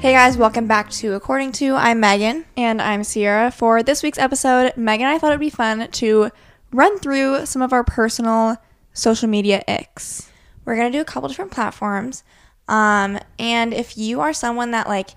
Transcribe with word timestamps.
Hey 0.00 0.12
guys, 0.12 0.38
welcome 0.38 0.68
back 0.68 0.90
to 0.90 1.14
According 1.14 1.50
Two. 1.50 1.74
I'm 1.74 1.98
Megan. 1.98 2.44
And 2.56 2.80
I'm 2.80 3.02
Ciera. 3.02 3.52
For 3.52 3.82
this 3.82 4.00
week's 4.00 4.16
episode, 4.16 4.72
Megan 4.76 5.06
and 5.06 5.12
I 5.12 5.18
thought 5.18 5.32
it 5.32 5.34
would 5.34 5.40
be 5.40 5.50
fun 5.50 5.90
to 5.90 6.30
run 6.70 7.00
through 7.00 7.46
some 7.46 7.62
of 7.62 7.72
our 7.72 7.82
personal 7.82 8.58
social 8.92 9.28
media 9.28 9.64
icks. 9.66 10.30
We're 10.64 10.76
gonna 10.76 10.92
do 10.92 11.00
a 11.00 11.04
couple 11.04 11.28
different 11.28 11.50
platforms. 11.50 12.22
Um, 12.68 13.18
and 13.40 13.74
if 13.74 13.98
you 13.98 14.20
are 14.20 14.32
someone 14.32 14.70
that 14.70 14.86
like 14.86 15.10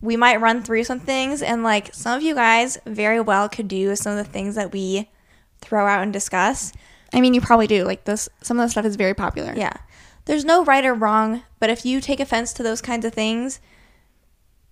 we 0.00 0.16
might 0.16 0.40
run 0.40 0.62
through 0.62 0.84
some 0.84 1.00
things 1.00 1.42
and 1.42 1.62
like 1.62 1.92
some 1.92 2.16
of 2.16 2.22
you 2.22 2.34
guys 2.34 2.78
very 2.86 3.20
well 3.20 3.50
could 3.50 3.68
do 3.68 3.94
some 3.94 4.16
of 4.16 4.24
the 4.24 4.32
things 4.32 4.54
that 4.54 4.72
we 4.72 5.10
throw 5.60 5.86
out 5.86 6.02
and 6.02 6.14
discuss. 6.14 6.72
I 7.12 7.20
mean, 7.20 7.34
you 7.34 7.42
probably 7.42 7.66
do. 7.66 7.84
Like 7.84 8.04
this, 8.04 8.30
some 8.40 8.58
of 8.58 8.64
the 8.64 8.70
stuff 8.70 8.86
is 8.86 8.96
very 8.96 9.14
popular. 9.14 9.52
Yeah. 9.54 9.74
There's 10.24 10.46
no 10.46 10.64
right 10.64 10.86
or 10.86 10.94
wrong, 10.94 11.42
but 11.60 11.68
if 11.68 11.84
you 11.84 12.00
take 12.00 12.20
offense 12.20 12.54
to 12.54 12.62
those 12.62 12.80
kinds 12.80 13.04
of 13.04 13.12
things, 13.12 13.60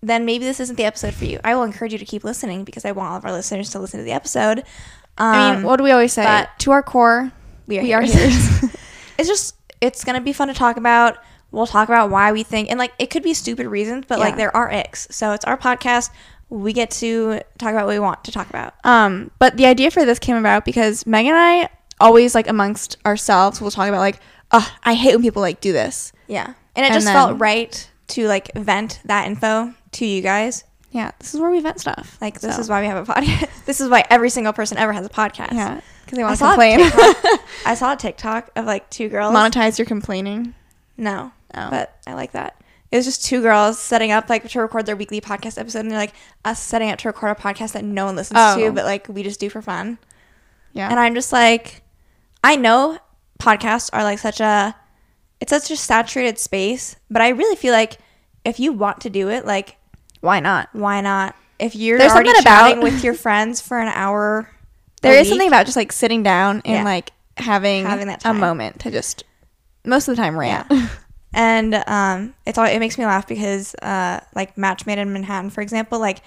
then 0.03 0.25
maybe 0.25 0.45
this 0.45 0.59
isn't 0.61 0.77
the 0.77 0.85
episode 0.85 1.15
for 1.15 1.25
you. 1.25 1.39
I 1.45 1.55
will 1.55 1.63
encourage 1.63 1.93
you 1.93 1.99
to 1.99 2.05
keep 2.05 2.25
listening 2.25 2.65
because 2.65 2.85
I 2.85 2.93
want 2.93 3.11
all 3.11 3.17
of 3.19 3.25
our 3.25 3.33
listeners 3.33 3.71
to 3.71 3.79
listen 3.79 3.99
to 4.01 4.05
the 4.05 4.13
episode. 4.13 4.59
Um, 5.19 5.35
I 5.35 5.55
mean, 5.55 5.63
what 5.65 5.77
do 5.77 5.85
we 5.85 5.91
always 5.93 6.13
say? 6.13 6.47
to 6.59 6.71
our 6.73 6.83
core, 6.83 7.31
we 7.67 7.79
are, 7.79 7.83
we 7.83 7.93
are 7.93 8.03
it's 9.19 9.29
just 9.29 9.55
it's 9.81 10.05
gonna 10.05 10.21
be 10.21 10.33
fun 10.33 10.49
to 10.49 10.55
talk 10.55 10.77
about. 10.77 11.19
We'll 11.51 11.67
talk 11.67 11.89
about 11.89 12.11
why 12.11 12.33
we 12.33 12.43
think 12.43 12.71
and 12.71 12.79
like 12.79 12.93
it 12.99 13.11
could 13.11 13.23
be 13.23 13.35
stupid 13.35 13.67
reasons, 13.67 14.07
but 14.09 14.19
like 14.19 14.33
Yeah. 14.33 14.37
there 14.37 14.57
are 14.57 14.71
icks. 14.71 15.07
So 15.11 15.33
it's 15.33 15.45
our 15.45 15.57
podcast. 15.59 16.11
We 16.49 16.73
get 16.73 16.91
to 16.93 17.41
talk 17.59 17.71
about 17.73 17.87
what 17.87 17.93
we 17.93 17.99
want 17.99 18.25
to 18.25 18.33
talk 18.33 18.49
about. 18.51 18.75
Um, 18.85 19.31
but 19.39 19.57
the 19.57 19.67
idea 19.67 19.91
for 19.91 20.05
this 20.05 20.19
came 20.19 20.37
about 20.37 20.65
because 20.65 21.07
Megan 21.07 21.33
and 21.35 21.39
I 21.41 21.69
always 22.01 22.35
like 22.35 22.49
amongst 22.49 22.97
ourselves 23.07 23.61
we'll 23.61 23.71
talk 23.71 23.89
about 23.89 24.01
like, 24.01 24.19
oh, 24.51 24.69
I 24.83 24.95
hate 24.95 25.15
when 25.15 25.23
people 25.23 25.43
like 25.43 25.61
do 25.61 25.73
this. 25.73 26.13
Yeah, 26.27 26.55
and 26.75 26.85
it 26.85 26.89
And 26.91 26.95
just 26.95 27.07
then- 27.07 27.15
felt 27.15 27.39
right 27.39 27.89
to 28.13 28.27
like 28.29 28.51
vent 28.55 29.01
that 29.05 29.27
info 29.27 29.75
to 29.93 30.07
you 30.07 30.23
guys. 30.23 30.65
Yeah, 30.91 31.11
this 31.19 31.35
is 31.35 31.41
where 31.41 31.51
we 31.51 31.61
vent 31.61 31.81
stuff. 31.81 32.19
Like 32.21 32.41
this 32.41 32.55
So, 32.55 32.61
is 32.61 32.69
why 32.69 32.81
we 32.83 32.87
have 32.87 33.09
a 33.09 33.11
podcast. 33.13 33.49
this 33.67 33.81
is 33.81 33.89
why 33.89 34.05
every 34.11 34.29
single 34.31 34.53
person 34.53 34.77
ever 34.79 34.93
has 34.93 35.05
a 35.07 35.09
podcast. 35.09 35.53
yeah, 35.53 35.81
because 36.05 36.17
they 36.19 36.23
want 36.23 36.39
to 36.39 36.45
complain. 36.45 36.81
I 37.67 37.75
saw 37.75 37.95
a 37.95 37.97
TikTok 37.97 38.51
of 38.57 38.67
like 38.67 38.89
two 38.91 39.09
girls. 39.09 39.35
Monetize 39.35 39.79
your 39.79 39.87
complaining. 39.87 40.55
no, 40.97 41.33
Oh. 41.55 41.69
but 41.71 41.99
I 42.07 42.15
like 42.15 42.33
that. 42.33 42.57
It 42.91 42.97
was 42.97 43.07
just 43.07 43.25
two 43.25 43.41
girls 43.41 43.79
setting 43.79 44.13
up 44.13 44.29
like 44.29 44.47
to 44.51 44.61
record 44.61 44.85
their 44.85 44.97
weekly 44.97 45.21
podcast 45.23 45.59
episode, 45.59 45.81
and 45.81 45.91
they're 45.91 45.99
like 45.99 46.13
us 46.45 46.61
setting 46.61 46.91
up 46.91 46.99
to 46.99 47.09
record 47.09 47.31
a 47.39 47.41
podcast 47.41 47.73
that 47.73 47.85
no 47.85 48.05
one 48.05 48.17
listens 48.17 48.39
Oh. 48.39 48.59
to, 48.59 48.71
but 48.73 48.85
like 48.85 49.09
we 49.09 49.23
just 49.23 49.41
do 49.41 49.49
for 49.49 49.63
fun. 49.63 49.97
Yeah, 50.75 50.91
And 50.91 51.01
I'm 51.01 51.15
just 51.15 51.33
like, 51.33 51.83
I 52.45 52.57
know 52.57 52.99
podcasts 53.39 53.89
are 53.95 54.03
like 54.05 54.19
such 54.19 54.41
a, 54.41 54.75
it's 55.41 55.51
such 55.51 55.71
a 55.71 55.77
saturated 55.77 56.39
space, 56.39 56.97
but 57.11 57.21
I 57.23 57.31
really 57.31 57.57
feel 57.57 57.73
like 57.73 57.99
if 58.45 58.59
you 58.61 58.73
want 58.73 59.01
to 59.03 59.11
do 59.11 59.29
it, 59.31 59.45
like 59.47 59.77
why 60.21 60.41
not? 60.41 60.69
why 60.73 61.01
not? 61.01 61.35
If 61.59 61.77
you're 61.77 61.99
There's 61.99 62.13
already 62.13 62.31
something 62.31 62.43
about- 62.43 62.69
chatting 62.69 62.83
with 62.83 63.05
your 63.05 63.15
friends 63.15 63.61
for 63.61 63.79
an 63.79 63.89
hour, 63.89 64.49
There 65.03 65.15
is 65.19 65.29
something 65.29 65.49
about 65.49 65.67
just 65.67 65.77
like 65.77 65.91
sitting 65.93 66.23
down 66.23 66.63
and 66.65 66.75
Yeah. 66.79 66.85
like 66.85 67.13
having, 67.37 67.85
Having 67.87 68.07
that 68.09 68.21
a 68.21 68.23
time. 68.25 68.39
moment 68.41 68.81
to 68.81 68.91
just 68.91 69.25
most 69.85 70.07
of 70.09 70.15
the 70.17 70.23
time 70.23 70.39
rant. 70.39 70.71
and 71.35 71.75
um, 71.87 72.35
it's 72.47 72.57
all 72.59 72.67
it 72.67 72.79
makes 72.79 72.99
me 72.99 73.05
laugh 73.07 73.27
because 73.27 73.75
uh, 73.83 74.21
like 74.35 74.57
Match 74.59 74.87
Made 74.87 74.99
in 74.99 75.13
Manhattan, 75.13 75.51
for 75.51 75.61
example, 75.61 75.99
like 75.99 76.21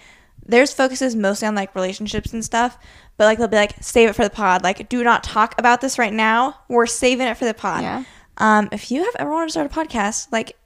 theirs 0.45 0.73
focuses 0.73 1.15
mostly 1.15 1.47
on 1.47 1.55
like 1.55 1.73
relationships 1.75 2.33
and 2.33 2.43
stuff, 2.43 2.77
but 3.17 3.25
like 3.25 3.37
they'll 3.37 3.47
be 3.47 3.55
like 3.55 3.75
save 3.81 4.09
it 4.09 4.13
for 4.13 4.23
the 4.23 4.29
pod, 4.29 4.63
like 4.63 4.89
do 4.89 5.03
not 5.03 5.23
talk 5.23 5.55
about 5.57 5.79
this 5.81 5.97
right 5.97 6.13
now. 6.13 6.55
We're 6.67 6.85
saving 6.85 7.27
it 7.27 7.37
for 7.37 7.45
the 7.45 7.53
pod. 7.53 7.81
Yeah. 7.81 8.03
Um, 8.37 8.67
if 8.73 8.91
you 8.91 9.03
have 9.05 9.15
ever 9.19 9.31
wanted 9.31 9.45
to 9.47 9.51
start 9.51 9.71
a 9.71 9.73
podcast, 9.73 10.27
like 10.31 10.57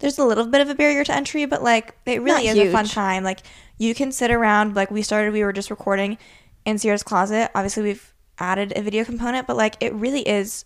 there's 0.00 0.18
a 0.18 0.24
little 0.24 0.46
bit 0.46 0.60
of 0.60 0.68
a 0.70 0.74
barrier 0.74 1.04
to 1.04 1.14
entry, 1.14 1.44
but 1.46 1.62
like 1.62 1.94
it 2.06 2.22
really 2.22 2.46
Not 2.46 2.56
is 2.56 2.68
a 2.68 2.72
fun 2.72 2.86
time. 2.86 3.24
Like 3.24 3.40
you 3.78 3.94
can 3.94 4.12
sit 4.12 4.30
around. 4.30 4.76
Like 4.76 4.90
we 4.90 5.02
started, 5.02 5.32
we 5.32 5.42
were 5.44 5.52
just 5.52 5.70
recording 5.70 6.18
in 6.64 6.76
Ciera's 6.76 7.02
closet. 7.02 7.50
Obviously, 7.54 7.82
we've 7.82 8.12
added 8.38 8.72
a 8.76 8.82
video 8.82 9.04
component, 9.04 9.46
but 9.46 9.56
like 9.56 9.76
it 9.80 9.92
really 9.94 10.20
is 10.28 10.64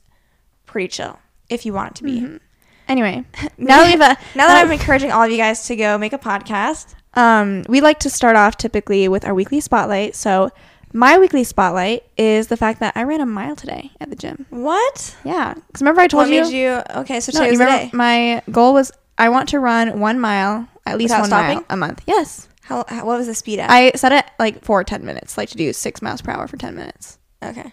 pretty 0.66 0.88
chill 0.88 1.18
if 1.48 1.64
you 1.66 1.72
want 1.72 1.90
it 1.92 1.94
to 1.96 2.04
be. 2.04 2.38
anyway, 2.88 3.24
now 3.58 3.78
that 3.82 3.90
we've 3.90 4.00
uh, 4.00 4.14
Now 4.34 4.48
that 4.48 4.64
I'm 4.64 4.72
encouraging 4.72 5.12
all 5.12 5.22
of 5.22 5.30
you 5.30 5.36
guys 5.36 5.66
to 5.68 5.76
go 5.76 5.96
make 5.98 6.12
a 6.12 6.18
podcast, 6.18 6.94
um, 7.14 7.62
we 7.68 7.80
like 7.80 8.00
to 8.00 8.10
start 8.10 8.36
off 8.36 8.56
typically 8.56 9.08
with 9.08 9.24
our 9.24 9.34
weekly 9.34 9.60
spotlight. 9.60 10.14
So 10.14 10.50
my 10.94 11.18
weekly 11.18 11.44
spotlight 11.44 12.04
is 12.18 12.48
the 12.48 12.56
fact 12.56 12.80
that 12.80 12.94
I 12.96 13.04
ran 13.04 13.20
a 13.22 13.26
mile 13.26 13.56
today 13.56 13.90
at 14.00 14.10
the 14.10 14.16
gym. 14.16 14.44
what? 14.50 15.16
Yeah, 15.24 15.54
because 15.54 15.80
remember 15.80 16.02
I 16.02 16.06
told 16.06 16.24
What 16.28 16.30
you. 16.34 16.42
made 16.42 16.52
you? 16.52 16.82
Okay, 17.00 17.20
so 17.20 17.32
No, 17.32 17.38
today 17.40 17.46
you 17.46 17.50
was 17.52 17.58
the 17.58 17.64
remember 17.64 17.84
day. 17.84 17.90
my 17.96 18.42
goal 18.52 18.74
was 18.74 18.92
I 19.18 19.28
want 19.28 19.48
to 19.50 19.60
run 19.60 20.00
one 20.00 20.18
mile, 20.20 20.68
at 20.86 20.98
least 20.98 21.10
Without 21.10 21.20
one 21.20 21.28
stopping? 21.28 21.56
mile 21.56 21.66
a 21.70 21.76
month. 21.76 22.02
Yes, 22.06 22.48
How, 22.62 22.84
how? 22.88 23.04
What 23.06 23.18
was 23.18 23.26
the 23.26 23.34
speed 23.34 23.58
at? 23.58 23.70
I 23.70 23.92
set 23.92 24.12
it 24.12 24.24
like 24.38 24.64
for 24.64 24.82
ten 24.84 25.04
minutes, 25.04 25.36
like 25.36 25.48
to 25.50 25.56
do 25.56 25.72
six 25.72 26.00
miles 26.02 26.22
per 26.22 26.32
hour 26.32 26.46
for 26.48 26.56
ten 26.56 26.74
minutes, 26.74 27.18
okay. 27.42 27.72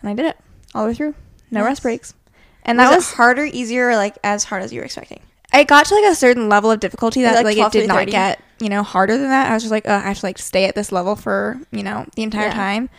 and 0.00 0.10
I 0.10 0.14
did 0.14 0.26
it 0.26 0.36
all 0.74 0.84
the 0.84 0.88
way 0.90 0.94
through, 0.94 1.14
no 1.50 1.60
Nice. 1.60 1.66
rest 1.70 1.82
breaks. 1.82 2.14
And 2.64 2.78
that 2.80 2.94
was 2.94 3.12
harder, 3.12 3.44
easier, 3.44 3.90
or 3.90 3.96
like 3.96 4.18
as 4.24 4.44
hard 4.44 4.62
as 4.62 4.72
you 4.72 4.80
were 4.80 4.84
expecting. 4.84 5.20
it 5.54 5.68
got 5.68 5.86
to 5.86 5.94
like 5.94 6.04
a 6.10 6.14
certain 6.16 6.48
level 6.48 6.70
of 6.70 6.80
difficulty 6.80 7.22
that 7.22 7.36
like, 7.36 7.44
like, 7.44 7.56
12 7.56 7.74
it 7.76 7.80
did 7.80 7.88
not 7.88 7.98
30? 8.00 8.10
get 8.10 8.40
you 8.60 8.68
know 8.68 8.82
harder 8.82 9.16
than 9.16 9.28
that. 9.28 9.50
I 9.50 9.54
was 9.54 9.62
just 9.62 9.70
like, 9.70 9.84
oh, 9.86 9.94
I 9.94 10.00
have 10.00 10.18
to 10.20 10.26
like 10.26 10.38
stay 10.38 10.64
at 10.64 10.74
this 10.74 10.90
level 10.92 11.14
for 11.16 11.60
you 11.70 11.82
know 11.84 12.06
the 12.16 12.22
entire 12.24 12.48
Yeah. 12.48 12.54
time. 12.54 12.90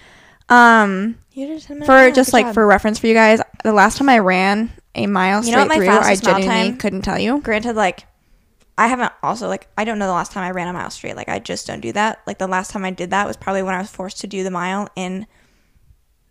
Um, 0.50 1.18
You 1.34 1.48
did 1.48 1.58
a 1.58 1.62
10 1.62 1.76
minute 1.78 1.86
for 1.86 1.92
mile. 1.92 2.12
just 2.14 2.32
Good 2.32 2.38
like 2.38 2.46
job. 2.48 2.54
for 2.56 2.66
reference 2.66 2.98
for 3.00 3.08
you 3.08 3.14
guys, 3.14 3.42
the 3.64 3.74
last 3.74 3.98
time 3.98 4.08
I 4.09 4.20
ran 4.20 4.72
a 4.96 5.08
mile 5.08 5.44
You 5.44 5.52
know 5.52 5.58
straight 5.58 5.62
what 5.64 5.68
my 5.70 5.75
through, 5.75 5.88
I 5.90 6.02
fastest 6.02 6.24
mile 6.25 6.34
genuinely 6.40 6.70
time- 6.72 6.78
couldn't 6.78 7.02
tell 7.03 7.20
you. 7.20 7.40
granted, 7.42 7.75
like 7.75 8.06
I 8.78 8.88
haven't 8.88 9.12
also 9.24 9.48
like 9.48 9.68
I 9.78 9.84
don't 9.86 10.00
know 10.00 10.08
the 10.08 10.14
last 10.14 10.31
time 10.31 10.44
I 10.44 10.52
ran 10.52 10.68
a 10.68 10.74
mile 10.74 10.90
straight. 10.90 11.16
Like 11.16 11.30
I 11.30 11.40
just 11.40 11.68
don't 11.68 11.81
do 11.81 11.92
that. 11.94 12.22
Like 12.28 12.38
the 12.38 12.48
last 12.48 12.72
time 12.72 12.86
I 12.86 12.92
did 12.92 13.09
that 13.12 13.28
was 13.28 13.38
probably 13.38 13.64
when 13.64 13.74
I 13.76 13.80
was 13.80 13.90
forced 13.90 14.20
to 14.22 14.28
do 14.28 14.44
the 14.44 14.52
mile 14.52 14.88
in 14.96 15.26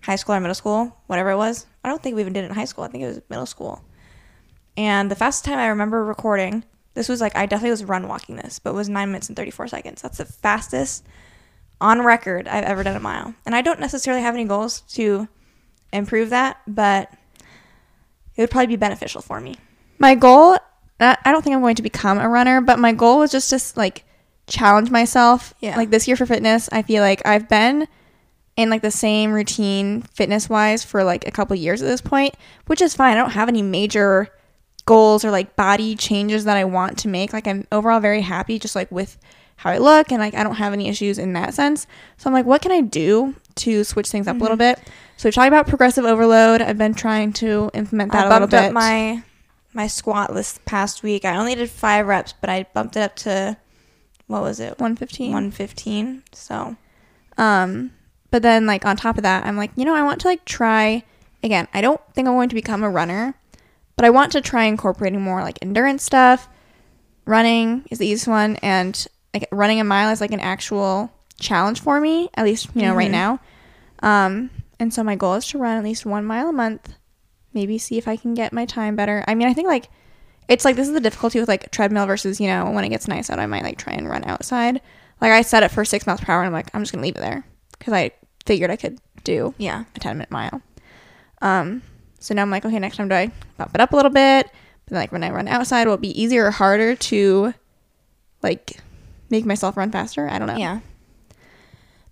high 0.02 0.16
school 0.16 0.34
or 0.34 0.40
middle 0.40 0.54
school, 0.54 0.96
whatever 1.06 1.30
it 1.30 1.36
was. 1.36 1.66
I 1.84 1.88
don't 1.88 2.02
think 2.02 2.14
we 2.14 2.20
even 2.22 2.32
did 2.32 2.44
it 2.44 2.48
in 2.48 2.54
high 2.54 2.64
school. 2.64 2.84
I 2.84 2.88
think 2.88 3.02
it 3.04 3.08
was 3.08 3.20
middle 3.28 3.46
school. 3.46 3.82
And 4.76 5.10
the 5.10 5.16
fastest 5.16 5.46
time 5.46 5.58
I 5.58 5.66
remember 5.68 6.04
recording, 6.04 6.64
this 6.94 7.08
was 7.08 7.20
like 7.20 7.34
I 7.36 7.46
definitely 7.46 7.70
was 7.70 7.84
run 7.84 8.06
walking 8.08 8.36
this, 8.36 8.58
but 8.58 8.70
it 8.70 8.74
was 8.74 8.88
nine 8.88 9.08
minutes 9.08 9.28
and 9.28 9.36
thirty 9.36 9.50
four 9.50 9.66
seconds. 9.68 10.02
That's 10.02 10.18
the 10.18 10.24
fastest 10.24 11.04
on 11.80 12.02
record 12.02 12.46
I've 12.48 12.64
ever 12.64 12.82
done 12.82 12.96
a 12.96 13.00
mile. 13.00 13.34
And 13.44 13.54
I 13.54 13.60
don't 13.62 13.80
necessarily 13.80 14.22
have 14.22 14.34
any 14.34 14.44
goals 14.44 14.80
to 14.94 15.28
improve 15.92 16.30
that, 16.30 16.58
but 16.66 17.10
it 18.36 18.42
would 18.42 18.50
probably 18.50 18.68
be 18.68 18.76
beneficial 18.76 19.20
for 19.20 19.40
me. 19.40 19.56
My 19.98 20.14
goal, 20.14 20.58
I 21.00 21.16
I 21.24 21.32
don't 21.32 21.42
think 21.42 21.54
I'm 21.54 21.62
going 21.62 21.76
to 21.76 21.82
become 21.82 22.18
a 22.18 22.28
runner, 22.28 22.60
but 22.60 22.78
my 22.78 22.92
goal 22.92 23.18
was 23.18 23.30
just 23.30 23.50
to 23.50 23.78
like 23.78 24.04
challenge 24.46 24.90
myself. 24.90 25.54
Yeah. 25.60 25.76
Like 25.76 25.90
this 25.90 26.06
year 26.06 26.16
for 26.16 26.26
fitness, 26.26 26.68
I 26.72 26.82
feel 26.82 27.02
like 27.02 27.26
I've 27.26 27.48
been 27.48 27.88
in 28.56 28.70
like 28.70 28.82
the 28.82 28.90
same 28.90 29.32
routine 29.32 30.02
fitness 30.02 30.48
wise 30.48 30.82
for 30.82 31.04
like 31.04 31.26
a 31.26 31.30
couple 31.30 31.54
years 31.56 31.82
at 31.82 31.88
this 31.88 32.00
point, 32.00 32.34
which 32.66 32.80
is 32.80 32.94
fine. 32.94 33.16
I 33.16 33.20
don't 33.20 33.30
have 33.30 33.48
any 33.48 33.62
major 33.62 34.28
goals 34.86 35.24
or 35.24 35.30
like 35.30 35.56
body 35.56 35.94
changes 35.96 36.44
that 36.44 36.56
I 36.56 36.64
want 36.64 36.98
to 36.98 37.08
make. 37.08 37.32
Like 37.32 37.46
I'm 37.46 37.66
overall 37.70 38.00
very 38.00 38.22
happy 38.22 38.58
just 38.58 38.74
like 38.74 38.90
with 38.90 39.18
how 39.56 39.70
I 39.70 39.78
look 39.78 40.10
and 40.10 40.20
like 40.20 40.34
I 40.34 40.42
don't 40.42 40.54
have 40.54 40.72
any 40.72 40.88
issues 40.88 41.18
in 41.18 41.32
that 41.34 41.54
sense. 41.54 41.86
So 42.16 42.28
I'm 42.28 42.34
like, 42.34 42.46
what 42.46 42.62
can 42.62 42.72
I 42.72 42.80
do 42.80 43.34
to 43.56 43.84
switch 43.84 44.08
things 44.08 44.26
up 44.26 44.36
a 44.36 44.38
little 44.38 44.56
mm-hmm. 44.56 44.80
bit? 44.80 44.90
So 45.16 45.28
we 45.28 45.32
talked 45.32 45.48
about 45.48 45.66
progressive 45.66 46.04
overload. 46.04 46.60
I've 46.60 46.76
been 46.78 46.94
trying 46.94 47.32
to 47.34 47.70
implement 47.74 48.12
that 48.12 48.24
I 48.24 48.28
a 48.28 48.30
little 48.32 48.48
bit. 48.48 48.56
bumped 48.56 48.68
up 48.68 48.72
my 48.74 49.22
my 49.72 49.86
squat 49.86 50.32
this 50.34 50.58
past 50.64 51.02
week. 51.02 51.24
I 51.24 51.36
only 51.36 51.54
did 51.54 51.68
five 51.70 52.06
reps, 52.06 52.32
but 52.40 52.48
I 52.50 52.66
bumped 52.74 52.96
it 52.96 53.00
up 53.00 53.16
to 53.16 53.56
what 54.26 54.42
was 54.42 54.58
it? 54.60 54.78
115. 54.78 55.32
One 55.32 55.50
fifteen. 55.50 56.22
So 56.32 56.76
Um, 57.38 57.92
but 58.30 58.42
then 58.42 58.66
like 58.66 58.84
on 58.84 58.96
top 58.96 59.16
of 59.16 59.22
that, 59.22 59.46
I'm 59.46 59.56
like, 59.56 59.70
you 59.76 59.84
know, 59.84 59.94
I 59.94 60.02
want 60.02 60.20
to 60.22 60.28
like 60.28 60.44
try 60.44 61.02
again. 61.42 61.68
I 61.72 61.80
don't 61.80 62.00
think 62.14 62.26
I'm 62.28 62.34
going 62.34 62.48
to 62.50 62.54
become 62.54 62.82
a 62.82 62.90
runner, 62.90 63.34
but 63.96 64.04
I 64.04 64.10
want 64.10 64.32
to 64.32 64.40
try 64.40 64.64
incorporating 64.64 65.20
more 65.22 65.42
like 65.42 65.58
endurance 65.62 66.02
stuff. 66.02 66.48
Running 67.24 67.84
is 67.90 67.98
the 67.98 68.06
easiest 68.06 68.28
one, 68.28 68.56
and 68.56 69.06
like 69.34 69.48
running 69.50 69.80
a 69.80 69.84
mile 69.84 70.10
is 70.12 70.20
like 70.20 70.30
an 70.32 70.40
actual 70.40 71.10
challenge 71.40 71.80
for 71.80 72.00
me. 72.00 72.28
At 72.34 72.44
least 72.44 72.68
you 72.74 72.82
know 72.82 72.94
right 72.94 73.08
Mhm. 73.10 73.12
now. 73.12 73.40
Um, 74.02 74.50
and 74.78 74.92
so 74.92 75.02
my 75.02 75.16
goal 75.16 75.34
is 75.34 75.46
to 75.48 75.58
run 75.58 75.76
at 75.78 75.84
least 75.84 76.04
one 76.06 76.24
mile 76.24 76.48
a 76.48 76.52
month. 76.52 76.94
Maybe 77.52 77.78
see 77.78 77.96
if 77.98 78.06
I 78.06 78.16
can 78.16 78.34
get 78.34 78.52
my 78.52 78.66
time 78.66 78.96
better. 78.96 79.24
I 79.26 79.34
mean, 79.34 79.48
I 79.48 79.54
think 79.54 79.68
like 79.68 79.88
it's 80.48 80.64
like 80.64 80.76
this 80.76 80.86
is 80.88 80.94
the 80.94 81.00
difficulty 81.00 81.40
with 81.40 81.48
like 81.48 81.70
treadmill 81.70 82.06
versus 82.06 82.40
you 82.40 82.46
know 82.46 82.70
when 82.70 82.84
it 82.84 82.90
gets 82.90 83.08
nice 83.08 83.30
out, 83.30 83.38
I 83.38 83.46
might 83.46 83.62
like 83.62 83.78
try 83.78 83.94
and 83.94 84.08
run 84.08 84.24
outside. 84.24 84.80
Like 85.20 85.32
I 85.32 85.42
set 85.42 85.62
it 85.62 85.70
for 85.70 85.84
six 85.84 86.06
miles 86.06 86.20
per 86.20 86.32
hour, 86.32 86.40
and 86.40 86.46
I'm 86.48 86.52
like 86.52 86.68
I'm 86.74 86.82
just 86.82 86.92
gonna 86.92 87.02
leave 87.02 87.16
it 87.16 87.20
there 87.20 87.44
because 87.78 87.92
I 87.94 88.10
figured 88.44 88.70
I 88.70 88.76
could 88.76 88.98
do 89.24 89.54
yeah, 89.58 89.84
a 89.94 89.98
10 89.98 90.18
minute 90.18 90.30
mile. 90.30 90.60
Um, 91.42 91.82
so 92.20 92.34
now 92.34 92.42
I'm 92.42 92.50
like, 92.50 92.64
okay, 92.64 92.78
next 92.78 92.96
time 92.96 93.08
do 93.08 93.14
I 93.14 93.30
bump 93.56 93.74
it 93.74 93.80
up 93.80 93.92
a 93.92 93.96
little 93.96 94.10
bit? 94.10 94.46
But 94.84 94.90
then, 94.90 94.98
like 95.00 95.10
when 95.12 95.24
I 95.24 95.30
run 95.30 95.48
outside, 95.48 95.86
will 95.86 95.94
it 95.94 96.00
be 96.00 96.20
easier 96.20 96.46
or 96.46 96.50
harder 96.52 96.94
to 96.94 97.54
like 98.42 98.78
make 99.30 99.44
myself 99.46 99.76
run 99.76 99.90
faster? 99.90 100.28
I 100.28 100.38
don't 100.38 100.46
know. 100.48 100.56
yeah. 100.56 100.80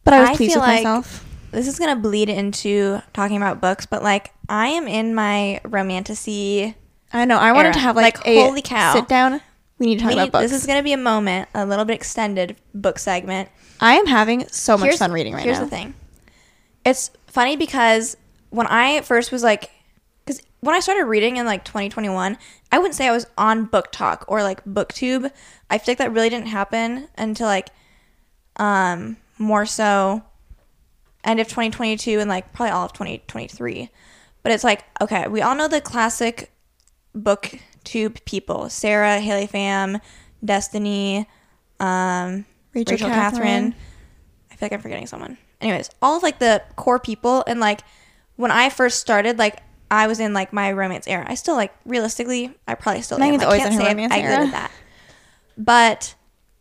But 0.03 0.15
I 0.15 0.21
was 0.21 0.31
I 0.31 0.37
pleased 0.37 0.55
feel 0.55 0.63
with 0.63 0.69
like- 0.69 0.85
myself. 0.85 1.25
This 1.55 1.69
is 1.69 1.79
gonna 1.79 1.97
bleed 1.97 2.29
into 2.29 3.01
talking 3.13 3.37
about 3.37 3.61
books, 3.61 3.87
but 3.87 4.03
like 4.03 4.33
I 4.49 4.69
am 4.69 4.87
in 4.89 5.15
my 5.15 5.61
romantasy. 5.65 6.75
I 7.13 7.25
know. 7.25 7.39
I 7.39 7.53
wanted 7.53 7.69
era. 7.69 7.75
to 7.75 7.79
have 7.81 7.97
like, 7.97 8.19
Like, 8.19 8.27
a 8.27 8.43
holy 8.43 8.63
cow. 8.63 8.93
sit 8.95 9.07
down 9.09 9.41
We 9.79 9.87
need 9.87 9.97
to 9.97 10.01
talk 10.03 10.09
We 10.09 10.15
about 10.15 10.23
need- 10.25 10.33
books. 10.33 10.43
this 10.51 10.61
is 10.61 10.67
going 10.67 10.79
to 10.79 10.83
be 10.83 10.93
a 10.93 10.97
moment, 10.99 11.49
a 11.55 11.65
little 11.65 11.85
bit 11.85 11.95
extended 11.95 12.57
book 12.75 12.99
segment. 12.99 13.49
I 13.81 13.95
am 13.95 14.07
having 14.07 14.47
so 14.49 14.77
much 14.77 14.85
Here's- 14.87 14.99
fun 14.99 15.13
reading 15.13 15.33
right 15.33 15.43
here's 15.45 15.57
now. 15.59 15.61
Here's 15.61 15.71
the 15.71 15.77
thing. 15.77 15.95
It's 16.85 17.11
funny 17.29 17.57
because 17.57 18.17
when 18.51 18.67
I 18.67 19.01
first 19.03 19.31
was 19.33 19.43
like, 19.45 19.71
because 20.25 20.43
when 20.61 20.75
I 20.75 20.81
started 20.81 21.05
reading 21.05 21.37
in 21.37 21.47
like 21.47 21.65
2021, 21.65 22.37
I 22.73 22.79
wouldn't 22.79 22.95
say 22.95 23.07
I 23.09 23.13
was 23.13 23.27
on 23.39 23.67
BookTok 23.69 24.25
or 24.29 24.43
like 24.43 24.65
BookTube. 24.65 25.31
I 25.71 25.79
feel 25.79 25.93
like 25.93 25.99
that 25.99 26.13
really 26.13 26.29
didn't 26.31 26.49
happen 26.49 27.09
until 27.17 27.47
like, 27.47 27.69
um, 28.57 29.17
more 29.39 29.67
so 29.67 30.23
end 31.25 31.41
of 31.41 31.49
2022 31.49 32.21
and 32.21 32.29
like 32.29 32.53
probably 32.53 32.73
all 32.73 32.85
of 32.85 32.93
2023. 32.93 33.91
But 34.43 34.53
it's 34.53 34.65
like, 34.65 34.85
okay, 35.01 35.27
we 35.29 35.41
all 35.41 35.55
know 35.55 35.69
the 35.69 35.81
classic 35.81 36.53
booktube 37.17 38.25
people 38.25 38.69
Sarah, 38.69 39.21
Haley 39.21 39.47
Pham, 39.47 40.01
Destiny, 40.45 41.27
um, 41.81 42.45
Rachel 42.75 42.93
Rachel, 42.93 43.09
Catherine. 43.09 43.41
Catherine. 43.43 43.75
I 44.51 44.57
feel 44.57 44.67
like 44.67 44.73
I'm 44.73 44.81
forgetting 44.81 45.07
someone. 45.07 45.39
Anyways, 45.61 45.91
all 46.03 46.17
of 46.17 46.23
like 46.23 46.39
the 46.39 46.63
core 46.77 46.99
people 46.99 47.43
and 47.47 47.59
like 47.61 47.81
when 48.37 48.51
I 48.51 48.69
first 48.69 49.01
started, 49.01 49.39
like 49.39 49.63
I 49.91 50.07
was 50.07 50.21
in 50.21 50.33
like 50.33 50.53
my 50.53 50.73
romance 50.73 51.07
era. 51.07 51.25
I 51.27 51.35
still 51.35 51.55
like 51.55 51.73
realistically, 51.85 52.53
I 52.67 52.75
probably 52.75 53.03
still 53.03 53.19
Megan's 53.19 53.43
am. 53.43 53.49
I 53.49 53.53
always 53.53 53.63
can't 53.63 53.75
say 53.75 53.89
romance 53.89 54.13
I 54.13 54.19
era. 54.21 54.37
good 54.37 54.47
at 54.47 54.53
that. 54.53 54.71
But 55.57 56.15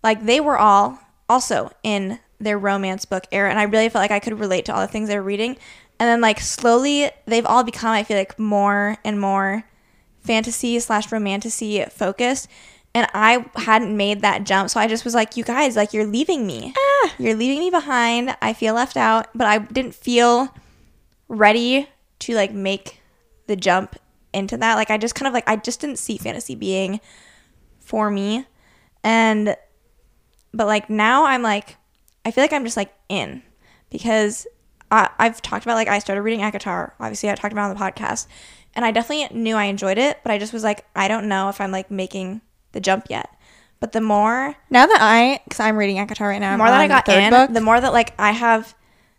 like 0.04 0.26
they 0.26 0.40
were 0.40 0.58
all 0.58 1.00
also 1.28 1.72
in 1.84 2.20
their 2.44 2.60
romance 2.60 3.06
book 3.06 3.26
era 3.32 3.50
and 3.50 3.60
I 3.60 3.64
really 3.64 3.90
felt 3.90 4.02
like 4.02 4.12
I 4.12 4.20
could 4.20 4.40
relate 4.40 4.66
to 4.66 4.74
all 4.74 4.82
the 4.82 4.88
things 4.88 5.10
they 5.10 5.18
were 5.18 5.24
reading. 5.24 5.58
And 6.00 6.08
then 6.08 6.22
like 6.22 6.40
slowly 6.40 7.10
they've 7.26 7.46
all 7.46 7.64
become 7.64 7.92
I 7.92 8.04
feel 8.04 8.18
like 8.18 8.38
more 8.38 8.98
and 9.04 9.20
more 9.20 9.66
fantasy 10.22 10.80
slash 10.80 11.12
romantasy 11.12 11.84
focused. 11.86 12.48
And 12.96 13.08
I 13.14 13.46
hadn't 13.56 13.96
made 13.98 14.22
that 14.22 14.44
jump. 14.44 14.70
So 14.70 14.80
I 14.80 14.88
just 14.88 15.04
was 15.04 15.16
like, 15.16 15.36
you 15.36 15.44
guys, 15.44 15.76
like 15.76 15.94
you're 15.94 16.06
leaving 16.06 16.46
me. 16.46 16.74
Ah. 16.78 17.14
You're 17.18 17.36
leaving 17.36 17.60
me 17.60 17.72
behind. 17.72 18.38
I 18.42 18.54
feel 18.54 18.76
left 18.76 18.98
out. 18.98 19.28
But 19.34 19.48
I 19.48 19.58
didn't 19.58 19.96
feel 19.96 20.54
ready 21.28 21.90
to 22.20 22.36
like 22.36 22.54
make 22.54 23.02
the 23.48 23.56
jump 23.56 23.96
into 24.32 24.58
that. 24.58 24.76
Like 24.76 24.92
I 24.92 24.98
just 24.98 25.16
kind 25.16 25.28
of 25.28 25.34
like 25.34 25.48
I 25.48 25.56
just 25.56 25.82
didn't 25.82 25.98
see 25.98 26.18
fantasy 26.18 26.56
being 26.56 27.00
for 27.80 28.12
me. 28.12 28.46
And 29.04 29.56
but 30.54 30.68
like 30.68 30.90
now 30.90 31.26
I'm 31.26 31.42
like 31.42 31.78
I 32.26 32.32
feel 32.32 32.44
like 32.44 32.54
I'm 32.54 32.64
just 32.64 32.78
like 32.78 32.94
in 33.10 33.44
because 33.90 34.48
I, 34.92 35.10
I've 35.20 35.42
talked 35.42 35.66
about 35.66 35.76
like 35.76 35.88
I 35.88 36.00
started 36.00 36.22
reading 36.22 36.42
ACOTAR. 36.42 36.94
Obviously, 37.00 37.30
I 37.30 37.36
talked 37.36 37.52
about 37.52 37.68
it 37.68 37.72
on 37.72 37.76
the 37.76 37.82
podcast, 37.82 38.28
and 38.76 38.86
I 38.86 38.92
definitely 38.92 39.38
knew 39.38 39.56
I 39.56 39.66
enjoyed 39.66 39.98
it, 39.98 40.20
but 40.24 40.32
I 40.32 40.38
just 40.38 40.54
was 40.54 40.64
like 40.64 40.86
I 40.96 41.08
don't 41.08 41.28
know 41.28 41.50
if 41.50 41.60
I'm 41.60 41.72
like 41.72 41.92
making 41.92 42.42
the 42.72 42.80
jump 42.80 43.08
yet. 43.10 43.30
But 43.80 43.92
the 43.92 44.02
more 44.02 44.56
Now 44.70 44.86
that 44.86 45.00
I, 45.02 45.42
because 45.44 45.60
I'm 45.60 45.76
reading 45.76 45.98
ACOTAR 45.98 46.30
right 46.30 46.40
now, 46.40 46.54
the 46.54 46.58
more 46.58 46.68
that 46.68 46.80
I 46.80 46.88
got 46.88 47.06
the 47.06 47.20
in, 47.22 47.30
book. 47.32 47.52
the 47.54 47.60
more 47.62 47.82
that 47.82 47.92
like 47.92 48.14
I 48.18 48.32
have 48.32 48.74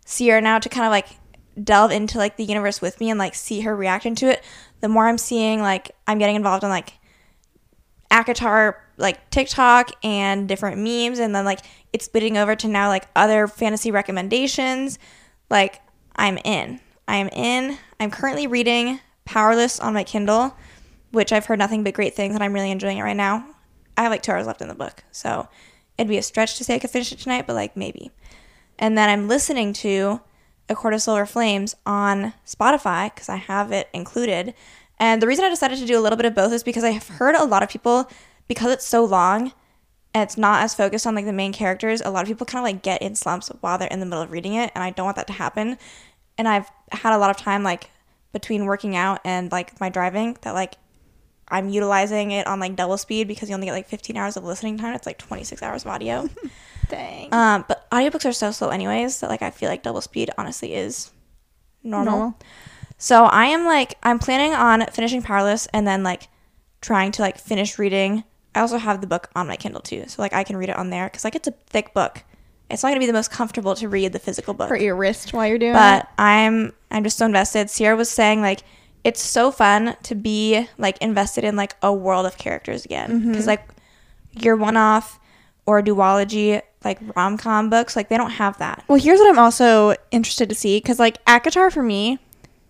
Ciera 0.07 0.43
now 0.43 0.59
to 0.59 0.69
kind 0.69 0.87
of 0.87 0.91
like 0.91 1.07
delve 1.63 1.91
into 1.91 2.17
like 2.19 2.37
the 2.37 2.45
universe 2.45 2.81
with 2.81 2.99
me 2.99 3.11
and 3.11 3.19
like 3.19 3.35
see 3.35 3.61
her 3.61 3.77
reaction 3.77 4.15
to 4.17 4.27
it, 4.27 4.43
the 4.81 4.89
more 4.89 5.07
I'm 5.07 5.19
seeing 5.19 5.61
like 5.61 5.91
I'm 6.07 6.19
getting 6.19 6.37
involved 6.37 6.65
in 6.65 6.71
like 6.71 6.95
ACOTAR 8.11 8.77
like 8.97 9.29
TikTok 9.31 9.91
and 10.03 10.49
different 10.49 10.79
memes 10.79 11.19
and 11.19 11.35
then 11.35 11.45
like 11.45 11.61
it's 11.95 12.07
splitting 12.07 12.37
over 12.37 12.57
to 12.57 12.67
now 12.67 12.89
like 12.89 13.07
other 13.15 13.47
fantasy 13.47 13.93
recommendations. 13.93 14.99
Like 15.49 15.81
I'm 16.17 16.39
in. 16.39 16.81
I 17.07 17.17
am 17.17 17.29
in. 17.29 17.79
I'm 18.01 18.11
currently 18.11 18.49
reading 18.49 18.99
Powerless 19.25 19.79
on 19.79 19.95
my 19.95 20.03
Kindle, 20.03 20.57
which 21.13 21.33
I've 21.33 21.47
heard 21.47 21.61
nothing 21.61 21.85
but 21.85 21.95
great 21.95 22.15
things 22.15 22.35
and 22.35 22.43
I'm 22.43 22.53
really 22.53 22.73
enjoying 22.73 22.99
it 22.99 23.03
right 23.03 23.17
now. 23.17 23.47
I 23.97 24.03
have 24.03 24.11
like 24.11 24.23
two 24.23 24.33
hours 24.33 24.47
left 24.47 24.61
in 24.61 24.67
the 24.67 24.75
book, 24.75 25.05
so 25.13 25.49
it'd 25.97 26.09
be 26.09 26.19
a 26.19 26.23
stretch 26.23 26.59
to 26.59 26.65
say 26.65 26.75
I 26.75 26.79
could 26.81 26.91
finish 26.91 27.13
it 27.13 27.21
tonight, 27.21 27.47
but 27.47 27.55
like 27.55 27.77
maybe. 27.77 28.11
And 28.77 28.99
then 28.99 29.09
I'm 29.09 29.29
listening 29.29 29.73
to 29.75 30.21
A 30.69 30.75
Court 30.75 30.95
of 30.95 31.03
Silver 31.03 31.27
Flames 31.27 31.77
on 31.87 32.35
Spotify 32.45 33.15
because 33.15 33.29
I 33.29 33.37
have 33.37 33.71
it 33.71 33.89
included. 33.93 34.53
And 34.99 35.23
the 35.23 35.29
reason 35.29 35.45
I 35.45 35.49
decided 35.49 35.79
to 35.79 35.87
do 35.87 35.97
a 35.97 36.03
little 36.03 36.17
bit 36.17 36.27
of 36.27 36.35
both 36.35 36.53
is 36.53 36.65
because 36.65 36.83
I've 36.83 37.07
heard 37.07 37.37
a 37.37 37.45
lot 37.45 37.63
of 37.63 37.69
people, 37.69 38.11
because 38.49 38.73
it's 38.73 38.85
so 38.85 39.05
long 39.05 39.53
and 40.15 40.23
it's 40.23 40.39
not 40.39 40.63
as 40.63 40.75
focused 40.75 41.07
on 41.07 41.17
like 41.17 41.25
the 41.25 41.33
main 41.33 41.53
characters, 41.53 42.01
a 42.01 42.11
lot 42.11 42.23
of 42.23 42.29
people 42.29 42.47
kind 42.47 42.65
of 42.65 42.73
like 42.73 42.83
get 42.83 43.03
in 43.03 43.17
slumps 43.17 43.49
while 43.61 43.77
they're 43.77 43.89
in 43.89 43.99
the 43.99 44.07
middle 44.07 44.23
of 44.23 44.31
reading 44.31 44.55
it. 44.55 44.71
And 44.75 44.85
I 44.85 44.91
don't 44.91 45.05
want 45.05 45.17
that 45.17 45.27
to 45.27 45.33
happen. 45.33 45.77
And 46.39 46.47
I've 46.47 46.71
had 46.93 47.15
a 47.15 47.19
lot 47.19 47.31
of 47.31 47.37
time 47.37 47.65
like 47.65 47.91
between 48.33 48.65
working 48.65 48.95
out 48.95 49.21
and 49.25 49.51
like 49.51 49.79
my 49.81 49.89
driving 49.89 50.37
that 50.43 50.53
like 50.53 50.75
I'm 51.49 51.69
utilizing 51.69 52.31
it 52.31 52.47
on 52.47 52.61
like 52.61 52.77
double 52.77 52.97
speed 52.97 53.29
because 53.29 53.49
you 53.49 53.55
only 53.55 53.67
get 53.67 53.73
like 53.73 53.89
15 53.89 54.17
hours 54.17 54.37
of 54.37 54.45
listening 54.45 54.79
time. 54.79 54.95
It's 54.95 55.07
like 55.07 55.19
26 55.19 55.63
hours 55.63 55.85
of 55.85 55.89
audio. 55.91 56.29
Dang. 56.89 57.33
Um, 57.35 57.65
but 57.67 57.91
audiobooks 57.91 58.25
are 58.25 58.33
so 58.33 58.53
slow 58.53 58.69
anyways 58.69 59.21
that 59.21 59.31
like 59.31 59.43
I 59.43 59.51
feel 59.51 59.69
like 59.69 59.83
double 59.83 60.01
speed 60.01 60.31
honestly 60.39 60.75
is 60.75 61.11
normal. 61.83 62.13
Normal. 62.19 62.39
So 62.99 63.25
I 63.25 63.47
am 63.47 63.65
like 63.65 63.99
I'm 64.05 64.21
planning 64.21 64.55
on 64.55 64.87
finishing 64.93 65.23
Powerless 65.23 65.67
and 65.73 65.87
then 65.87 66.05
like 66.05 66.29
trying 66.81 67.11
to 67.13 67.23
like 67.23 67.39
finish 67.39 67.79
reading. 67.79 68.23
I 68.55 68.61
also 68.61 68.79
have 68.79 69.01
the 69.01 69.07
book 69.07 69.31
on 69.35 69.47
my 69.47 69.57
Kindle 69.57 69.81
too, 69.81 70.05
so 70.07 70.23
like 70.23 70.33
I 70.33 70.45
can 70.45 70.57
read 70.57 70.69
it 70.69 70.77
on 70.77 70.91
there 70.91 71.07
because 71.07 71.25
like 71.25 71.35
it's 71.35 71.49
a 71.49 71.55
thick 71.67 71.95
book. 71.95 72.25
It's 72.71 72.83
not 72.83 72.91
gonna 72.91 73.01
be 73.01 73.07
the 73.07 73.13
most 73.13 73.31
comfortable 73.31 73.75
to 73.77 73.89
read 73.89 74.13
the 74.13 74.19
physical 74.19 74.55
book 74.55 74.69
Hurt 74.69 74.81
your 74.81 74.97
wrist 74.97 75.33
while 75.33 75.47
you're 75.47 75.59
doing 75.59 75.75
but 75.75 76.05
it. 76.05 76.09
I'm 76.19 76.73
I'm 76.91 77.05
just 77.05 77.19
so 77.19 77.27
invested. 77.27 77.69
Ciera 77.69 77.97
was 77.97 78.11
saying 78.11 78.41
like 78.41 78.61
it's 79.03 79.21
so 79.21 79.51
fun 79.51 79.97
to 80.05 80.15
be 80.15 80.67
like 80.79 80.97
invested 80.99 81.45
in 81.45 81.57
like 81.57 81.77
a 81.83 81.93
world 81.93 82.27
of 82.27 82.39
characters 82.39 82.85
again 82.85 83.11
mm-hmm. 83.11 83.31
because 83.31 83.47
like 83.47 83.69
your 84.33 84.57
one 84.57 84.77
off 84.77 85.21
or 85.67 85.83
duology 85.83 86.63
like 86.85 86.99
rom 87.17 87.39
com 87.39 87.71
books 87.71 87.97
like 87.97 88.09
they 88.09 88.17
don't 88.17 88.31
have 88.31 88.59
that. 88.59 88.85
Well, 88.89 89.01
here's 89.01 89.19
what 89.19 89.29
I'm 89.29 89.39
also 89.39 89.95
interested 90.11 90.49
to 90.51 90.55
see 90.55 90.77
because, 90.77 90.99
like, 90.99 91.25
ACOTAR 91.25 91.73
for 91.73 91.83
me, 91.83 92.19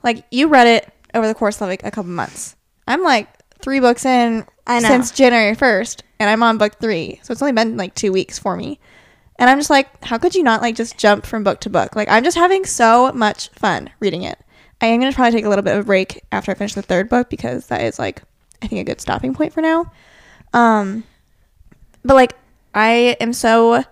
like, 0.03 0.25
you 0.31 0.49
read 0.49 0.67
it 0.67 0.93
over 1.15 1.27
the 1.27 1.35
course 1.35 1.61
of 1.61 1.69
like 1.69 1.85
a 1.85 1.91
couple 1.91 2.11
months. 2.11 2.57
I'm 2.87 3.03
like 3.03 3.29
three 3.61 3.81
books 3.81 4.05
in 4.05 4.47
I 4.67 4.81
know. 4.81 4.89
since 4.89 5.11
January 5.11 5.55
1st, 5.55 6.03
and 6.19 6.31
I'm 6.31 6.43
on 6.43 6.59
book 6.59 6.79
three. 6.81 7.21
So 7.23 7.33
it's 7.33 7.43
only 7.43 7.53
been 7.53 7.77
like 7.77 7.95
two 7.95 8.13
weeks 8.13 8.39
for 8.39 8.57
me. 8.57 8.79
And 9.39 9.51
I'm 9.51 9.59
just 9.59 9.71
like, 9.71 10.05
how 10.05 10.17
could 10.19 10.35
you 10.35 10.43
not 10.43 10.63
like 10.63 10.77
just 10.77 10.97
jump 10.97 11.27
from 11.27 11.45
book 11.45 11.61
to 11.61 11.71
book? 11.71 11.97
Like, 11.97 12.09
I'm 12.09 12.25
just 12.25 12.37
having 12.37 12.65
so 12.65 13.13
much 13.13 13.49
fun 13.51 13.91
reading 14.01 14.23
it. 14.23 14.39
I 14.81 14.87
am 14.87 15.01
going 15.01 15.11
to 15.11 15.17
probably 15.17 15.33
take 15.33 15.45
a 15.45 15.49
little 15.49 15.65
bit 15.65 15.75
of 15.75 15.83
a 15.83 15.87
break 15.87 16.23
after 16.31 16.53
I 16.53 16.55
finish 16.55 16.75
the 16.75 16.83
third 16.83 17.09
book 17.09 17.31
because 17.31 17.67
that 17.67 17.83
is 17.83 17.99
like, 17.99 18.23
I 18.63 18.69
think, 18.69 18.81
a 18.81 18.85
good 18.85 19.01
stopping 19.01 19.35
point 19.35 19.53
for 19.53 19.61
now. 19.61 19.91
Um, 20.53 21.05
but 22.05 22.15
like, 22.15 22.35
I 22.75 23.17
am 23.21 23.33
so 23.33 23.85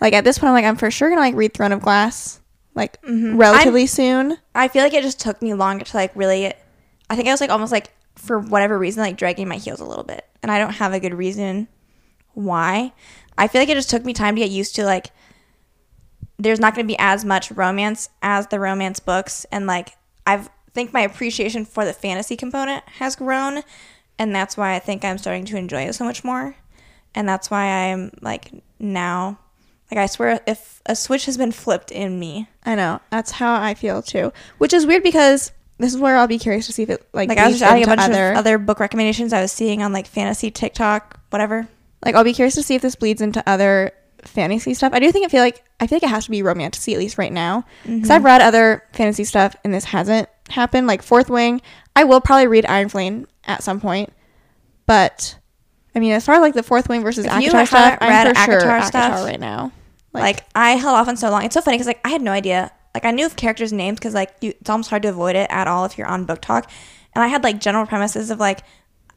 like 0.00 0.12
at 0.12 0.24
this 0.24 0.38
point, 0.38 0.48
I'm 0.48 0.54
like, 0.54 0.64
I'm 0.64 0.76
for 0.76 0.90
sure 0.90 1.08
gonna 1.08 1.20
like 1.20 1.34
read 1.34 1.54
Throne 1.54 1.72
of 1.72 1.82
Glass 1.82 2.40
like 2.74 3.00
mm-hmm. 3.02 3.36
relatively 3.36 3.86
soon. 3.86 4.38
I 4.54 4.68
feel 4.68 4.82
like 4.82 4.94
it 4.94 5.02
just 5.02 5.20
took 5.20 5.40
me 5.42 5.54
longer 5.54 5.84
to 5.84 5.96
like 5.96 6.12
really. 6.14 6.52
I 7.08 7.16
think 7.16 7.28
I 7.28 7.32
was 7.32 7.40
like 7.40 7.50
almost 7.50 7.72
like 7.72 7.92
for 8.26 8.38
whatever 8.38 8.78
reason 8.78 9.02
like 9.02 9.16
dragging 9.16 9.48
my 9.48 9.56
heels 9.56 9.80
a 9.80 9.84
little 9.84 10.04
bit, 10.04 10.26
and 10.42 10.50
I 10.50 10.58
don't 10.58 10.74
have 10.74 10.92
a 10.92 11.00
good 11.00 11.14
reason 11.14 11.68
why. 12.34 12.92
I 13.38 13.48
feel 13.48 13.60
like 13.60 13.68
it 13.68 13.74
just 13.74 13.90
took 13.90 14.04
me 14.04 14.12
time 14.12 14.34
to 14.36 14.40
get 14.40 14.50
used 14.50 14.74
to 14.76 14.84
like. 14.84 15.08
There's 16.38 16.60
not 16.60 16.74
going 16.74 16.86
to 16.86 16.92
be 16.92 16.98
as 16.98 17.24
much 17.24 17.50
romance 17.50 18.10
as 18.20 18.48
the 18.48 18.60
romance 18.60 19.00
books, 19.00 19.46
and 19.50 19.66
like 19.66 19.92
I've 20.26 20.50
think 20.76 20.92
my 20.92 21.00
appreciation 21.00 21.64
for 21.64 21.86
the 21.86 21.92
fantasy 21.94 22.36
component 22.36 22.86
has 22.98 23.16
grown, 23.16 23.62
and 24.18 24.36
that's 24.36 24.58
why 24.58 24.74
I 24.74 24.78
think 24.78 25.04
I'm 25.04 25.16
starting 25.16 25.46
to 25.46 25.56
enjoy 25.56 25.84
it 25.84 25.94
so 25.94 26.04
much 26.04 26.22
more, 26.22 26.54
and 27.14 27.26
that's 27.26 27.50
why 27.50 27.64
I'm 27.64 28.10
like 28.20 28.50
now, 28.78 29.38
like 29.90 29.98
I 29.98 30.04
swear 30.04 30.38
if 30.46 30.82
a 30.84 30.94
switch 30.94 31.24
has 31.24 31.38
been 31.38 31.50
flipped 31.50 31.90
in 31.90 32.20
me, 32.20 32.50
I 32.62 32.74
know. 32.74 33.00
That's 33.10 33.30
how 33.30 33.58
I 33.58 33.72
feel 33.72 34.02
too, 34.02 34.34
which 34.58 34.74
is 34.74 34.84
weird 34.84 35.02
because 35.02 35.50
this 35.78 35.94
is 35.94 36.00
where 36.00 36.16
I'll 36.16 36.26
be 36.26 36.38
curious 36.38 36.66
to 36.66 36.72
see 36.72 36.82
if 36.82 36.90
it 36.90 37.06
like 37.12 37.28
like 37.28 37.38
I 37.38 37.46
was 37.46 37.58
just 37.58 37.70
adding 37.70 37.84
a 37.84 37.86
bunch 37.86 38.00
other, 38.00 38.32
of 38.32 38.38
other 38.38 38.58
book 38.58 38.80
recommendations 38.80 39.32
I 39.32 39.42
was 39.42 39.52
seeing 39.52 39.82
on 39.82 39.92
like 39.92 40.06
fantasy 40.06 40.50
TikTok, 40.50 41.20
whatever. 41.30 41.68
like 42.04 42.14
I'll 42.14 42.24
be 42.24 42.32
curious 42.32 42.54
to 42.54 42.62
see 42.62 42.74
if 42.74 42.82
this 42.82 42.96
bleeds 42.96 43.20
into 43.20 43.42
other 43.48 43.92
fantasy 44.24 44.74
stuff. 44.74 44.92
I 44.92 44.98
do 44.98 45.12
think 45.12 45.26
I 45.26 45.28
feel 45.28 45.42
like 45.42 45.64
I 45.80 45.86
feel 45.86 45.96
like 45.96 46.04
it 46.04 46.10
has 46.10 46.24
to 46.24 46.30
be 46.30 46.42
romantasy 46.42 46.94
at 46.94 46.98
least 46.98 47.18
right 47.18 47.32
now 47.32 47.64
because 47.84 48.10
I've 48.10 48.18
mm-hmm. 48.18 48.26
read 48.26 48.40
other 48.40 48.84
fantasy 48.92 49.24
stuff 49.24 49.54
and 49.64 49.74
this 49.74 49.84
hasn't 49.84 50.28
happened. 50.48 50.86
Like 50.86 51.02
Fourth 51.02 51.28
Wing, 51.28 51.60
I 51.94 52.04
will 52.04 52.20
probably 52.20 52.46
read 52.46 52.66
Iron 52.66 52.88
Flame 52.88 53.26
at 53.44 53.62
some 53.62 53.80
point, 53.80 54.12
but 54.86 55.38
I 55.94 55.98
mean, 55.98 56.12
as 56.12 56.26
far 56.26 56.34
as 56.36 56.40
like 56.42 56.54
the 56.54 56.62
Fourth 56.62 56.88
Wing 56.88 57.02
versus 57.02 57.26
ACOTAR 57.26 57.66
stuff, 57.66 57.98
I'm 58.00 58.28
for 58.28 58.34
sure 58.34 58.60
ACOTAR 58.60 58.80
ACOTAR 58.80 58.84
stuff, 58.84 59.24
right 59.24 59.40
now. 59.40 59.72
Like, 60.12 60.44
I 60.54 60.72
held 60.72 60.94
off 60.94 61.08
on 61.08 61.16
so 61.16 61.30
long. 61.30 61.44
It's 61.44 61.54
so 61.54 61.60
funny 61.60 61.76
because 61.76 61.86
like 61.86 62.00
I 62.04 62.10
had 62.10 62.22
no 62.22 62.32
idea. 62.32 62.72
Like 62.96 63.04
I 63.04 63.10
knew 63.10 63.26
of 63.26 63.36
characters' 63.36 63.74
names 63.74 63.98
because 63.98 64.14
like 64.14 64.34
you, 64.40 64.54
it's 64.58 64.70
almost 64.70 64.88
hard 64.88 65.02
to 65.02 65.08
avoid 65.10 65.36
it 65.36 65.50
at 65.50 65.68
all 65.68 65.84
if 65.84 65.98
you're 65.98 66.06
on 66.06 66.26
BookTok. 66.26 66.66
And 67.14 67.22
I 67.22 67.28
had 67.28 67.44
like 67.44 67.60
general 67.60 67.84
premises 67.84 68.30
of 68.30 68.40
like 68.40 68.60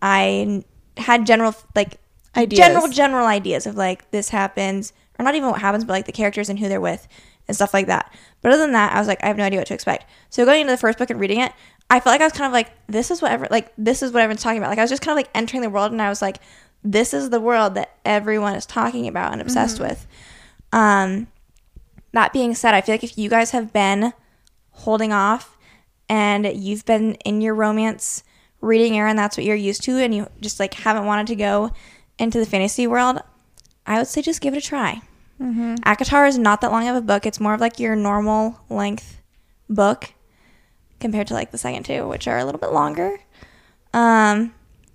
I 0.01 0.65
had 0.98 1.25
general 1.25 1.55
like 1.75 1.98
Ideas. 2.36 2.59
general 2.59 2.88
general 2.89 3.25
ideas 3.25 3.65
of 3.65 3.75
like 3.75 4.12
this 4.12 4.27
happens 4.29 4.91
or 5.17 5.24
not 5.24 5.36
even 5.36 5.50
what 5.50 5.62
happens, 5.62 5.86
but 5.86 5.93
like 5.93 6.05
the 6.05 6.12
characters 6.12 6.50
and 6.50 6.59
who 6.59 6.67
they're 6.67 6.81
with 6.81 7.07
and 7.48 7.55
stuff 7.55 7.74
like 7.74 7.88
that. 7.88 8.13
But 8.41 8.51
other 8.51 8.63
than 8.63 8.74
that, 8.74 8.91
I 8.93 9.00
was 9.00 9.07
like 9.07 9.24
I 9.24 9.27
have 9.27 9.38
no 9.38 9.45
idea 9.45 9.59
what 9.59 9.67
to 9.67 9.74
expect. 9.74 10.05
So 10.29 10.43
going 10.43 10.59
into 10.59 10.74
the 10.74 10.77
first 10.77 10.98
book 10.98 11.09
and 11.09 11.19
reading 11.21 11.39
it, 11.39 11.53
I 11.89 12.01
felt 12.01 12.13
like 12.13 12.21
I 12.21 12.25
was 12.25 12.33
kind 12.33 12.48
of 12.48 12.51
like 12.51 12.71
this 12.88 13.12
is 13.12 13.21
whatever 13.21 13.48
like 13.50 13.71
this 13.77 14.03
is 14.03 14.12
what 14.12 14.21
everyone's 14.21 14.43
talking 14.43 14.57
about. 14.57 14.71
Like 14.71 14.79
I 14.79 14.83
was 14.83 14.91
just 14.91 15.01
kind 15.01 15.17
of 15.17 15.24
like 15.24 15.29
entering 15.33 15.62
the 15.63 15.69
world 15.69 15.93
and 15.93 16.01
I 16.01 16.09
was 16.09 16.21
like 16.21 16.39
this 16.83 17.13
is 17.13 17.29
the 17.29 17.39
world 17.39 17.75
that 17.75 17.98
everyone 18.03 18.55
is 18.55 18.65
talking 18.65 19.07
about 19.07 19.31
and 19.31 19.41
obsessed 19.41 19.79
with. 19.79 20.05
Um, 20.71 21.27
that 22.12 22.34
being 22.34 22.56
said, 22.56 22.74
I 22.74 22.82
feel 22.82 22.94
like 22.94 23.04
if 23.04 23.18
you 23.18 23.30
guys 23.30 23.51
have 23.51 23.72
been 23.72 24.13
holding 24.72 25.12
off 25.12 25.58
and 26.08 26.46
you've 26.46 26.86
been 26.86 27.16
in 27.25 27.42
your 27.42 27.54
romance 27.54 28.24
reading 28.62 28.98
era 28.98 29.10
and 29.10 29.20
that's 29.20 29.38
what 29.38 29.46
you're 29.46 29.56
used 29.56 29.84
to 29.84 29.98
and 29.98 30.13
you 30.13 30.28
just 30.42 30.60
like 30.60 30.74
haven't 30.74 31.06
wanted 31.06 31.28
to 31.28 31.36
go 31.36 31.72
into 32.18 32.39
the 32.39 32.46
fantasy 32.46 32.88
world, 32.88 33.20
I 33.86 33.98
would 33.98 34.08
say 34.08 34.22
just 34.22 34.42
give 34.42 34.54
it 34.54 34.63
a 34.63 34.68
try. 34.68 35.01
Mm-hmm. 35.42 35.75
ACOTAR 35.86 36.28
is 36.28 36.38
not 36.38 36.62
that 36.62 36.72
long 36.72 36.88
of 36.88 36.96
a 36.96 37.01
book. 37.01 37.25
It's 37.25 37.39
more 37.39 37.54
of 37.54 37.62
like 37.62 37.80
your 37.80 37.96
normal 37.96 38.60
length 38.70 39.22
book 39.70 40.13
compared 41.00 41.28
to 41.28 41.34
like 41.34 41.51
the 41.51 41.58
second 41.58 41.84
two, 41.84 42.08
which 42.08 42.28
are 42.28 42.38
a 42.38 42.46
little 42.46 42.60
bit 42.60 42.72
longer. 42.72 43.18
Um, 43.94 44.54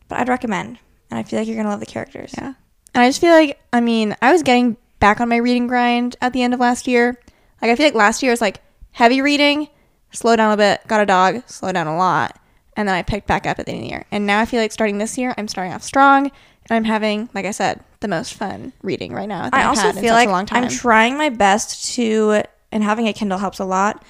but 0.08 0.18
I'd 0.18 0.28
recommend, 0.28 0.78
and 1.10 1.18
I 1.18 1.22
feel 1.22 1.38
like 1.38 1.48
you're 1.48 1.56
gonna 1.56 1.70
love 1.70 1.80
the 1.80 1.86
characters. 1.86 2.34
Yeah. 2.36 2.54
And 2.94 3.02
I 3.02 3.08
just 3.08 3.20
feel 3.20 3.32
like, 3.32 3.58
I 3.72 3.80
mean, 3.80 4.14
I 4.20 4.32
was 4.32 4.42
getting 4.42 4.76
back 5.04 5.20
on 5.20 5.28
my 5.28 5.36
reading 5.36 5.66
grind 5.66 6.16
at 6.22 6.32
the 6.32 6.42
end 6.42 6.54
of 6.54 6.60
last 6.60 6.86
year. 6.86 7.20
Like, 7.60 7.70
I 7.70 7.76
feel 7.76 7.84
like 7.84 7.94
last 7.94 8.22
year 8.22 8.32
was 8.32 8.40
like 8.40 8.62
heavy 8.92 9.20
reading, 9.20 9.68
slow 10.12 10.34
down 10.34 10.50
a 10.50 10.56
bit, 10.56 10.80
got 10.86 11.02
a 11.02 11.04
dog, 11.04 11.42
slow 11.46 11.72
down 11.72 11.86
a 11.86 11.94
lot. 11.94 12.40
And 12.74 12.88
then 12.88 12.94
I 12.96 13.02
picked 13.02 13.26
back 13.26 13.46
up 13.46 13.58
at 13.58 13.66
the 13.66 13.72
end 13.72 13.80
of 13.80 13.84
the 13.84 13.90
year. 13.90 14.06
And 14.10 14.26
now 14.26 14.40
I 14.40 14.46
feel 14.46 14.62
like 14.62 14.72
starting 14.72 14.96
this 14.96 15.18
year, 15.18 15.34
I'm 15.36 15.46
starting 15.46 15.74
off 15.74 15.82
strong. 15.82 16.24
And 16.24 16.70
I'm 16.70 16.84
having, 16.84 17.28
like 17.34 17.44
I 17.44 17.50
said, 17.50 17.84
the 18.00 18.08
most 18.08 18.32
fun 18.32 18.72
reading 18.80 19.12
right 19.12 19.28
now. 19.28 19.50
I 19.52 19.60
I've 19.60 19.76
also 19.76 19.92
feel 19.92 20.14
like 20.14 20.26
a 20.26 20.32
long 20.32 20.46
time. 20.46 20.64
I'm 20.64 20.70
trying 20.70 21.18
my 21.18 21.28
best 21.28 21.94
to, 21.96 22.42
and 22.72 22.82
having 22.82 23.06
a 23.06 23.12
Kindle 23.12 23.36
helps 23.36 23.58
a 23.58 23.66
lot, 23.66 24.02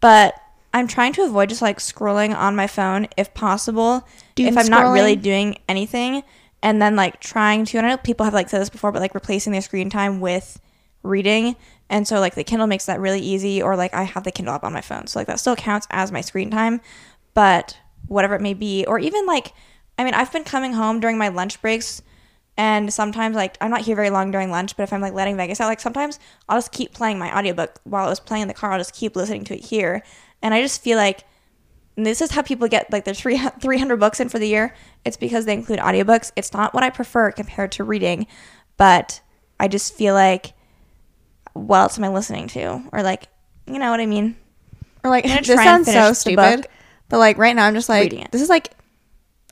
but 0.00 0.34
I'm 0.72 0.88
trying 0.88 1.12
to 1.12 1.24
avoid 1.24 1.50
just 1.50 1.60
like 1.60 1.78
scrolling 1.78 2.34
on 2.34 2.56
my 2.56 2.68
phone 2.68 3.06
if 3.18 3.34
possible. 3.34 4.08
Doom 4.34 4.46
if 4.46 4.56
I'm 4.56 4.68
not 4.68 4.94
really 4.94 5.14
doing 5.14 5.58
anything, 5.68 6.22
and 6.62 6.80
then 6.82 6.96
like 6.96 7.20
trying 7.20 7.64
to, 7.66 7.78
and 7.78 7.86
I 7.86 7.90
know 7.90 7.96
people 7.96 8.24
have 8.24 8.34
like 8.34 8.48
said 8.48 8.60
this 8.60 8.70
before, 8.70 8.92
but 8.92 9.00
like 9.00 9.14
replacing 9.14 9.52
their 9.52 9.62
screen 9.62 9.90
time 9.90 10.20
with 10.20 10.60
reading. 11.02 11.56
And 11.88 12.06
so 12.06 12.20
like 12.20 12.34
the 12.34 12.44
Kindle 12.44 12.66
makes 12.66 12.86
that 12.86 13.00
really 13.00 13.20
easy, 13.20 13.62
or 13.62 13.76
like 13.76 13.94
I 13.94 14.02
have 14.02 14.24
the 14.24 14.32
Kindle 14.32 14.54
app 14.54 14.64
on 14.64 14.72
my 14.72 14.80
phone, 14.80 15.06
so 15.06 15.18
like 15.18 15.26
that 15.28 15.40
still 15.40 15.56
counts 15.56 15.86
as 15.90 16.12
my 16.12 16.20
screen 16.20 16.50
time, 16.50 16.80
but 17.34 17.78
whatever 18.06 18.34
it 18.34 18.42
may 18.42 18.54
be, 18.54 18.84
or 18.86 18.98
even 18.98 19.26
like, 19.26 19.52
I 19.98 20.04
mean, 20.04 20.14
I've 20.14 20.32
been 20.32 20.44
coming 20.44 20.72
home 20.72 21.00
during 21.00 21.18
my 21.18 21.28
lunch 21.28 21.60
breaks 21.60 22.02
and 22.58 22.92
sometimes 22.92 23.36
like 23.36 23.56
I'm 23.60 23.70
not 23.70 23.82
here 23.82 23.94
very 23.94 24.10
long 24.10 24.32
during 24.32 24.50
lunch, 24.50 24.76
but 24.76 24.82
if 24.82 24.92
I'm 24.92 25.00
like 25.00 25.12
letting 25.12 25.36
Vegas 25.36 25.60
out, 25.60 25.68
like 25.68 25.80
sometimes 25.80 26.18
I'll 26.48 26.58
just 26.58 26.72
keep 26.72 26.92
playing 26.92 27.18
my 27.18 27.36
audiobook 27.36 27.78
while 27.84 28.06
it 28.06 28.10
was 28.10 28.18
playing 28.18 28.42
in 28.42 28.48
the 28.48 28.54
car. 28.54 28.72
I'll 28.72 28.80
just 28.80 28.94
keep 28.94 29.14
listening 29.14 29.44
to 29.44 29.54
it 29.54 29.64
here. 29.64 30.02
And 30.42 30.52
I 30.52 30.60
just 30.60 30.82
feel 30.82 30.98
like 30.98 31.24
and 31.98 32.06
this 32.06 32.22
is 32.22 32.30
how 32.30 32.42
people 32.42 32.68
get 32.68 32.92
like 32.92 33.04
their 33.04 33.12
three, 33.12 33.36
300 33.60 33.96
books 33.98 34.20
in 34.20 34.28
for 34.28 34.38
the 34.38 34.46
year. 34.46 34.72
It's 35.04 35.16
because 35.16 35.44
they 35.46 35.52
include 35.52 35.80
audiobooks. 35.80 36.30
It's 36.36 36.52
not 36.52 36.72
what 36.72 36.84
I 36.84 36.90
prefer 36.90 37.32
compared 37.32 37.72
to 37.72 37.84
reading, 37.84 38.28
but 38.76 39.20
I 39.58 39.66
just 39.66 39.94
feel 39.94 40.14
like 40.14 40.52
what 41.54 41.78
else 41.78 41.98
am 41.98 42.04
I 42.04 42.08
listening 42.08 42.46
to? 42.48 42.84
Or 42.92 43.02
like, 43.02 43.26
you 43.66 43.80
know 43.80 43.90
what 43.90 43.98
I 43.98 44.06
mean? 44.06 44.36
Or 45.02 45.10
like 45.10 45.24
this 45.44 45.48
sounds 45.48 45.92
so 45.92 46.12
stupid, 46.12 46.68
but 47.08 47.18
like 47.18 47.36
right 47.36 47.56
now 47.56 47.66
I'm 47.66 47.74
just 47.74 47.88
like 47.88 48.30
this 48.30 48.42
is 48.42 48.48
like 48.48 48.70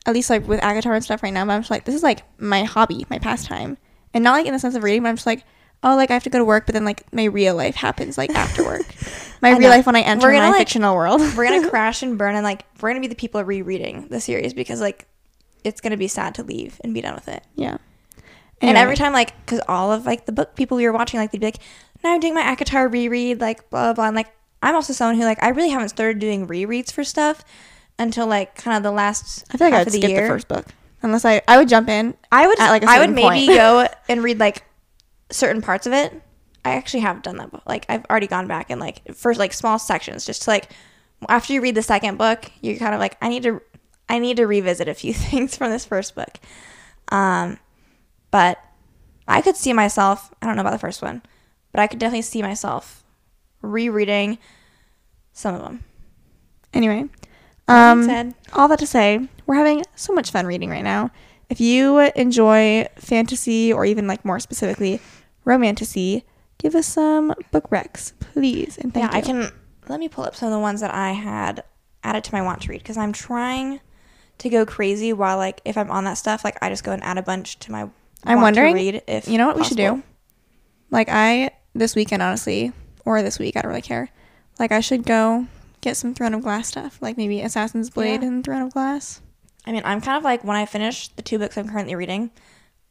at 0.07 0.15
least 0.15 0.31
like 0.31 0.47
with 0.47 0.61
ACOTAR 0.61 0.95
and 0.95 1.03
stuff 1.05 1.25
right 1.25 1.33
now. 1.33 1.45
But 1.45 1.55
I'm 1.55 1.63
just 1.63 1.71
like 1.73 1.85
this 1.85 1.97
is 1.97 2.05
like 2.05 2.23
my 2.39 2.63
hobby, 2.63 3.05
my 3.11 3.19
pastime, 3.19 3.77
and 4.15 4.23
not 4.23 4.35
like 4.35 4.47
in 4.47 4.53
the 4.53 4.61
sense 4.61 4.77
of 4.77 4.85
reading, 4.85 5.03
but 5.03 5.09
I'm 5.09 5.17
just 5.17 5.27
like 5.27 5.43
oh 5.87 5.97
like 5.97 6.11
I 6.11 6.15
have 6.15 6.25
to 6.25 6.31
go 6.31 6.39
to 6.39 6.45
work, 6.45 6.67
but 6.67 6.75
then 6.75 6.85
like 6.85 7.11
my 7.15 7.25
real 7.25 7.55
life 7.55 7.77
happens 7.77 8.19
like 8.19 8.31
after 8.31 8.63
work. 8.65 8.85
my 9.41 9.51
real 9.53 9.61
know. 9.61 9.69
life 9.71 9.87
when 9.87 9.97
I 9.97 10.01
enter 10.03 10.27
We're 10.27 10.33
gonna, 10.33 10.47
my 10.47 10.51
like- 10.51 10.59
fictional 10.59 10.95
world. 10.95 11.21
We're 11.37 11.49
gonna 11.49 11.71
crash 11.75 12.03
and 12.03 12.19
burn 12.19 12.35
and 12.35 12.45
like 12.45 12.65
we're 12.83 12.91
gonna 12.91 13.01
be 13.01 13.07
the 13.07 13.15
people 13.15 13.43
rereading 13.43 14.09
the 14.09 14.21
series 14.21 14.53
because 14.53 14.81
like 14.81 15.07
it's 15.65 15.81
gonna 15.81 15.97
be 15.97 16.09
sad 16.09 16.35
to 16.35 16.43
leave 16.43 16.79
and 16.85 16.93
be 16.93 17.01
done 17.01 17.15
with 17.15 17.29
it. 17.29 17.43
yeah. 17.55 17.79
And 18.63 18.79
every 18.79 18.97
time, 18.97 19.13
like, 19.13 19.37
because 19.45 19.61
all 19.69 19.93
of 19.93 20.07
like 20.07 20.25
the 20.25 20.33
book 20.33 20.55
people 20.57 20.79
we 20.79 20.87
were 20.87 20.93
watching, 20.93 21.21
like, 21.21 21.31
they'd 21.31 21.39
be 21.41 21.47
like, 21.49 21.59
"Now 22.03 22.15
I'm 22.15 22.21
doing 22.21 22.33
my 22.35 22.41
ACOTAR 22.43 22.91
reread," 22.91 23.39
like, 23.39 23.69
blah 23.69 23.89
blah. 23.89 23.93
blah. 23.93 24.07
And 24.07 24.17
like, 24.17 24.29
I'm 24.63 24.75
also 24.75 24.95
someone 24.95 25.17
who 25.17 25.25
like 25.25 25.43
I 25.43 25.51
really 25.51 25.69
haven't 25.69 25.91
started 25.91 26.21
doing 26.21 26.47
rereads 26.49 26.91
for 26.91 27.05
stuff 27.05 27.45
until 27.99 28.27
like 28.27 28.55
kind 28.55 28.75
of 28.77 28.83
the 28.83 28.91
last 28.91 29.45
I 29.53 29.59
feel 29.59 29.67
like 29.67 29.75
I 29.75 29.77
half 29.79 29.87
would 29.89 29.93
the 29.93 29.99
skip 29.99 30.11
year. 30.11 30.23
the 30.23 30.29
first 30.29 30.49
book 30.49 30.65
unless 31.03 31.27
I 31.27 31.43
I 31.47 31.59
would 31.59 31.69
jump 31.69 31.91
in. 31.91 32.15
I 32.33 32.47
would 32.47 32.59
at, 32.59 32.71
like, 32.71 32.83
a 32.83 32.89
I 32.89 32.99
would 33.01 33.11
maybe 33.11 33.47
go 33.49 33.87
and 34.09 34.23
read 34.25 34.39
like 34.41 34.65
certain 35.31 35.63
parts 35.63 35.87
of 35.87 35.93
it. 35.93 36.23
I 36.65 36.75
actually 36.75 37.01
have 37.01 37.23
done 37.23 37.37
that. 37.37 37.67
Like 37.67 37.87
I've 37.89 38.05
already 38.07 38.27
gone 38.27 38.49
back 38.49 38.71
and 38.71 38.81
like 38.81 39.15
first 39.15 39.39
like 39.39 39.53
small 39.53 39.79
sections 39.79 40.25
just 40.25 40.43
to 40.43 40.51
like 40.51 40.71
after 41.29 41.53
you 41.53 41.61
read 41.61 41.75
the 41.75 41.83
second 41.83 42.19
book, 42.19 42.51
you're 42.61 42.77
kind 42.77 42.95
of 42.95 43.01
like 43.01 43.17
I 43.23 43.29
need 43.29 43.43
to 43.45 43.61
I 44.09 44.19
need 44.19 44.37
to 44.39 44.47
revisit 44.47 44.89
a 44.89 44.95
few 44.95 45.13
things 45.15 45.57
from 45.57 45.71
this 45.71 45.85
first 45.85 46.15
book. 46.15 46.39
Um, 47.09 47.59
but 48.31 48.59
I 49.29 49.41
could 49.43 49.57
see 49.57 49.73
myself. 49.73 50.33
I 50.43 50.47
don't 50.47 50.57
know 50.57 50.63
about 50.63 50.73
the 50.73 50.79
first 50.79 51.03
one, 51.03 51.23
but 51.73 51.81
I 51.81 51.87
could 51.87 51.99
definitely 51.99 52.23
see 52.23 52.43
myself 52.43 53.05
rereading 53.63 54.39
some 55.33 55.55
of 55.55 55.63
them. 55.63 55.85
Anyway, 56.73 57.09
um, 57.69 58.35
all 58.53 58.69
that 58.69 58.79
to 58.81 58.87
say, 58.87 59.29
we're 59.47 59.55
having 59.55 59.83
so 59.95 60.13
much 60.13 60.31
fun 60.31 60.47
reading 60.47 60.71
right 60.71 60.85
now. 60.85 61.11
If 61.49 61.61
you 61.61 61.99
enjoy 61.99 62.87
fantasy 62.97 63.73
or 63.73 63.85
even 63.85 64.07
like 64.07 64.25
more 64.25 64.41
specifically 64.41 65.01
romantasy, 65.45 66.25
give 66.59 66.75
us 66.75 66.87
some 66.87 67.35
book 67.53 67.71
recs, 67.71 68.13
please. 68.19 68.79
And 68.79 68.93
thank 68.93 69.07
yeah, 69.07 69.13
you. 69.13 69.19
I 69.19 69.21
can. 69.23 69.53
Let 69.89 70.01
me 70.01 70.09
pull 70.09 70.25
up 70.25 70.35
some 70.35 70.49
of 70.49 70.53
the 70.53 70.59
ones 70.59 70.81
that 70.81 70.93
I 70.93 71.13
had 71.13 71.63
added 72.03 72.25
to 72.25 72.35
my 72.35 72.43
want 72.43 72.63
to 72.63 72.69
read 72.69 72.83
because 72.83 72.97
I'm 72.97 73.13
trying 73.13 73.81
to 74.39 74.49
go 74.49 74.67
crazy 74.67 75.13
while 75.13 75.37
like 75.37 75.61
if 75.65 75.77
I'm 75.79 75.91
on 75.91 76.05
that 76.05 76.15
stuff, 76.15 76.45
like 76.45 76.59
I 76.61 76.69
just 76.69 76.83
go 76.85 76.93
and 76.93 77.03
add 77.05 77.19
a 77.19 77.23
bunch 77.23 77.59
to 77.61 77.73
my. 77.73 77.89
I'm 78.25 78.41
want 78.41 78.57
to 78.57 78.63
wondering. 78.63 78.75
read 78.75 79.03
if 79.07 79.29
you 79.29 79.39
know 79.39 79.47
what 79.47 79.57
we 79.57 79.63
should 79.65 79.77
do? 79.77 80.03
Like 80.91 81.09
I 81.09 81.51
this 81.75 81.95
weekend, 81.95 82.23
honestly, 82.23 82.73
or 83.05 83.23
this 83.23 83.39
week, 83.39 83.57
I 83.57 83.61
don't 83.63 83.69
really 83.69 83.83
care. 83.83 84.09
Like 84.59 84.73
I 84.73 84.81
should 84.81 85.05
go 85.05 85.47
get 85.81 85.97
some 85.97 86.15
Throne 86.15 86.35
of 86.35 86.43
Glass 86.43 86.67
stuff, 86.67 86.99
like 87.01 87.17
maybe 87.17 87.41
Assassin's 87.43 87.91
Blade 87.91 88.23
Yeah. 88.23 88.29
and 88.29 88.45
Throne 88.45 88.63
of 88.63 88.73
Glass. 88.73 89.21
I 89.67 89.73
mean, 89.73 89.83
I'm 89.85 90.01
kind 90.01 90.17
of 90.17 90.25
like 90.25 90.45
when 90.45 90.57
I 90.57 90.67
finish 90.67 91.09
the 91.09 91.23
two 91.23 91.39
books 91.39 91.59
I'm 91.59 91.69
currently 91.69 91.95
reading, 91.95 92.31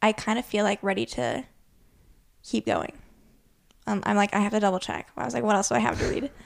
I 0.02 0.12
kind 0.12 0.38
of 0.38 0.44
feel 0.44 0.64
like 0.64 0.82
ready 0.82 1.06
to 1.06 1.44
keep 2.42 2.66
going. 2.66 2.92
Um, 3.86 4.02
I'm 4.04 4.16
like 4.16 4.34
I 4.34 4.40
have 4.40 4.52
to 4.52 4.60
double 4.60 4.78
check. 4.78 5.10
I 5.16 5.24
was 5.24 5.34
like, 5.34 5.44
what 5.44 5.56
else 5.56 5.68
do 5.68 5.74
I 5.74 5.80
have 5.80 5.98
to 6.00 6.06
read? 6.06 6.30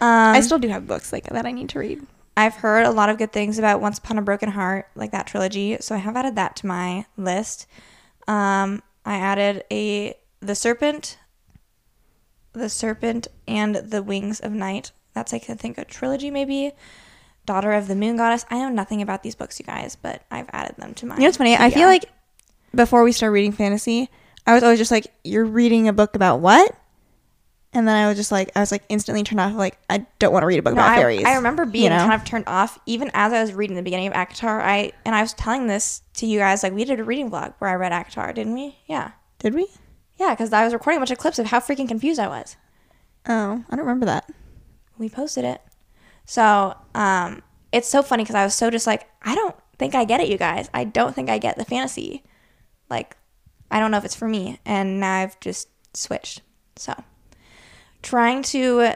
Um, 0.00 0.36
I 0.36 0.40
still 0.42 0.60
do 0.60 0.68
have 0.68 0.86
books 0.86 1.12
like 1.12 1.24
that 1.24 1.44
I 1.44 1.50
need 1.50 1.70
to 1.70 1.80
read. 1.80 2.06
I've 2.36 2.54
heard 2.54 2.86
a 2.86 2.90
lot 2.92 3.10
of 3.10 3.18
good 3.18 3.32
things 3.32 3.58
about 3.58 3.80
Once 3.80 3.98
Upon 3.98 4.16
a 4.16 4.22
Broken 4.22 4.50
Heart, 4.50 4.88
like 4.94 5.10
that 5.10 5.26
trilogy. 5.26 5.76
So 5.80 5.92
I 5.96 5.98
have 5.98 6.14
added 6.16 6.36
that 6.36 6.54
to 6.56 6.68
my 6.68 7.06
list. 7.16 7.66
Um, 8.28 8.80
I 9.04 9.16
added 9.16 9.64
a 9.72 10.16
The 10.38 10.54
Serpent, 10.54 11.18
The 12.52 12.68
Serpent 12.68 13.26
and 13.48 13.74
the 13.74 14.04
Wings 14.04 14.38
of 14.38 14.52
Night. 14.52 14.92
That's 15.14 15.32
like 15.32 15.50
I 15.50 15.54
think 15.54 15.78
a 15.78 15.84
trilogy 15.84 16.30
maybe. 16.30 16.70
Daughter 17.48 17.72
of 17.72 17.88
the 17.88 17.94
Moon 17.96 18.16
Goddess. 18.16 18.44
I 18.50 18.58
know 18.58 18.68
nothing 18.68 19.00
about 19.02 19.22
these 19.22 19.34
books, 19.34 19.58
you 19.58 19.64
guys, 19.66 19.96
but 19.96 20.22
I've 20.30 20.48
added 20.52 20.76
them 20.76 20.94
to 20.94 21.06
my. 21.06 21.14
You 21.16 21.22
know 21.22 21.26
what's 21.28 21.38
funny? 21.38 21.56
I 21.56 21.70
feel 21.70 21.88
like 21.88 22.04
before 22.74 23.02
we 23.02 23.12
start 23.12 23.32
reading 23.32 23.52
fantasy, 23.52 24.10
I 24.46 24.52
was 24.54 24.62
always 24.62 24.78
just 24.78 24.90
like, 24.90 25.06
"You're 25.24 25.44
reading 25.46 25.88
a 25.88 25.92
book 25.92 26.14
about 26.14 26.40
what?" 26.40 26.74
And 27.72 27.86
then 27.86 27.96
I 27.96 28.08
was 28.08 28.16
just 28.16 28.32
like, 28.32 28.50
I 28.56 28.60
was 28.60 28.72
like 28.72 28.82
instantly 28.88 29.22
turned 29.22 29.40
off. 29.40 29.54
Like, 29.54 29.78
I 29.90 30.06
don't 30.18 30.32
want 30.32 30.42
to 30.42 30.46
read 30.46 30.58
a 30.58 30.62
book 30.62 30.74
No, 30.74 30.80
about 30.80 30.92
I, 30.92 30.96
fairies. 30.96 31.24
I 31.24 31.34
remember 31.36 31.66
being 31.66 31.84
you 31.84 31.90
know? 31.90 31.98
kind 31.98 32.14
of 32.14 32.24
turned 32.24 32.44
off 32.46 32.78
even 32.86 33.10
as 33.12 33.32
I 33.32 33.40
was 33.42 33.52
reading 33.52 33.76
the 33.76 33.82
beginning 33.82 34.06
of 34.08 34.14
ACOTAR. 34.14 34.60
I 34.62 34.92
and 35.04 35.14
I 35.14 35.20
was 35.20 35.34
telling 35.34 35.66
this 35.66 36.02
to 36.14 36.26
you 36.26 36.38
guys 36.38 36.62
like 36.62 36.72
we 36.72 36.84
did 36.84 36.98
a 37.00 37.04
reading 37.04 37.30
vlog 37.30 37.54
where 37.58 37.70
I 37.70 37.74
read 37.74 37.92
ACOTAR, 37.92 38.34
didn't 38.34 38.54
we? 38.54 38.78
Yeah, 38.86 39.12
Did 39.38 39.54
we? 39.54 39.68
yeah, 40.18 40.30
because 40.30 40.52
I 40.52 40.64
was 40.64 40.72
recording 40.72 40.96
a 40.98 41.00
bunch 41.00 41.10
of 41.10 41.18
clips 41.18 41.38
of 41.38 41.46
how 41.46 41.60
freaking 41.60 41.86
confused 41.88 42.18
I 42.18 42.28
was. 42.28 42.56
Oh, 43.28 43.64
I 43.68 43.76
don't 43.76 43.84
remember 43.84 44.06
that. 44.06 44.30
we 44.96 45.08
posted 45.10 45.44
it. 45.44 45.60
So 46.28 46.76
um, 46.94 47.42
it's 47.72 47.88
so 47.88 48.02
funny 48.02 48.22
because 48.22 48.34
I 48.34 48.44
was 48.44 48.54
so 48.54 48.68
just 48.68 48.86
like, 48.86 49.08
I 49.22 49.34
don't 49.34 49.56
think 49.78 49.94
I 49.94 50.04
get 50.04 50.20
it, 50.20 50.28
you 50.28 50.36
guys. 50.36 50.68
I 50.74 50.84
don't 50.84 51.14
think 51.14 51.30
I 51.30 51.38
get 51.38 51.56
the 51.56 51.64
fantasy. 51.64 52.22
Like, 52.90 53.16
I 53.70 53.80
don't 53.80 53.90
know 53.90 53.96
if 53.96 54.04
it's 54.04 54.14
for 54.14 54.28
me. 54.28 54.60
And 54.66 55.00
now 55.00 55.14
I've 55.20 55.40
just 55.40 55.68
switched. 55.94 56.42
So 56.76 56.92
trying 58.02 58.42
to, 58.42 58.92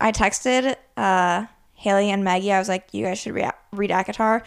I 0.00 0.12
texted 0.12 0.76
uh, 0.96 1.44
Haley 1.74 2.10
and 2.10 2.24
Maggie. 2.24 2.52
I 2.52 2.58
was 2.58 2.70
like, 2.70 2.88
you 2.92 3.04
guys 3.04 3.18
should 3.18 3.34
re- 3.34 3.50
read 3.72 3.90
ACOTAR, 3.90 4.42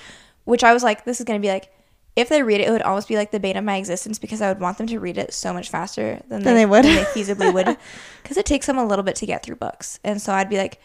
which 0.45 0.63
I 0.63 0.73
was 0.73 0.81
like, 0.81 1.05
this 1.05 1.19
is 1.19 1.25
going 1.25 1.39
to 1.39 1.45
be 1.45 1.51
like, 1.51 1.71
if 2.15 2.27
they 2.27 2.41
read 2.41 2.59
it, 2.59 2.69
it 2.69 2.71
would 2.71 2.81
almost 2.81 3.07
be 3.07 3.17
like 3.17 3.29
the 3.29 3.39
bane 3.39 3.55
of 3.55 3.63
my 3.63 3.75
existence 3.75 4.17
because 4.17 4.41
I 4.41 4.47
would 4.47 4.59
want 4.59 4.79
them 4.79 4.87
to 4.87 4.99
read 4.99 5.19
it 5.19 5.31
so 5.31 5.53
much 5.53 5.69
faster 5.69 6.23
than, 6.27 6.41
Than 6.41 6.55
they 6.55 6.65
would. 6.65 6.85
than 6.85 6.95
they 6.95 7.03
feasibly 7.03 7.53
would. 7.53 7.77
Because 8.23 8.37
it 8.37 8.47
takes 8.47 8.65
them 8.65 8.79
a 8.79 8.85
little 8.85 9.03
bit 9.03 9.15
to 9.17 9.27
get 9.27 9.43
through 9.43 9.57
books. 9.57 9.99
And 10.03 10.19
so 10.19 10.33
I'd 10.33 10.49
be 10.49 10.57
like, 10.57 10.79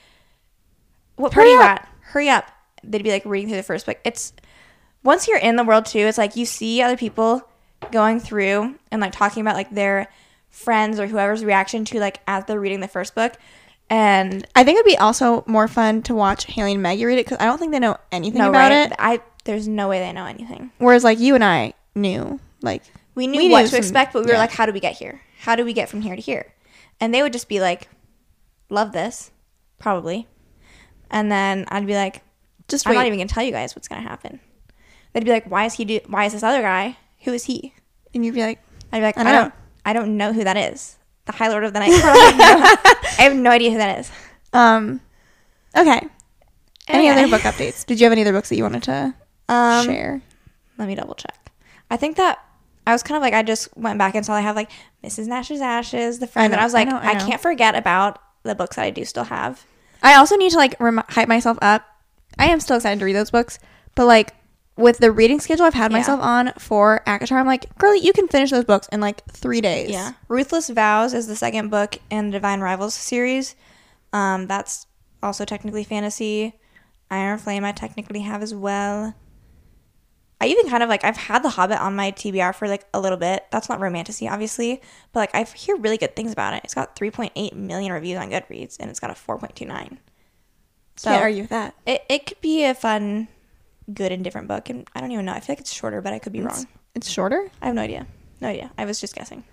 what 1.21 1.33
part 1.33 1.45
Hurry 1.47 1.55
are 1.55 1.59
you 1.59 1.63
up. 1.63 1.71
at? 1.81 1.89
Hurry 2.01 2.29
up. 2.29 2.51
They'd 2.83 3.03
be 3.03 3.11
like 3.11 3.25
reading 3.25 3.49
through 3.49 3.59
the 3.59 3.63
first 3.63 3.87
book. 3.87 3.99
It's 4.05 4.33
once 5.03 5.29
you're 5.29 5.39
in 5.39 5.57
the 5.57 5.65
world 5.65 5.87
too, 5.87 6.01
it's 6.01 6.19
like 6.19 6.37
you 6.37 6.45
see 6.47 6.83
other 6.83 6.97
people 6.97 7.43
going 7.93 8.21
through 8.21 8.75
and 8.91 9.01
like 9.01 9.13
talking 9.13 9.41
about 9.41 9.55
like 9.57 9.71
their 9.71 10.09
friends 10.49 10.99
or 10.99 11.07
whoever's 11.07 11.45
reaction 11.45 11.85
to 11.87 12.01
like 12.01 12.21
as 12.27 12.45
they're 12.45 12.61
reading 12.61 12.81
the 12.81 12.89
first 12.89 13.15
book. 13.15 13.35
And 13.89 14.47
I 14.55 14.63
think 14.65 14.77
it'd 14.79 14.87
be 14.91 14.99
also 14.99 15.43
more 15.47 15.67
fun 15.69 16.03
to 16.03 16.15
watch 16.15 16.45
Haley 16.45 16.73
and 16.75 16.83
Maggie 16.83 17.05
read 17.05 17.19
it 17.19 17.27
because 17.27 17.39
I 17.41 17.45
don't 17.47 17.59
think 17.59 17.73
they 17.73 17.79
know 17.81 17.97
anything 18.13 18.39
no, 18.41 18.51
about 18.51 18.71
right? 18.71 18.91
it. 18.91 18.93
I 18.99 19.21
there's 19.45 19.67
no 19.67 19.89
way 19.89 19.99
they 20.01 20.13
know 20.13 20.27
anything. 20.27 20.71
Whereas 20.79 21.03
like 21.05 21.19
you 21.19 21.35
and 21.35 21.43
I 21.45 21.73
knew 21.95 22.39
Like 22.63 22.83
we 23.15 23.27
knew 23.27 23.39
We 23.39 23.51
what 23.51 23.61
knew 23.61 23.65
to 23.65 23.71
some- 23.71 23.79
expect, 23.79 24.13
but 24.13 24.25
we 24.25 24.31
were 24.33 24.39
like, 24.39 24.53
how 24.53 24.67
do 24.67 24.73
we 24.73 24.81
get 24.81 24.97
here? 24.97 25.21
How 25.41 25.57
do 25.57 25.65
we 25.65 25.73
get 25.73 25.89
from 25.89 26.03
here 26.03 26.15
to 26.15 26.23
here? 26.23 26.53
And 27.01 27.13
they 27.15 27.23
would 27.23 27.33
just 27.33 27.49
be 27.49 27.61
like, 27.61 27.89
love 28.69 28.93
this, 28.93 29.31
probably. 29.79 30.29
And 31.11 31.31
then 31.31 31.65
I'd 31.69 31.87
be 31.87 31.95
like, 31.95 32.23
just 32.69 32.87
I'm 32.87 32.91
wait. 32.91 32.97
not 32.97 33.07
even 33.07 33.19
gonna 33.19 33.29
tell 33.29 33.43
you 33.45 33.53
guys 33.53 33.75
what's 33.75 33.89
gonna 33.89 34.03
happen. 34.03 34.41
They'd 35.13 35.25
be 35.25 35.31
like, 35.31 35.51
why 35.51 35.65
is 35.65 35.75
he 35.75 35.85
do? 35.85 36.01
Why 36.07 36.25
is 36.27 36.33
this 36.33 36.43
other 36.43 36.63
guy? 36.63 36.97
Who 37.25 37.33
is 37.33 37.45
he? 37.45 37.75
and 38.15 38.25
you'd 38.25 38.35
be 38.35 38.43
like, 38.43 38.59
I'd 38.93 38.99
be 38.99 39.03
like, 39.05 39.19
I 39.19 39.21
I 39.21 39.25
don't 39.25 39.33
don't, 39.35 39.49
know. 39.49 39.55
I 39.85 39.93
don't 39.93 40.17
know 40.17 40.33
who 40.33 40.45
that 40.45 40.57
is. 40.57 40.97
The 41.27 41.33
High 41.33 41.49
Lord 41.49 41.63
of 41.65 41.73
the 41.73 41.79
Night. 41.81 41.91
I 41.95 43.23
have 43.23 43.37
no 43.37 43.51
idea 43.51 43.71
who 43.71 43.77
that 43.79 43.99
is. 44.01 44.11
um, 44.53 45.01
okay. 45.77 46.01
Any 46.89 47.09
Okay. 47.09 47.23
other 47.23 47.29
book 47.29 47.43
updates? 47.43 47.87
Did 47.87 48.01
you 48.01 48.05
have 48.07 48.13
any 48.13 48.23
other 48.23 48.33
books 48.33 48.49
that 48.49 48.57
you 48.57 48.65
wanted 48.65 48.83
to 48.85 49.15
Um, 49.49 49.85
share? 49.87 50.23
Let 50.79 50.89
me 50.89 50.95
double 50.97 51.15
check. 51.15 51.53
I 51.91 51.97
think 51.97 52.17
that 52.17 52.39
I 52.87 52.93
was 52.93 53.03
kind 53.05 53.17
of 53.17 53.23
like 53.23 53.35
I 53.35 53.43
just 53.45 53.69
went 53.77 53.99
back 53.99 54.15
and 54.17 54.27
saw 54.27 54.35
I 54.35 54.41
have 54.41 54.57
like 54.57 54.71
Mrs. 55.05 55.27
Nash's 55.29 55.61
Ashes, 55.61 56.19
The 56.19 56.27
Friend, 56.27 56.51
know, 56.51 56.55
and 56.57 56.61
I 56.61 56.65
was 56.65 56.75
I 56.75 56.79
like, 56.79 56.89
know, 56.89 56.97
I, 56.97 57.11
I 57.13 57.15
can't 57.15 57.41
forget 57.41 57.77
about 57.77 58.19
the 58.43 58.55
books 58.57 58.75
that 58.77 58.85
I 58.85 58.91
do 58.91 59.05
still 59.05 59.25
have. 59.25 59.65
I 60.03 60.15
also 60.15 60.37
need 60.37 60.51
to 60.53 60.57
like 60.59 60.79
rem- 60.81 61.03
hype 61.09 61.29
myself 61.29 61.59
up. 61.63 61.85
I 62.39 62.47
am 62.47 62.61
still 62.61 62.77
excited 62.77 62.99
to 63.01 63.05
read 63.05 63.17
those 63.17 63.31
books, 63.31 63.59
but 63.95 64.07
like 64.07 64.35
with 64.77 64.99
the 64.99 65.13
reading 65.13 65.41
schedule 65.41 65.67
I've 65.67 65.75
had 65.75 65.91
Yeah. 65.91 65.99
myself 65.99 66.21
on 66.23 66.53
for 66.59 67.03
ACOTAR, 67.07 67.37
I'm 67.39 67.47
like, 67.47 67.77
girlie, 67.77 67.99
you 68.01 68.13
can 68.13 68.29
finish 68.29 68.51
those 68.51 68.65
books 68.65 68.89
in 68.93 69.01
like 69.01 69.23
three 69.31 69.61
days. 69.61 69.91
Yeah. 69.91 70.13
Ruthless 70.29 70.71
Vows 70.71 71.13
is 71.13 71.27
the 71.27 71.37
second 71.37 71.69
book 71.69 71.99
in 72.11 72.27
the 72.27 72.33
Divine 72.33 72.61
Rivals 72.61 72.95
series. 72.95 73.57
Um, 74.13 74.47
that's 74.47 74.87
also 75.23 75.45
technically 75.45 75.85
fantasy. 75.85 76.55
Iron 77.11 77.39
Flame 77.39 77.65
I 77.65 77.73
technically 77.73 78.21
have 78.21 78.43
as 78.43 78.55
well. 78.55 79.15
I 80.41 80.47
even 80.47 80.69
kind 80.71 80.83
of 80.83 80.89
like 80.89 81.05
I've 81.05 81.17
had 81.17 81.43
The 81.43 81.51
Hobbit 81.51 81.79
on 81.81 81.95
my 81.95 82.13
TBR 82.13 82.55
for 82.55 82.67
like 82.67 82.87
a 82.95 83.01
little 83.01 83.19
bit. 83.19 83.45
That's 83.51 83.69
not 83.69 83.79
romantasy, 83.81 84.27
obviously, 84.29 84.81
but 85.13 85.21
like 85.21 85.35
I 85.35 85.43
hear 85.45 85.77
really 85.77 85.99
good 85.99 86.17
things 86.17 86.33
about 86.33 86.55
it. 86.55 86.63
It's 86.65 86.73
got 86.75 86.97
3.8 86.97 87.53
million 87.55 87.93
reviews 87.93 88.19
on 88.19 88.31
Goodreads, 88.31 88.77
and 88.81 88.89
it's 88.91 89.01
got 89.01 89.11
a 89.11 89.15
4.29. 89.15 89.99
So 90.97 91.11
Can't 91.11 91.23
argue 91.23 91.43
with 91.43 91.51
that. 91.51 91.75
it, 91.87 92.03
it 92.09 92.27
could 92.27 92.41
be 92.41 92.65
a 92.65 92.75
fun, 92.75 93.29
good 93.93 94.13
and 94.13 94.23
different 94.25 94.49
book, 94.49 94.71
and 94.71 94.87
I 94.95 95.01
don't 95.01 95.11
even 95.13 95.25
know. 95.27 95.33
I 95.33 95.41
feel 95.41 95.53
like 95.55 95.61
it's 95.61 95.73
shorter, 95.73 96.01
but 96.01 96.13
I 96.13 96.19
could 96.19 96.33
be 96.33 96.41
It's, 96.41 96.47
wrong. 96.57 96.67
it's 96.95 97.09
shorter. 97.11 97.51
I 97.61 97.67
have 97.67 97.75
no 97.75 97.83
idea. 97.83 98.07
No 98.41 98.49
idea. 98.49 98.71
I 98.79 98.85
was 98.87 99.01
just 99.01 99.15
guessing. 99.15 99.45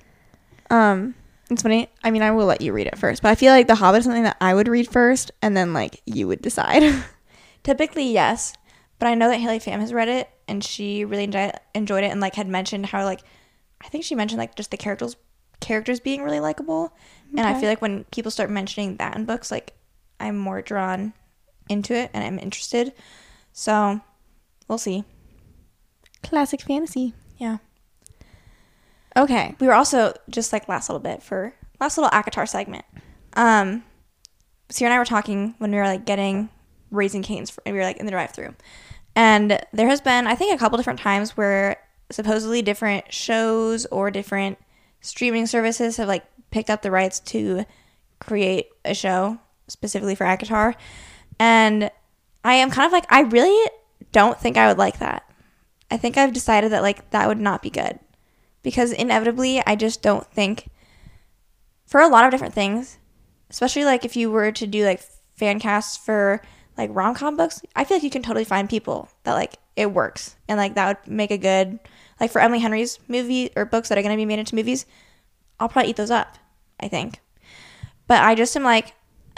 Um, 0.70 1.16
it's 1.50 1.62
funny. 1.64 1.90
I 2.04 2.12
mean, 2.12 2.22
I 2.22 2.32
will 2.32 2.46
let 2.46 2.62
you 2.62 2.72
read 2.74 2.88
it 2.88 2.98
first, 2.98 3.22
but 3.22 3.30
I 3.30 3.36
feel 3.36 3.52
like 3.52 3.68
The 3.68 3.76
Hobbit 3.76 4.00
is 4.00 4.06
something 4.06 4.24
that 4.24 4.38
I 4.42 4.54
would 4.54 4.68
read 4.70 4.88
first, 4.90 5.32
and 5.42 5.56
then 5.56 5.74
like 5.74 6.02
you 6.06 6.28
would 6.28 6.42
decide. 6.42 6.84
Typically, 7.64 8.12
yes, 8.12 8.54
but 9.00 9.08
I 9.08 9.16
know 9.16 9.30
that 9.30 9.40
Haley 9.40 9.60
Pham 9.60 9.80
has 9.80 9.94
read 9.94 10.08
it 10.08 10.30
and 10.48 10.64
she 10.64 11.06
really 11.06 11.24
enjoy- 11.26 11.54
enjoyed 11.74 12.04
it 12.04 12.12
and 12.12 12.22
like 12.22 12.36
had 12.36 12.48
mentioned 12.48 12.88
how 12.88 13.04
like 13.04 13.22
I 13.82 13.90
think 13.90 14.04
she 14.04 14.16
mentioned 14.16 14.40
like 14.40 14.56
just 14.56 14.72
the 14.72 14.78
characters 14.78 15.16
characters 15.60 16.00
being 16.00 16.24
really 16.24 16.40
likable, 16.40 16.94
and 17.36 17.42
I 17.42 17.60
feel 17.60 17.70
like 17.70 17.82
when 17.82 18.04
people 18.06 18.32
start 18.32 18.50
mentioning 18.50 18.98
that 18.98 19.16
in 19.16 19.26
books, 19.26 19.52
like 19.52 19.74
I'm 20.20 20.38
more 20.38 20.62
drawn 20.62 21.14
into 21.70 21.94
it 21.94 22.12
and 22.14 22.24
I'm 22.24 22.40
interested. 22.40 22.94
So 23.54 24.02
we'll 24.68 24.78
see. 24.78 25.04
Classic 26.24 26.62
fantasy. 26.62 27.14
Yeah. 27.38 27.58
Okay. 29.16 29.56
We 29.60 29.68
were 29.68 29.74
also 29.74 30.14
just 30.30 30.54
like 30.54 30.68
last 30.68 30.90
little 30.90 31.00
bit 31.00 31.24
for 31.24 31.54
last 31.80 31.98
little 31.98 32.12
ACOTAR 32.12 32.48
segment. 32.48 32.86
Um, 33.34 33.84
Ciera 34.70 34.86
and 34.86 34.94
I 34.94 35.00
were 35.00 35.06
talking 35.06 35.56
when 35.58 35.72
we 35.72 35.78
were 35.78 35.86
like 35.86 36.06
getting 36.06 36.50
Raising 36.92 37.24
Cane's, 37.24 37.58
and 37.66 37.74
we 37.74 37.80
were 37.80 37.86
like 37.86 37.98
in 37.98 38.06
the 38.06 38.12
drive-through, 38.12 38.56
and 39.16 39.60
there 39.74 39.88
has 39.88 40.02
been 40.02 40.28
I 40.28 40.36
think 40.36 40.56
a 40.56 40.58
couple 40.58 40.78
different 40.78 41.00
times 41.00 41.36
where 41.38 41.78
supposedly 42.10 42.62
different 42.62 43.14
shows 43.14 43.86
or 43.88 44.10
different 44.12 44.58
streaming 45.02 45.46
services 45.46 45.98
have 45.98 46.08
like 46.08 46.26
picked 46.52 46.70
up 46.70 46.82
the 46.82 46.92
rights 46.92 47.20
to 47.20 47.66
create 48.20 48.68
a 48.86 48.94
show 48.94 49.38
specifically 49.68 50.16
for 50.16 50.26
ACOTAR, 50.26 50.76
and 51.40 51.92
I 52.44 52.54
am 52.54 52.72
kind 52.72 52.86
of 52.86 52.92
like 52.92 53.06
I 53.12 53.22
really 53.22 53.70
don't 54.12 54.40
think 54.40 54.58
I 54.58 54.68
would 54.68 54.78
like 54.78 55.00
that. 55.00 55.24
I 55.90 55.98
think 55.98 56.18
I've 56.18 56.34
decided 56.34 56.72
that 56.72 56.82
like 56.82 57.10
that 57.12 57.28
would 57.28 57.40
not 57.40 57.62
be 57.62 57.70
good. 57.70 58.00
Because 58.64 58.92
inevitably 58.92 59.62
I 59.66 59.76
just 59.78 60.02
don't 60.02 60.26
think 60.34 60.70
for 61.86 62.02
a 62.02 62.08
lot 62.08 62.26
of 62.26 62.32
different 62.32 62.54
things, 62.54 62.98
especially 63.50 63.86
like 63.86 64.04
if 64.04 64.18
you 64.18 64.30
were 64.30 64.52
to 64.52 64.68
do 64.68 64.84
like 64.84 65.02
fan 65.36 65.60
casts 65.60 65.96
for 65.96 66.42
like 66.78 66.90
rom 66.94 67.16
com 67.16 67.36
books, 67.38 67.62
I 67.76 67.84
feel 67.84 67.98
like 67.98 68.04
you 68.04 68.10
can 68.10 68.22
totally 68.24 68.46
find 68.46 68.70
people 68.70 69.10
that 69.24 69.34
like 69.34 69.58
it 69.76 69.92
works 69.92 70.36
and 70.48 70.58
like 70.58 70.76
that 70.76 70.88
would 71.06 71.12
make 71.12 71.32
a 71.32 71.38
good 71.38 71.80
like 72.20 72.32
for 72.32 72.40
Emily 72.40 72.60
Henry's 72.60 73.00
movie 73.08 73.50
or 73.56 73.66
books 73.66 73.90
that 73.90 73.98
are 73.98 74.02
going 74.02 74.14
to 74.14 74.18
be 74.18 74.26
made 74.26 74.40
into 74.40 74.56
movies. 74.56 74.86
I'll 75.60 75.70
probably 75.70 75.90
eat 75.92 75.96
those 75.98 76.12
up. 76.12 76.38
I 76.80 76.88
think, 76.88 77.20
but 78.08 78.22
I 78.22 78.36
just 78.36 78.56
am 78.56 78.64
like 78.64 78.94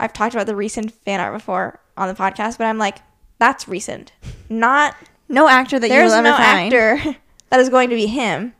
I've 0.00 0.12
talked 0.12 0.34
about 0.34 0.46
the 0.46 0.56
recent 0.56 0.92
fan 0.92 1.20
art 1.20 1.32
before 1.34 1.80
on 1.96 2.08
the 2.08 2.14
podcast, 2.14 2.58
but 2.58 2.64
I'm 2.66 2.78
like 2.78 2.98
that's 3.38 3.68
recent, 3.68 4.12
not 4.48 4.96
No 5.28 5.48
actor 5.48 5.78
that 5.78 5.86
you 5.86 5.92
there's 5.94 6.10
will 6.10 6.22
no 6.22 6.36
find. 6.36 6.74
actor 6.74 7.16
that 7.50 7.60
is 7.60 7.68
going 7.68 7.90
to 7.90 7.94
be 7.96 8.06
him. 8.06 8.54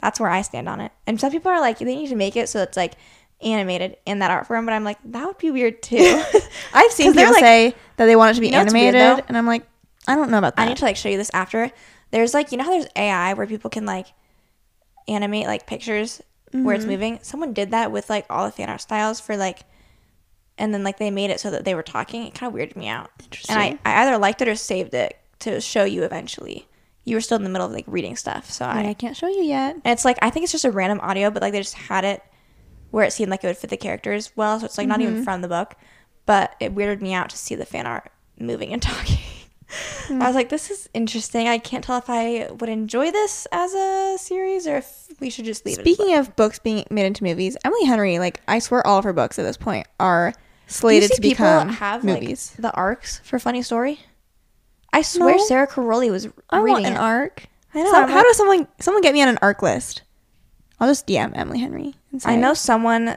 That's 0.00 0.18
where 0.20 0.30
I 0.30 0.42
stand 0.42 0.68
on 0.68 0.80
it. 0.80 0.92
And 1.06 1.20
some 1.20 1.30
people 1.30 1.50
are 1.50 1.60
like, 1.60 1.78
they 1.78 1.84
need 1.84 2.08
to 2.08 2.16
make 2.16 2.36
it 2.36 2.48
so 2.48 2.62
it's 2.62 2.76
like 2.76 2.94
animated 3.42 3.96
in 4.06 4.20
that 4.20 4.30
art 4.30 4.46
form. 4.46 4.64
But 4.66 4.72
I'm 4.72 4.84
like, 4.84 4.98
that 5.06 5.26
would 5.26 5.38
be 5.38 5.50
weird 5.50 5.82
too. 5.82 6.22
I've 6.74 6.92
seen 6.92 7.12
people 7.14 7.32
like- 7.32 7.40
say 7.40 7.74
that 7.96 8.06
they 8.06 8.16
want 8.16 8.30
it 8.32 8.34
to 8.34 8.40
be 8.40 8.46
You 8.48 8.52
know 8.52 8.58
what's 8.60 8.72
weird, 8.72 8.94
animated, 8.94 9.24
and 9.28 9.36
I'm 9.38 9.46
like, 9.46 9.66
I 10.06 10.14
don't 10.14 10.30
know 10.30 10.38
about 10.38 10.56
that. 10.56 10.62
I 10.62 10.68
need 10.68 10.76
to 10.78 10.84
like 10.84 10.96
show 10.96 11.08
you 11.08 11.16
this 11.18 11.30
after. 11.34 11.70
There's 12.10 12.34
like, 12.34 12.52
you 12.52 12.58
know 12.58 12.64
how 12.64 12.70
there's 12.70 12.86
AI 12.96 13.34
where 13.34 13.46
people 13.46 13.70
can 13.70 13.86
like 13.86 14.06
animate 15.08 15.46
like 15.46 15.66
pictures 15.66 16.20
where 16.52 16.60
Mm-hmm. 16.62 16.70
it's 16.74 16.84
moving. 16.84 17.18
Someone 17.22 17.52
did 17.54 17.70
that 17.70 17.90
with 17.92 18.10
like 18.10 18.26
all 18.28 18.44
the 18.44 18.52
fan 18.52 18.68
art 18.68 18.80
styles 18.82 19.20
for 19.20 19.36
like, 19.36 19.60
and 20.58 20.72
then 20.74 20.84
like 20.84 20.98
they 20.98 21.10
made 21.10 21.30
it 21.30 21.40
so 21.40 21.50
that 21.50 21.64
they 21.64 21.74
were 21.74 21.82
talking. 21.82 22.26
It 22.26 22.34
kind 22.34 22.52
of 22.52 22.58
weirded 22.58 22.76
me 22.76 22.88
out. 22.88 23.10
Interesting. 23.22 23.56
And 23.56 23.78
I, 23.86 23.90
I 23.90 24.02
either 24.02 24.18
liked 24.18 24.42
it 24.42 24.48
or 24.48 24.54
saved 24.54 24.92
it 24.92 25.16
to 25.40 25.60
show 25.62 25.84
you 25.84 26.02
eventually. 26.02 26.68
You 27.04 27.16
were 27.16 27.20
still 27.22 27.36
in 27.36 27.42
the 27.42 27.48
middle 27.48 27.66
of 27.66 27.72
like 27.72 27.84
reading 27.88 28.16
stuff, 28.16 28.50
so 28.50 28.64
I, 28.66 28.82
I 28.82 28.88
I 28.90 28.94
can't 28.94 29.16
show 29.16 29.26
you 29.28 29.42
yet. 29.42 29.74
And 29.76 29.86
it's 29.92 30.04
like 30.04 30.18
I 30.22 30.28
think 30.30 30.44
it's 30.44 30.52
just 30.52 30.64
a 30.66 30.70
random 30.70 31.00
audio, 31.00 31.30
but 31.30 31.42
like 31.42 31.52
they 31.52 31.58
just 31.60 31.74
had 31.74 32.04
it 32.04 32.22
where 32.92 33.04
it 33.04 33.12
seemed 33.12 33.30
like 33.32 33.42
it 33.42 33.48
would 33.48 33.56
fit 33.58 33.70
the 33.70 33.76
characters 33.76 34.30
well, 34.36 34.60
so 34.60 34.66
it's 34.66 34.78
like 34.78 34.86
not 34.86 35.00
Mm-hmm. 35.00 35.10
even 35.10 35.24
from 35.24 35.42
the 35.42 35.48
book. 35.48 35.74
But 36.24 36.54
it 36.60 36.72
weirded 36.72 37.00
me 37.00 37.12
out 37.14 37.30
to 37.30 37.36
see 37.36 37.56
the 37.56 37.66
fan 37.66 37.84
art 37.86 38.12
moving 38.38 38.72
and 38.72 38.80
talking. 38.90 39.18
Hmm. 40.06 40.20
I 40.22 40.26
was 40.26 40.36
like, 40.36 40.50
this 40.50 40.70
is 40.70 40.88
interesting. 40.94 41.48
I 41.48 41.58
can't 41.58 41.82
tell 41.82 41.96
if 41.98 42.08
I 42.08 42.48
would 42.60 42.68
enjoy 42.68 43.10
this 43.10 43.46
as 43.50 43.72
a 43.74 44.16
series 44.18 44.66
or 44.68 44.76
if 44.76 45.08
we 45.18 45.30
should 45.30 45.46
just 45.46 45.64
leave 45.66 45.78
it. 45.78 45.82
Speaking 45.82 46.14
of 46.14 46.36
books 46.36 46.58
being 46.60 46.84
made 46.90 47.06
into 47.06 47.24
movies, 47.24 47.56
Emily 47.64 47.84
Henry, 47.86 48.18
like 48.20 48.40
I 48.46 48.58
swear, 48.60 48.86
all 48.86 48.98
of 48.98 49.04
her 49.04 49.12
books 49.14 49.38
at 49.38 49.42
this 49.44 49.56
point 49.56 49.86
are 49.98 50.28
as. 50.28 50.34
Do 50.34 50.40
you 50.40 50.74
slated 50.74 51.10
to 51.12 51.20
become 51.22 51.68
have 51.70 52.04
movies. 52.04 52.52
like 52.56 52.62
the 52.62 52.72
arcs 52.74 53.20
for 53.24 53.38
Funny 53.38 53.62
Story? 53.62 53.98
I 54.92 55.00
swear 55.02 55.36
No. 55.36 55.44
Sarah 55.46 55.66
Caroli 55.66 56.10
was 56.10 56.28
I 56.50 56.60
reading 56.60 56.84
an 56.86 56.92
it. 56.92 56.98
arc. 56.98 57.46
I 57.74 57.82
know. 57.82 57.92
I'm 57.94 58.08
how 58.10 58.16
like- 58.16 58.24
does 58.26 58.36
someone 58.36 58.68
someone 58.78 59.02
get 59.02 59.14
me 59.14 59.22
on 59.22 59.28
an 59.28 59.38
arc 59.42 59.62
list? 59.62 60.02
I'll 60.78 60.88
just 60.88 61.06
DM 61.06 61.32
Emily 61.34 61.58
Henry. 61.60 61.94
I 62.24 62.36
know 62.36 62.54
someone. 62.54 63.16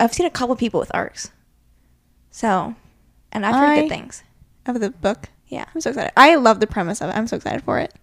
I've 0.00 0.12
seen 0.12 0.26
a 0.26 0.30
couple 0.30 0.56
people 0.56 0.80
with 0.80 0.90
arcs. 0.94 1.30
So, 2.30 2.74
and 3.32 3.44
I've 3.46 3.54
heard 3.54 3.64
I- 3.70 3.80
good 3.82 3.88
things. 3.88 4.22
of 4.66 4.80
the 4.80 4.90
book. 4.90 5.28
Yeah. 5.48 5.66
I'm 5.74 5.80
so 5.80 5.90
excited. 5.90 6.12
I 6.16 6.34
love 6.36 6.58
the 6.60 6.66
premise 6.66 7.00
of 7.00 7.10
it. 7.10 7.16
I'm 7.16 7.26
so 7.26 7.36
excited 7.36 7.62
for 7.62 7.78
it. 7.78 7.94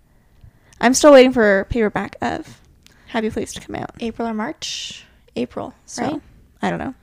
I'm 0.80 0.94
still 0.94 1.12
waiting 1.12 1.34
for 1.34 1.66
paperback 1.70 2.16
of 2.22 2.62
Happy 3.08 3.30
Place 3.30 3.52
to 3.54 3.60
come 3.62 3.76
out. 3.76 3.92
April 4.00 4.28
or 4.28 4.34
March? 4.34 5.06
April, 5.36 5.74
So 5.86 6.04
right? 6.04 6.22
I 6.62 6.70
don't 6.70 6.80
know. 6.80 6.94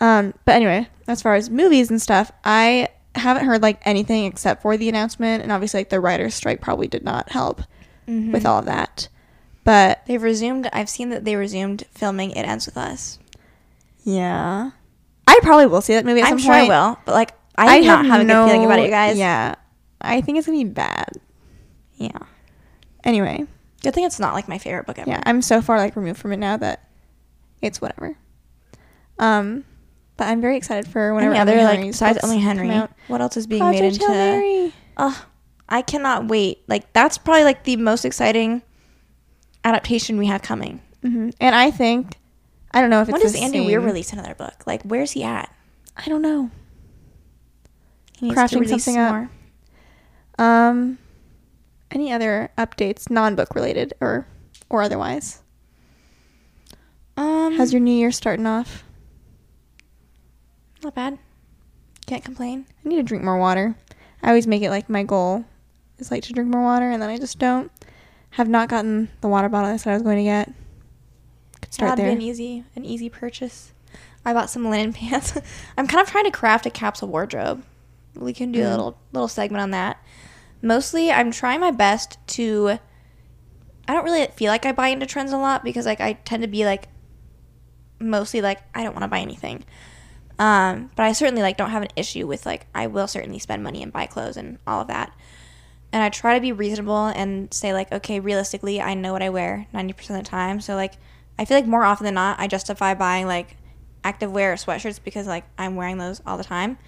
Um, 0.00 0.34
but 0.44 0.54
anyway, 0.56 0.88
as 1.06 1.20
far 1.22 1.34
as 1.34 1.50
movies 1.50 1.90
and 1.90 2.00
stuff, 2.00 2.32
I 2.44 2.88
haven't 3.14 3.44
heard 3.44 3.62
like 3.62 3.80
anything 3.84 4.24
except 4.24 4.62
for 4.62 4.76
the 4.76 4.88
announcement, 4.88 5.42
and 5.42 5.52
obviously 5.52 5.80
like 5.80 5.90
the 5.90 6.00
writers' 6.00 6.34
strike 6.34 6.60
probably 6.60 6.88
did 6.88 7.04
not 7.04 7.30
help 7.30 7.62
Mm-hmm. 8.08 8.32
with 8.32 8.44
all 8.46 8.58
of 8.58 8.64
that. 8.64 9.08
But 9.64 10.02
They've 10.06 10.22
resumed. 10.22 10.68
I've 10.72 10.88
seen 10.88 11.10
that 11.10 11.24
they 11.24 11.36
resumed 11.36 11.84
filming 11.92 12.30
It 12.32 12.42
Ends 12.42 12.66
with 12.66 12.76
Us. 12.76 13.18
yeah, 14.04 14.70
I 15.26 15.38
probably 15.42 15.66
will 15.66 15.80
see 15.82 15.94
that 15.94 16.04
movie 16.04 16.20
at 16.20 16.26
I'm 16.26 16.38
some 16.38 16.46
sure 16.46 16.52
I 16.54 16.66
will, 16.66 16.98
but 17.04 17.12
like 17.12 17.32
I, 17.56 17.80
do 17.80 17.86
not 17.86 18.06
have 18.06 18.20
a 18.22 18.24
good 18.24 18.46
feeling 18.46 18.64
about 18.64 18.78
it, 18.78 18.84
you 18.86 18.90
guys. 18.90 19.18
Yeah, 19.18 19.54
I 20.00 20.20
think 20.22 20.38
it's 20.38 20.46
gonna 20.46 20.58
be 20.58 20.64
bad. 20.64 21.10
yeah. 21.96 22.10
Anyway, 23.04 23.46
Good 23.82 23.94
thing 23.94 24.04
it's 24.04 24.20
not 24.20 24.34
like 24.34 24.46
my 24.48 24.58
favorite 24.58 24.86
book 24.86 24.98
ever. 24.98 25.08
yeah, 25.10 25.22
I'm 25.24 25.40
so 25.40 25.62
far 25.62 25.78
like 25.78 25.96
removed 25.96 26.20
from 26.20 26.32
it 26.32 26.36
now 26.38 26.56
that 26.58 26.88
it's 27.62 27.80
whatever. 27.80 28.16
Um, 29.18 29.64
but 30.16 30.28
I'm 30.28 30.40
very 30.40 30.56
excited 30.56 30.90
for 30.90 31.14
whenever 31.14 31.32
Any 31.32 31.40
other 31.40 31.52
Emily 31.52 31.64
like 31.64 31.76
Henry's 31.78 31.94
besides 31.94 32.18
come 32.20 32.38
Henry? 32.38 32.88
What 33.08 33.20
else 33.20 33.36
is 33.36 33.46
being 33.46 33.60
Project 33.60 33.82
made 33.82 33.92
into? 33.94 34.08
Mary. 34.08 34.72
Oh, 34.96 35.26
I 35.68 35.82
cannot 35.82 36.28
wait. 36.28 36.62
Like 36.68 36.92
that's 36.92 37.16
probably 37.18 37.44
like 37.44 37.64
the 37.64 37.76
most 37.76 38.04
exciting 38.04 38.62
adaptation 39.64 40.18
we 40.18 40.26
have 40.26 40.42
coming. 40.42 40.80
hmm 41.02 41.30
And 41.40 41.54
I 41.54 41.70
think 41.70 42.16
I 42.72 42.80
don't 42.80 42.90
know 42.90 43.00
if 43.02 43.08
it's 43.08 43.12
when 43.14 43.22
does 43.22 43.34
Andy 43.36 43.60
Weir 43.60 43.78
same- 43.80 43.86
release 43.86 44.12
another 44.12 44.34
book? 44.34 44.62
Like 44.66 44.82
where's 44.82 45.12
he 45.12 45.22
at? 45.22 45.52
I 45.96 46.08
don't 46.08 46.22
know. 46.22 46.50
He 48.18 48.26
needs 48.28 48.38
Crafting 48.38 48.48
to 48.50 48.58
release 48.60 48.84
something 48.84 48.94
some 48.94 49.02
up. 49.02 49.12
more. 49.12 49.30
Um, 50.46 50.98
any 51.90 52.12
other 52.12 52.50
updates, 52.56 53.10
non-book 53.10 53.54
related 53.54 53.94
or 54.00 54.26
or 54.68 54.82
otherwise? 54.82 55.42
Um, 57.16 57.56
How's 57.56 57.72
your 57.72 57.80
new 57.80 57.92
year 57.94 58.12
starting 58.12 58.46
off? 58.46 58.84
not 60.82 60.94
bad. 60.94 61.18
Can't 62.06 62.24
complain. 62.24 62.64
I 62.84 62.88
need 62.88 62.96
to 62.96 63.02
drink 63.02 63.22
more 63.22 63.36
water. 63.38 63.74
I 64.22 64.28
always 64.28 64.46
make 64.46 64.62
it 64.62 64.70
like 64.70 64.88
my 64.88 65.02
goal 65.02 65.44
is 65.98 66.10
like 66.10 66.22
to 66.24 66.32
drink 66.32 66.48
more 66.50 66.62
water, 66.62 66.90
and 66.90 67.02
then 67.02 67.10
I 67.10 67.18
just 67.18 67.38
don't. 67.38 67.70
Have 68.30 68.48
not 68.48 68.68
gotten 68.68 69.10
the 69.20 69.28
water 69.28 69.48
bottle 69.48 69.70
I 69.70 69.76
said 69.76 69.90
I 69.90 69.94
was 69.94 70.02
going 70.02 70.18
to 70.18 70.22
get. 70.22 70.52
Could 71.60 71.74
start 71.74 71.90
That'd 71.90 72.04
there. 72.04 72.10
be 72.16 72.22
an 72.22 72.22
easy, 72.22 72.64
an 72.76 72.84
easy 72.84 73.08
purchase. 73.08 73.72
I 74.24 74.32
bought 74.32 74.50
some 74.50 74.68
linen 74.68 74.92
pants. 74.94 75.36
I'm 75.76 75.86
kind 75.86 76.00
of 76.02 76.08
trying 76.10 76.24
to 76.24 76.30
craft 76.30 76.66
a 76.66 76.70
capsule 76.70 77.08
wardrobe. 77.08 77.62
We 78.14 78.32
can 78.32 78.52
do 78.52 78.62
a 78.62 78.66
Mm. 78.66 78.70
little 78.70 78.98
little 79.12 79.28
segment 79.28 79.62
on 79.62 79.70
that. 79.70 79.98
Mostly, 80.62 81.10
I'm 81.10 81.30
trying 81.30 81.60
my 81.60 81.70
best 81.70 82.18
to. 82.28 82.78
I 83.88 83.92
don't 83.94 84.04
really 84.04 84.26
feel 84.36 84.50
like 84.52 84.66
I 84.66 84.72
buy 84.72 84.88
into 84.88 85.06
trends 85.06 85.32
a 85.32 85.36
lot 85.38 85.64
because 85.64 85.86
like 85.86 86.00
I 86.00 86.12
tend 86.12 86.42
to 86.42 86.48
be 86.48 86.64
like 86.64 86.88
mostly 87.98 88.40
like 88.40 88.60
I 88.74 88.82
don't 88.82 88.92
want 88.94 89.02
to 89.04 89.08
buy 89.08 89.20
anything. 89.20 89.64
Um, 90.38 90.90
but 90.96 91.04
I 91.04 91.12
certainly 91.12 91.42
like 91.42 91.56
don't 91.56 91.70
have 91.70 91.82
an 91.82 91.88
issue 91.96 92.26
with 92.26 92.46
like 92.46 92.66
I 92.74 92.86
will 92.86 93.06
certainly 93.08 93.38
spend 93.38 93.62
money 93.62 93.82
and 93.82 93.92
buy 93.92 94.06
clothes 94.06 94.36
and 94.36 94.58
all 94.66 94.80
of 94.82 94.88
that. 94.88 95.12
And 95.92 96.02
I 96.02 96.08
try 96.08 96.34
to 96.34 96.40
be 96.40 96.52
reasonable 96.52 97.06
and 97.06 97.52
say 97.52 97.72
like 97.72 97.92
okay, 97.92 98.20
realistically, 98.20 98.80
I 98.80 98.94
know 98.94 99.12
what 99.12 99.22
I 99.22 99.30
wear 99.30 99.66
90% 99.74 100.10
of 100.10 100.16
the 100.16 100.22
time. 100.22 100.60
So 100.60 100.74
like 100.76 100.94
I 101.38 101.44
feel 101.44 101.56
like 101.56 101.66
more 101.66 101.84
often 101.84 102.04
than 102.04 102.14
not 102.14 102.38
I 102.38 102.46
justify 102.46 102.94
buying 102.94 103.26
like 103.26 103.56
active 104.04 104.30
wear 104.30 104.52
or 104.52 104.56
sweatshirts 104.56 105.00
because 105.02 105.26
like 105.26 105.44
I'm 105.58 105.76
wearing 105.76 105.98
those 105.98 106.22
all 106.26 106.36
the 106.36 106.44
time. 106.44 106.78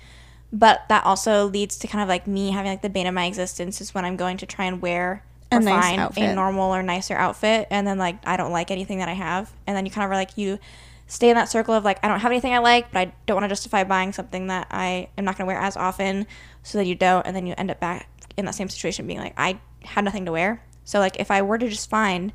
But 0.52 0.82
that 0.88 1.04
also 1.04 1.46
leads 1.46 1.78
to 1.78 1.86
kind 1.86 2.02
of 2.02 2.08
like 2.08 2.26
me 2.26 2.50
having 2.50 2.70
like 2.70 2.82
the 2.82 2.90
bane 2.90 3.06
of 3.06 3.14
my 3.14 3.24
existence 3.24 3.80
is 3.80 3.94
when 3.94 4.04
I'm 4.04 4.16
going 4.16 4.36
to 4.38 4.46
try 4.46 4.66
and 4.66 4.82
wear 4.82 5.24
A 5.50 5.56
or 5.56 5.60
nice 5.60 5.96
find 5.96 6.18
a 6.18 6.34
normal 6.34 6.74
or 6.74 6.82
nicer 6.82 7.14
outfit 7.14 7.68
and 7.70 7.86
then 7.86 7.96
like 7.98 8.16
I 8.26 8.36
don't 8.36 8.52
like 8.52 8.70
anything 8.70 8.98
that 8.98 9.08
I 9.08 9.14
have 9.14 9.50
and 9.66 9.76
then 9.76 9.86
you 9.86 9.92
kind 9.92 10.04
of 10.04 10.10
are 10.10 10.16
like 10.16 10.36
you 10.36 10.58
stay 11.06 11.30
in 11.30 11.36
that 11.36 11.48
circle 11.48 11.74
of 11.74 11.84
like 11.84 11.98
I 12.02 12.08
don't 12.08 12.20
have 12.20 12.30
anything 12.30 12.52
I 12.52 12.58
like 12.58 12.92
but 12.92 12.98
I 12.98 13.12
don't 13.24 13.36
want 13.36 13.44
to 13.44 13.48
justify 13.48 13.84
buying 13.84 14.12
something 14.12 14.48
that 14.48 14.66
I 14.70 15.08
am 15.16 15.24
not 15.24 15.38
going 15.38 15.46
to 15.46 15.52
wear 15.52 15.58
as 15.58 15.76
often 15.76 16.26
so 16.62 16.76
that 16.76 16.86
you 16.86 16.94
don't 16.94 17.26
and 17.26 17.34
then 17.34 17.46
you 17.46 17.54
end 17.56 17.70
up 17.70 17.80
back 17.80 18.08
in 18.36 18.44
that 18.44 18.54
same 18.54 18.68
situation 18.68 19.06
being 19.06 19.18
like 19.18 19.34
I 19.36 19.60
had 19.82 20.04
nothing 20.04 20.24
to 20.26 20.32
wear. 20.32 20.64
So 20.84 20.98
like 20.98 21.18
if 21.20 21.30
I 21.30 21.42
were 21.42 21.58
to 21.58 21.68
just 21.68 21.88
find 21.90 22.32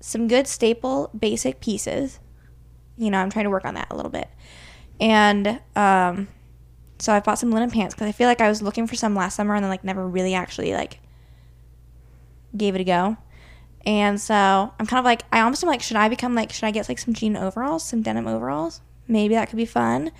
some 0.00 0.28
good 0.28 0.46
staple 0.46 1.10
basic 1.18 1.60
pieces, 1.60 2.20
you 2.96 3.10
know, 3.10 3.18
I'm 3.18 3.30
trying 3.30 3.44
to 3.44 3.50
work 3.50 3.64
on 3.64 3.74
that 3.74 3.88
a 3.90 3.96
little 3.96 4.10
bit. 4.10 4.28
And 5.00 5.60
um 5.76 6.28
so 6.98 7.14
I 7.14 7.20
bought 7.20 7.38
some 7.38 7.50
linen 7.50 7.70
pants 7.70 7.94
because 7.94 8.08
I 8.08 8.12
feel 8.12 8.28
like 8.28 8.40
I 8.42 8.48
was 8.48 8.60
looking 8.60 8.86
for 8.86 8.94
some 8.94 9.14
last 9.14 9.34
summer 9.36 9.54
and 9.54 9.64
then 9.64 9.70
like 9.70 9.84
never 9.84 10.06
really 10.06 10.34
actually 10.34 10.74
like 10.74 11.00
gave 12.56 12.74
it 12.74 12.80
a 12.80 12.84
go. 12.84 13.16
And 13.86 14.20
so 14.20 14.34
I'm 14.34 14.86
kind 14.86 14.98
of 14.98 15.04
like 15.04 15.22
I 15.32 15.40
almost 15.40 15.62
am 15.64 15.70
like 15.70 15.82
should 15.82 15.96
I 15.96 16.08
become 16.08 16.34
like 16.34 16.52
should 16.52 16.64
I 16.64 16.70
get 16.70 16.88
like 16.88 16.98
some 16.98 17.14
jean 17.14 17.36
overalls, 17.36 17.84
some 17.84 18.02
denim 18.02 18.26
overalls? 18.26 18.80
Maybe 19.08 19.34
that 19.34 19.48
could 19.48 19.56
be 19.56 19.64
fun. 19.66 20.10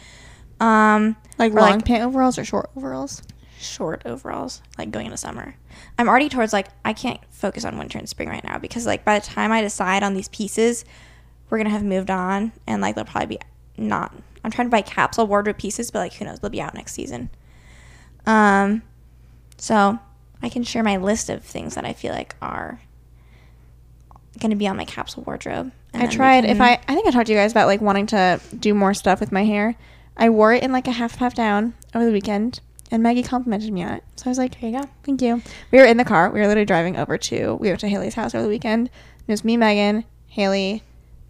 Um 0.59 1.17
like 1.39 1.53
long 1.53 1.71
like- 1.73 1.85
pant 1.85 2.05
overalls 2.05 2.39
or 2.39 2.45
short 2.45 2.71
overalls? 2.77 3.23
Short 3.61 4.03
overalls 4.05 4.63
like 4.79 4.91
going 4.91 5.07
into 5.07 5.17
summer. 5.17 5.55
I'm 5.99 6.09
already 6.09 6.29
towards 6.29 6.53
like 6.53 6.69
I 6.85 6.93
can't 6.93 7.21
focus 7.31 7.65
on 7.65 7.79
winter 7.79 7.99
and 7.99 8.09
spring 8.09 8.29
right 8.29 8.45
now 8.45 8.59
because 8.59 8.87
like 8.87 9.05
by 9.05 9.19
the 9.19 9.27
time 9.27 9.53
I 9.53 9.61
decide 9.61 10.03
on 10.03 10.15
these 10.15 10.29
pieces, 10.29 10.85
we're 11.49 11.59
gonna 11.59 11.71
have 11.71 11.85
moved 11.85 12.11
on 12.11 12.53
and 12.67 12.81
like 12.81 12.95
they'll 12.95 13.05
probably 13.05 13.37
be 13.37 13.41
not. 13.77 14.15
I'm 14.43 14.51
trying 14.51 14.69
to 14.69 14.71
buy 14.71 14.83
capsule 14.83 15.27
wardrobe 15.27 15.59
pieces, 15.59 15.91
but 15.91 15.99
like 15.99 16.15
who 16.15 16.25
knows, 16.25 16.41
they'll 16.41 16.51
be 16.51 16.61
out 16.61 16.75
next 16.75 16.93
season. 16.93 17.31
Um, 18.27 18.83
so 19.59 19.99
I 20.43 20.49
can 20.49 20.63
share 20.63 20.83
my 20.83 20.97
list 20.97 21.29
of 21.29 21.45
things 21.45 21.75
that 21.75 21.85
I 21.85 21.93
feel 21.93 22.13
like 22.13 22.35
are 22.41 22.81
gonna 24.39 24.57
be 24.57 24.67
on 24.67 24.77
my 24.77 24.85
capsule 24.85 25.23
wardrobe. 25.25 25.73
I 25.93 26.07
tried. 26.07 26.45
If 26.45 26.61
I, 26.61 26.75
I 26.87 26.95
think 26.95 27.07
I 27.07 27.11
talked 27.11 27.27
to 27.27 27.33
you 27.33 27.39
guys 27.39 27.51
about 27.51 27.67
like 27.67 27.81
wanting 27.81 28.07
to 28.07 28.41
do 28.59 28.75
more 28.75 28.95
stuff 28.95 29.21
with 29.21 29.33
my 29.33 29.45
hair. 29.45 29.77
I 30.17 30.31
wore 30.31 30.53
it 30.53 30.63
in 30.63 30.73
like 30.73 30.87
a 30.87 30.93
half 30.93 31.17
half 31.17 31.35
down 31.35 31.75
over 31.95 32.05
the 32.05 32.13
weekend, 32.13 32.61
and 32.91 33.03
Maggie 33.03 33.23
complimented 33.23 33.73
me 33.73 33.83
on 33.83 33.93
it. 33.93 34.05
So 34.17 34.27
I 34.27 34.29
was 34.31 34.39
like, 34.39 34.55
Here 34.57 34.71
you 34.71 34.81
go. 34.81 34.89
Thank 35.05 35.23
you. 35.23 35.43
We 35.71 35.79
were 35.79 35.85
in 35.85 35.97
the 35.97 36.05
car. 36.05 36.31
We 36.31 36.41
were 36.41 36.47
literally 36.47 36.67
driving 36.67 36.97
over 36.97 37.19
to 37.19 37.55
we 37.55 37.69
went 37.69 37.81
to 37.81 37.89
Haley's 37.89 38.15
house 38.15 38.35
over 38.35 38.43
the 38.43 38.49
weekend. 38.49 38.89
It 39.27 39.33
was 39.33 39.45
me, 39.45 39.57
Megan, 39.57 40.05
Haley, 40.27 40.83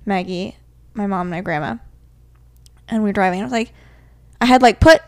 Maggie, 0.06 0.56
my 0.94 1.06
mom, 1.06 1.22
and 1.22 1.30
my 1.30 1.40
grandma. 1.40 1.76
And 2.88 3.02
we 3.02 3.08
were 3.08 3.12
driving. 3.12 3.40
And 3.40 3.44
I 3.44 3.46
was 3.46 3.52
like, 3.52 3.72
I 4.40 4.46
had 4.46 4.62
like 4.62 4.80
put, 4.80 5.02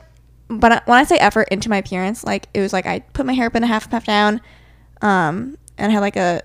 but 0.49 0.87
when 0.87 0.99
I 0.99 1.05
say 1.05 1.17
effort 1.17 1.49
into 1.51 1.71
my 1.71 1.79
appearance, 1.79 2.25
like 2.25 2.49
it 2.55 2.61
was 2.61 2.73
like 2.73 2.87
I 2.87 3.01
put 3.01 3.27
my 3.27 3.33
hair 3.33 3.47
up 3.47 3.57
in 3.57 3.65
a 3.65 3.67
half 3.67 3.91
puff 3.91 4.05
down, 4.05 4.41
um, 5.01 5.57
and 5.79 5.91
I 5.91 5.95
had 5.95 6.01
like 6.01 6.17
a 6.17 6.43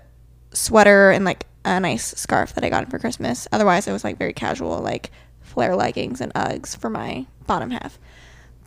sweater 0.52 1.10
and 1.10 1.24
like 1.24 1.46
a 1.64 1.78
nice 1.78 2.14
scarf 2.16 2.54
that 2.54 2.64
I 2.64 2.70
got 2.70 2.90
for 2.90 2.98
Christmas. 2.98 3.46
Otherwise, 3.52 3.86
it 3.86 3.92
was 3.92 4.04
like 4.04 4.18
very 4.18 4.32
casual, 4.32 4.78
like 4.80 5.10
flare 5.42 5.76
leggings 5.76 6.20
and 6.20 6.32
Uggs 6.34 6.76
for 6.76 6.88
my 6.88 7.26
bottom 7.46 7.70
half. 7.70 7.98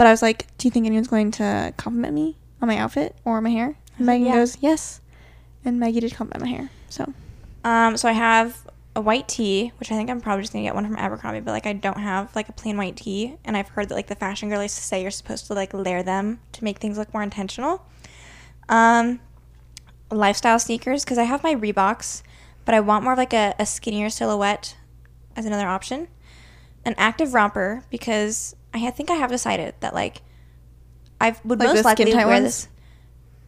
But 0.01 0.07
I 0.07 0.11
was 0.13 0.23
like, 0.23 0.47
do 0.57 0.67
you 0.67 0.71
think 0.71 0.87
anyone's 0.87 1.09
going 1.09 1.29
to 1.33 1.75
compliment 1.77 2.15
me 2.15 2.35
on 2.59 2.67
my 2.67 2.77
outfit 2.77 3.15
or 3.23 3.39
my 3.39 3.51
hair? 3.51 3.75
And 3.97 4.07
Megan 4.07 4.25
yeah. 4.25 4.33
goes, 4.33 4.57
yes. 4.59 4.99
And 5.63 5.79
Maggie 5.79 5.99
did 5.99 6.15
compliment 6.15 6.41
my 6.41 6.57
hair. 6.57 6.71
So 6.89 7.13
Um, 7.63 7.97
so 7.97 8.09
I 8.09 8.13
have 8.13 8.67
a 8.95 9.01
white 9.01 9.27
tee, 9.27 9.71
which 9.79 9.91
I 9.91 9.95
think 9.95 10.09
I'm 10.09 10.19
probably 10.19 10.41
just 10.41 10.53
gonna 10.53 10.63
get 10.63 10.73
one 10.73 10.87
from 10.87 10.95
Abercrombie, 10.95 11.41
but 11.41 11.51
like 11.51 11.67
I 11.67 11.73
don't 11.73 11.99
have 11.99 12.35
like 12.35 12.49
a 12.49 12.51
plain 12.51 12.77
white 12.77 12.95
tee, 12.95 13.35
and 13.45 13.55
I've 13.55 13.67
heard 13.67 13.89
that 13.89 13.93
like 13.93 14.07
the 14.07 14.15
fashion 14.15 14.49
girl 14.49 14.63
used 14.63 14.75
to 14.77 14.81
say 14.81 15.03
you're 15.03 15.11
supposed 15.11 15.45
to 15.45 15.53
like 15.53 15.71
layer 15.71 16.01
them 16.01 16.39
to 16.53 16.63
make 16.63 16.79
things 16.79 16.97
look 16.97 17.13
more 17.13 17.21
intentional. 17.21 17.85
Um, 18.69 19.19
lifestyle 20.09 20.57
sneakers 20.57 21.05
because 21.05 21.19
I 21.19 21.25
have 21.25 21.43
my 21.43 21.53
Reeboks, 21.53 22.23
but 22.65 22.73
I 22.73 22.79
want 22.79 23.03
more 23.03 23.13
of 23.13 23.19
like 23.19 23.33
a, 23.33 23.53
a 23.59 23.67
skinnier 23.67 24.09
silhouette 24.09 24.75
as 25.35 25.45
another 25.45 25.67
option. 25.67 26.07
An 26.85 26.95
active 26.97 27.35
romper 27.35 27.83
because 27.91 28.55
I 28.73 28.89
think 28.91 29.09
I 29.09 29.15
have 29.15 29.29
decided 29.29 29.75
that 29.81 29.93
like 29.93 30.21
I 31.19 31.35
would 31.43 31.59
Like 31.59 31.69
most 31.69 31.85
likely 31.85 32.13
wear 32.13 32.27
ones? 32.27 32.43
this. 32.43 32.67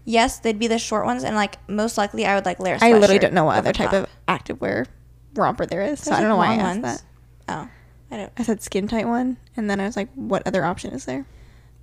Yes, 0.05 0.39
they'd 0.39 0.59
be 0.59 0.67
the 0.67 0.77
short 0.79 1.05
ones, 1.05 1.23
and 1.23 1.35
like 1.35 1.57
most 1.69 1.97
likely 1.97 2.25
I 2.25 2.35
would 2.35 2.45
like 2.45 2.59
layer. 2.59 2.77
I 2.81 2.91
literally 2.93 3.19
don't 3.19 3.33
know 3.33 3.45
what 3.45 3.57
other 3.57 3.71
type 3.73 3.91
top. 3.91 4.03
of 4.03 4.09
activewear 4.27 4.85
romper 5.33 5.65
there 5.65 5.81
is. 5.81 6.01
So 6.01 6.09
There's, 6.11 6.17
I 6.17 6.21
don't 6.21 6.29
know 6.29 6.35
why 6.37 6.53
I 6.53 6.55
asked 6.55 6.81
ones. 6.81 7.01
that. 7.01 7.03
Oh, 7.49 7.69
I 8.11 8.17
don't. 8.17 8.31
I 8.37 8.43
said 8.43 8.61
skin 8.61 8.87
tight 8.87 9.07
one, 9.07 9.37
and 9.55 9.69
then 9.69 9.79
I 9.79 9.85
was 9.85 9.95
like, 9.95 10.09
what 10.13 10.45
other 10.45 10.65
option 10.65 10.91
is 10.93 11.05
there? 11.05 11.25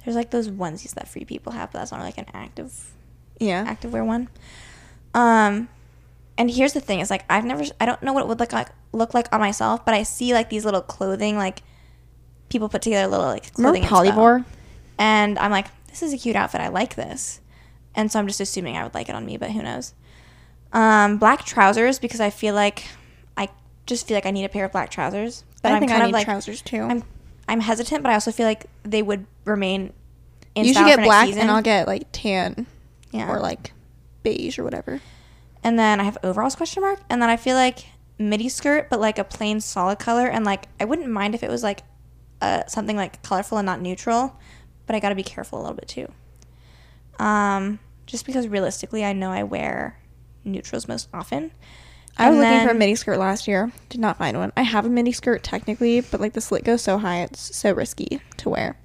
There's 0.04 0.16
like 0.16 0.30
those 0.30 0.48
onesies 0.48 0.94
that 0.94 1.08
free 1.08 1.24
people 1.24 1.52
have, 1.52 1.72
but 1.72 1.78
that's 1.80 1.92
not 1.92 2.00
like 2.00 2.18
an 2.18 2.26
active 2.34 2.92
Yeah. 3.38 3.64
activewear 3.64 4.04
one. 4.04 4.28
Um, 5.14 5.68
and 6.38 6.50
here's 6.50 6.72
the 6.74 6.80
thing: 6.80 7.00
is 7.00 7.10
like 7.10 7.24
I've 7.30 7.44
never, 7.44 7.64
I 7.80 7.86
don't 7.86 8.02
know 8.02 8.12
what 8.12 8.20
it 8.20 8.28
would 8.28 8.38
look 8.38 8.52
like 8.52 8.68
look 8.92 9.14
like 9.14 9.32
on 9.32 9.40
myself, 9.40 9.84
but 9.84 9.94
I 9.94 10.02
see 10.02 10.34
like 10.34 10.50
these 10.50 10.64
little 10.64 10.82
clothing 10.82 11.36
like 11.38 11.62
people 12.50 12.68
put 12.68 12.82
together 12.82 13.08
little 13.08 13.26
like 13.26 13.50
Remember 13.56 13.86
clothing. 13.86 14.12
Polyvore? 14.12 14.44
and 14.98 15.38
I'm 15.38 15.50
like, 15.50 15.66
this 15.88 16.02
is 16.02 16.12
a 16.12 16.18
cute 16.18 16.36
outfit. 16.36 16.60
I 16.60 16.68
like 16.68 16.94
this, 16.94 17.40
and 17.94 18.12
so 18.12 18.18
I'm 18.18 18.26
just 18.26 18.40
assuming 18.40 18.76
I 18.76 18.82
would 18.82 18.94
like 18.94 19.08
it 19.08 19.14
on 19.14 19.24
me, 19.24 19.38
but 19.38 19.50
who 19.50 19.62
knows? 19.62 19.94
Um, 20.72 21.16
black 21.16 21.44
trousers 21.44 21.98
because 21.98 22.20
I 22.20 22.30
feel 22.30 22.54
like 22.54 22.84
I 23.36 23.48
just 23.86 24.06
feel 24.06 24.16
like 24.16 24.26
I 24.26 24.30
need 24.30 24.44
a 24.44 24.48
pair 24.48 24.66
of 24.66 24.72
black 24.72 24.90
trousers. 24.90 25.44
But 25.62 25.72
I 25.72 25.76
am 25.76 25.80
think 25.80 25.90
kind 25.90 26.02
I 26.02 26.06
of 26.06 26.10
need 26.10 26.14
like 26.14 26.26
trousers 26.26 26.60
too. 26.62 26.82
I'm 26.82 27.02
I'm 27.48 27.60
hesitant, 27.60 28.02
but 28.02 28.10
I 28.10 28.14
also 28.14 28.30
feel 28.30 28.46
like 28.46 28.66
they 28.82 29.02
would 29.02 29.26
remain. 29.44 29.92
In 30.54 30.64
you 30.64 30.70
should 30.70 30.78
style 30.78 30.88
get 30.88 30.96
next 30.96 31.08
black, 31.08 31.26
season. 31.26 31.42
and 31.42 31.50
I'll 31.50 31.62
get 31.62 31.86
like 31.86 32.06
tan 32.12 32.66
yeah. 33.12 33.30
or 33.30 33.40
like 33.40 33.72
beige 34.22 34.58
or 34.58 34.64
whatever. 34.64 35.00
And 35.62 35.78
then 35.78 36.00
I 36.00 36.04
have 36.04 36.18
overalls 36.22 36.56
question 36.56 36.82
mark, 36.82 37.00
and 37.08 37.20
then 37.20 37.28
I 37.30 37.36
feel 37.36 37.54
like 37.56 37.86
midi 38.18 38.48
skirt, 38.48 38.88
but 38.90 39.00
like 39.00 39.18
a 39.18 39.24
plain 39.24 39.60
solid 39.60 39.98
color, 39.98 40.26
and 40.28 40.44
like 40.44 40.66
I 40.80 40.84
wouldn't 40.84 41.08
mind 41.08 41.34
if 41.34 41.42
it 41.42 41.50
was 41.50 41.62
like 41.62 41.82
uh, 42.40 42.66
something 42.66 42.96
like 42.96 43.22
colorful 43.22 43.58
and 43.58 43.66
not 43.66 43.80
neutral, 43.80 44.36
but 44.86 44.96
I 44.96 45.00
got 45.00 45.10
to 45.10 45.14
be 45.14 45.22
careful 45.22 45.60
a 45.60 45.62
little 45.62 45.76
bit 45.76 45.88
too. 45.88 46.12
Um, 47.22 47.78
just 48.06 48.26
because 48.26 48.48
realistically, 48.48 49.04
I 49.04 49.12
know 49.12 49.30
I 49.30 49.42
wear 49.42 49.98
neutrals 50.44 50.88
most 50.88 51.08
often. 51.12 51.52
I 52.18 52.28
was 52.30 52.38
looking 52.38 52.64
for 52.64 52.70
a 52.70 52.74
mini 52.74 52.94
skirt 52.96 53.18
last 53.18 53.48
year. 53.48 53.72
Did 53.88 54.00
not 54.00 54.18
find 54.18 54.36
one. 54.36 54.52
I 54.56 54.62
have 54.62 54.84
a 54.84 54.88
mini 54.90 55.12
skirt 55.12 55.42
technically, 55.42 56.00
but 56.00 56.20
like 56.20 56.34
the 56.34 56.40
slit 56.40 56.64
goes 56.64 56.82
so 56.82 56.98
high, 56.98 57.22
it's 57.22 57.56
so 57.56 57.72
risky 57.72 58.20
to 58.38 58.50
wear. 58.50 58.76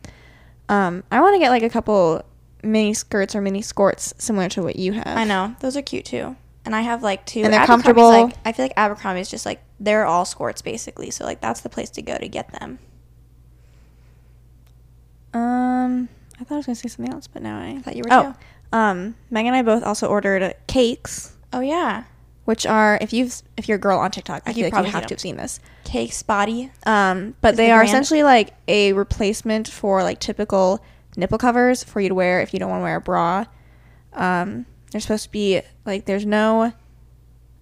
Um, 0.70 1.04
I 1.12 1.22
want 1.22 1.36
to 1.36 1.40
get 1.40 1.50
like 1.50 1.64
a 1.64 1.70
couple 1.70 2.24
mini 2.64 2.94
skirts 2.94 3.36
or 3.36 3.42
mini 3.42 3.62
skirts 3.62 4.14
similar 4.18 4.50
to 4.50 4.62
what 4.62 4.76
you 4.76 4.94
have. 4.94 5.08
I 5.08 5.24
know 5.24 5.56
those 5.60 5.76
are 5.76 5.82
cute 5.82 6.06
too, 6.06 6.36
and 6.64 6.76
I 6.76 6.82
have 6.82 7.04
like 7.04 7.26
two. 7.26 7.42
And 7.42 7.54
they're 7.54 7.66
comfortable. 7.66 8.08
Like, 8.08 8.36
I 8.46 8.52
feel 8.52 8.66
like 8.66 8.74
Abercrombie 8.78 9.22
is 9.22 9.30
just 9.30 9.46
like 9.46 9.62
they're 9.80 10.06
all 10.06 10.26
skirts 10.26 10.62
basically, 10.62 11.12
so 11.12 11.26
like 11.26 11.42
that's 11.42 11.62
the 11.62 11.70
place 11.70 11.90
to 11.92 12.02
go 12.02 12.18
to 12.18 12.28
get 12.28 12.52
them. 12.60 12.80
Um, 15.36 16.10
I 16.40 16.44
thought 16.44 16.56
I 16.56 16.58
was 16.58 16.66
gonna 16.66 16.76
say 16.76 16.88
something 16.90 17.14
else, 17.14 17.28
but 17.28 17.42
now 17.42 17.60
I 17.60 17.80
thought 17.82 17.96
you 17.96 18.04
were 18.04 18.14
Oh, 18.14 18.34
too. 18.72 18.78
um, 18.78 19.16
Megan 19.30 19.54
and 19.54 19.56
I 19.58 19.62
both 19.62 19.84
also 19.84 20.08
ordered 20.08 20.54
cakes, 20.68 21.36
Oh 21.54 21.60
yeah, 21.60 22.04
which 22.46 22.66
are 22.66 22.98
if 23.02 23.12
you've 23.14 23.42
if 23.58 23.68
you're 23.68 23.78
a 23.78 23.82
girl 23.82 24.00
on 24.00 24.12
TikTok, 24.12 24.44
I 24.46 24.50
You 24.52 24.56
feel 24.56 24.64
like 24.66 24.66
you 24.68 24.72
probably 24.72 24.92
have 24.92 25.02
seen 25.02 25.08
to 25.08 25.14
have 25.14 25.22
seen 25.22 25.38
this. 25.38 25.60
cakes 25.84 26.24
body. 26.24 26.72
Um, 26.86 27.36
but 27.42 27.54
Is 27.54 27.58
they 27.58 27.68
the 27.68 27.72
are 27.74 27.78
brand- 27.80 27.90
essentially 27.90 28.24
like 28.24 28.54
a 28.68 28.94
replacement 28.94 29.68
for 29.68 30.04
like 30.04 30.20
typical 30.20 30.84
nipple 31.18 31.38
covers 31.38 31.84
for 31.84 32.00
you 32.02 32.10
to 32.10 32.16
wear 32.16 32.42
if 32.42 32.54
you 32.54 32.60
don't 32.60 32.70
want 32.70 32.82
to 32.82 32.84
wear 32.84 32.96
a 32.98 33.02
bra. 33.02 33.46
Um, 34.14 34.66
They're 34.92 35.02
supposed 35.02 35.26
to 35.26 35.32
be 35.32 35.62
like 35.86 36.06
there's 36.06 36.26
no 36.26 36.72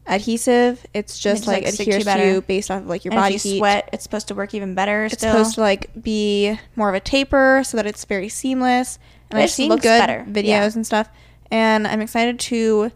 adhesive. 0.07 0.85
It's 0.93 1.17
just 1.19 1.47
like, 1.47 1.63
like, 1.63 1.73
stick 1.73 1.85
to 1.85 1.91
you 1.91 1.97
adheres 1.99 2.15
to 2.21 2.33
you 2.33 2.41
based 2.41 2.69
off 2.71 2.81
of 2.81 2.87
like 2.87 3.05
your 3.05 3.13
and 3.13 3.21
body 3.21 3.35
if 3.35 3.45
you 3.45 3.51
heat. 3.53 3.57
sweat, 3.59 3.89
it's 3.93 4.03
supposed 4.03 4.27
to 4.29 4.35
work 4.35 4.53
even 4.53 4.75
better. 4.75 5.05
It's 5.05 5.15
still. 5.15 5.31
supposed 5.31 5.55
to 5.55 5.61
like 5.61 5.89
be 6.01 6.59
more 6.75 6.89
of 6.89 6.95
a 6.95 6.99
taper 6.99 7.61
so 7.65 7.77
that 7.77 7.85
it's 7.85 8.03
very 8.05 8.29
seamless. 8.29 8.99
And 9.31 9.39
It 9.39 9.43
I've 9.43 9.49
seen 9.51 9.69
good 9.69 9.81
better. 9.83 10.25
videos 10.29 10.43
Yeah. 10.45 10.69
and 10.75 10.85
stuff. 10.85 11.09
And 11.51 11.87
I'm 11.87 12.01
excited 12.01 12.39
to 12.39 12.91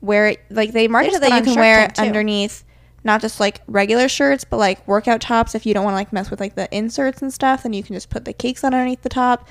wear 0.00 0.28
it. 0.28 0.40
Like 0.50 0.72
they 0.72 0.88
market 0.88 1.14
it 1.14 1.20
that 1.20 1.32
you 1.36 1.42
can 1.52 1.58
wear 1.58 1.84
it 1.84 1.98
underneath 1.98 2.64
not 3.02 3.20
just 3.22 3.40
like 3.40 3.62
regular 3.66 4.08
shirts, 4.08 4.44
but 4.44 4.58
like 4.58 4.86
workout 4.86 5.20
tops. 5.22 5.54
If 5.54 5.64
you 5.64 5.72
don't 5.72 5.84
want 5.84 5.94
to 5.94 5.98
like 5.98 6.12
mess 6.12 6.30
with 6.30 6.38
like 6.40 6.54
the 6.54 6.68
inserts 6.76 7.22
and 7.22 7.32
stuff, 7.32 7.62
then 7.62 7.72
you 7.72 7.82
can 7.82 7.94
just 7.96 8.10
put 8.10 8.24
the 8.26 8.32
cakes 8.34 8.62
on 8.62 8.74
underneath 8.74 9.02
the 9.02 9.08
top, 9.08 9.48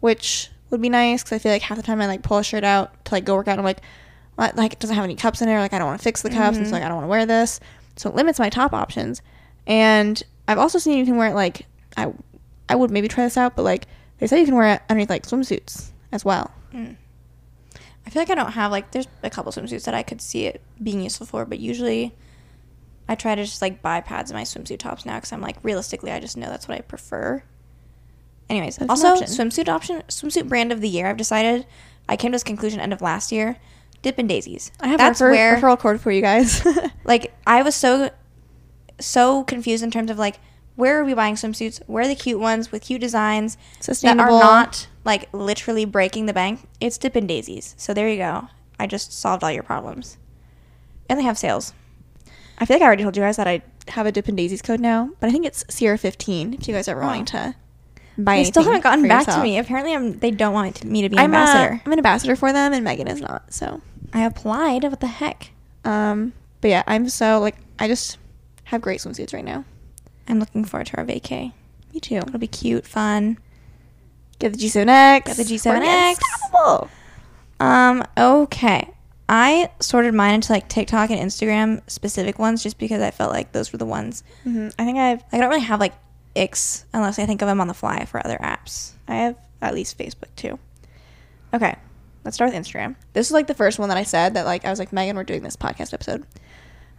which 0.00 0.50
would 0.68 0.82
be 0.82 0.90
nice 0.90 1.22
because 1.22 1.36
I 1.36 1.38
feel 1.38 1.52
like 1.52 1.62
half 1.62 1.76
the 1.78 1.82
time 1.82 2.00
I 2.00 2.06
like 2.06 2.22
pull 2.22 2.38
a 2.38 2.44
shirt 2.44 2.62
out 2.62 3.02
to 3.06 3.14
like 3.14 3.24
go 3.24 3.34
work 3.36 3.48
out. 3.48 3.58
I'm 3.58 3.64
like, 3.64 3.80
like 4.40 4.72
it 4.72 4.78
doesn't 4.78 4.96
have 4.96 5.04
any 5.04 5.16
cups 5.16 5.42
in 5.42 5.48
it. 5.48 5.58
Like 5.58 5.72
I 5.72 5.78
don't 5.78 5.86
want 5.86 6.00
to 6.00 6.04
fix 6.04 6.22
the 6.22 6.30
cups, 6.30 6.56
and 6.56 6.66
so 6.66 6.72
mm-hmm. 6.72 6.74
like 6.74 6.82
I 6.82 6.88
don't 6.88 6.96
want 6.96 7.04
to 7.04 7.10
wear 7.10 7.26
this. 7.26 7.60
So 7.96 8.08
it 8.08 8.16
limits 8.16 8.38
my 8.38 8.48
top 8.48 8.72
options. 8.72 9.22
And 9.66 10.22
I've 10.48 10.58
also 10.58 10.78
seen 10.78 10.98
you 10.98 11.04
can 11.04 11.16
wear 11.16 11.28
it 11.28 11.34
like 11.34 11.66
I, 11.96 12.12
I 12.68 12.74
would 12.76 12.90
maybe 12.90 13.08
try 13.08 13.24
this 13.24 13.36
out, 13.36 13.56
but 13.56 13.62
like 13.62 13.86
they 14.18 14.26
say 14.26 14.40
you 14.40 14.46
can 14.46 14.54
wear 14.54 14.74
it 14.74 14.82
underneath 14.88 15.10
like 15.10 15.24
swimsuits 15.24 15.90
as 16.12 16.24
well. 16.24 16.50
Mm. 16.72 16.96
I 18.06 18.10
feel 18.10 18.22
like 18.22 18.30
I 18.30 18.34
don't 18.34 18.52
have 18.52 18.70
like 18.70 18.90
there's 18.90 19.06
a 19.22 19.30
couple 19.30 19.52
swimsuits 19.52 19.84
that 19.84 19.94
I 19.94 20.02
could 20.02 20.20
see 20.20 20.46
it 20.46 20.62
being 20.82 21.02
useful 21.02 21.26
for, 21.26 21.44
but 21.44 21.58
usually 21.58 22.14
I 23.08 23.14
try 23.14 23.34
to 23.34 23.44
just 23.44 23.60
like 23.60 23.82
buy 23.82 24.00
pads 24.00 24.30
in 24.30 24.36
my 24.36 24.44
swimsuit 24.44 24.78
tops 24.78 25.04
now 25.04 25.16
because 25.16 25.32
I'm 25.32 25.40
like 25.40 25.56
realistically 25.62 26.10
I 26.10 26.20
just 26.20 26.36
know 26.36 26.48
that's 26.48 26.66
what 26.66 26.78
I 26.78 26.80
prefer. 26.80 27.42
Anyways, 28.48 28.78
That's 28.78 28.90
also 28.90 29.08
option. 29.08 29.26
swimsuit 29.26 29.68
option 29.68 30.02
swimsuit 30.08 30.48
brand 30.48 30.72
of 30.72 30.80
the 30.80 30.88
year. 30.88 31.06
I've 31.06 31.16
decided 31.16 31.66
I 32.08 32.16
came 32.16 32.32
to 32.32 32.36
this 32.36 32.42
conclusion 32.42 32.80
end 32.80 32.92
of 32.92 33.00
last 33.00 33.30
year. 33.30 33.56
Dippin' 34.02 34.26
Daisies. 34.26 34.72
I 34.80 34.88
have 34.88 34.98
that's 34.98 35.20
a 35.20 35.26
refer- 35.26 35.34
where 35.34 35.56
referral 35.56 35.78
code 35.78 36.00
for 36.00 36.10
you 36.10 36.22
guys. 36.22 36.66
like 37.04 37.34
I 37.46 37.62
was 37.62 37.74
so 37.74 38.10
so 38.98 39.44
confused 39.44 39.82
in 39.82 39.90
terms 39.90 40.10
of 40.10 40.18
like 40.18 40.38
where 40.76 40.98
are 40.98 41.04
we 41.04 41.12
buying 41.12 41.34
swimsuits? 41.34 41.80
Where 41.86 42.04
are 42.04 42.08
the 42.08 42.14
cute 42.14 42.40
ones 42.40 42.72
with 42.72 42.82
cute 42.82 43.02
designs 43.02 43.58
that 43.86 44.18
are 44.18 44.30
not 44.30 44.88
like 45.04 45.28
literally 45.32 45.84
breaking 45.84 46.26
the 46.26 46.32
bank? 46.32 46.66
It's 46.80 46.96
Dippin' 46.96 47.26
Daisies. 47.26 47.74
So 47.76 47.92
there 47.92 48.08
you 48.08 48.16
go. 48.16 48.48
I 48.78 48.86
just 48.86 49.12
solved 49.12 49.44
all 49.44 49.52
your 49.52 49.62
problems. 49.62 50.16
And 51.08 51.18
they 51.18 51.24
have 51.24 51.36
sales. 51.36 51.74
I 52.56 52.64
feel 52.64 52.76
like 52.76 52.82
I 52.82 52.86
already 52.86 53.02
told 53.02 53.16
you 53.16 53.22
guys 53.22 53.36
that 53.36 53.46
I 53.46 53.62
have 53.88 54.06
a 54.06 54.12
Dippin' 54.12 54.36
Daisies 54.36 54.62
code 54.62 54.80
now, 54.80 55.10
but 55.20 55.28
I 55.28 55.32
think 55.32 55.44
it's 55.44 55.64
Ciera 55.64 55.98
15 56.00 56.54
if 56.54 56.66
you 56.66 56.74
guys 56.74 56.88
are 56.88 56.98
wanting 56.98 57.26
to 57.26 57.54
buy 58.24 58.36
They 58.36 58.44
still 58.44 58.62
haven't 58.62 58.82
gotten 58.82 59.06
back 59.08 59.26
to 59.26 59.42
me. 59.42 59.58
Apparently, 59.58 59.94
I'm, 59.94 60.18
they 60.18 60.30
don't 60.30 60.52
want 60.52 60.84
me 60.84 61.02
to 61.02 61.08
be 61.08 61.16
an 61.16 61.24
I'm, 61.24 61.34
uh, 61.34 61.38
ambassador. 61.38 61.82
I'm 61.84 61.92
an 61.92 61.98
ambassador 61.98 62.36
for 62.36 62.52
them, 62.52 62.72
and 62.72 62.84
Megan 62.84 63.08
is 63.08 63.20
not. 63.20 63.52
So, 63.52 63.80
I 64.12 64.24
applied. 64.24 64.84
What 64.84 65.00
the 65.00 65.06
heck? 65.06 65.50
um, 65.84 66.32
but 66.60 66.68
yeah, 66.68 66.82
I'm 66.86 67.08
so 67.08 67.40
like 67.40 67.56
I 67.78 67.88
just 67.88 68.18
have 68.64 68.80
great 68.82 69.00
swimsuits 69.00 69.32
right 69.32 69.44
now. 69.44 69.64
I'm 70.28 70.38
looking 70.38 70.64
forward 70.64 70.86
to 70.88 70.98
our 70.98 71.04
vacay. 71.04 71.52
Me 71.94 72.00
too. 72.00 72.16
It'll 72.16 72.38
be 72.38 72.46
cute, 72.46 72.86
fun. 72.86 73.38
Get 74.38 74.52
the 74.52 74.58
G7X. 74.58 75.24
Get 75.24 75.36
the 75.36 75.42
G7X. 75.44 76.10
unstoppable. 76.10 76.90
Um, 77.58 78.04
okay. 78.16 78.90
I 79.28 79.70
sorted 79.80 80.12
mine 80.14 80.34
into 80.34 80.52
like 80.52 80.68
TikTok 80.68 81.10
and 81.10 81.20
Instagram 81.20 81.82
specific 81.88 82.38
ones 82.38 82.62
just 82.62 82.78
because 82.78 83.00
I 83.02 83.10
felt 83.10 83.32
like 83.32 83.52
those 83.52 83.72
were 83.72 83.78
the 83.78 83.86
ones. 83.86 84.22
Mhm. 84.46 84.72
I 84.78 84.84
think 84.84 84.98
I 84.98 85.08
have 85.08 85.18
Like, 85.20 85.34
I 85.34 85.38
don't 85.38 85.48
really 85.50 85.60
have 85.62 85.80
like 85.80 85.94
icks 86.34 86.84
unless 86.92 87.18
I 87.18 87.26
think 87.26 87.42
of 87.42 87.48
them 87.48 87.60
on 87.60 87.68
the 87.68 87.74
fly 87.74 88.04
for 88.04 88.24
other 88.24 88.38
apps. 88.38 88.92
I 89.08 89.16
have 89.16 89.36
at 89.60 89.74
least 89.74 89.98
Facebook 89.98 90.34
too. 90.36 90.58
Okay, 91.52 91.74
let's 92.24 92.36
start 92.36 92.52
with 92.52 92.60
Instagram. 92.60 92.96
This 93.12 93.26
is 93.26 93.32
like 93.32 93.46
the 93.46 93.54
first 93.54 93.78
one 93.78 93.88
that 93.88 93.98
I 93.98 94.04
said 94.04 94.34
that 94.34 94.46
like 94.46 94.64
I 94.64 94.70
was 94.70 94.78
like 94.78 94.92
Megan, 94.92 95.16
we're 95.16 95.24
doing 95.24 95.42
this 95.42 95.56
podcast 95.56 95.92
episode. 95.92 96.24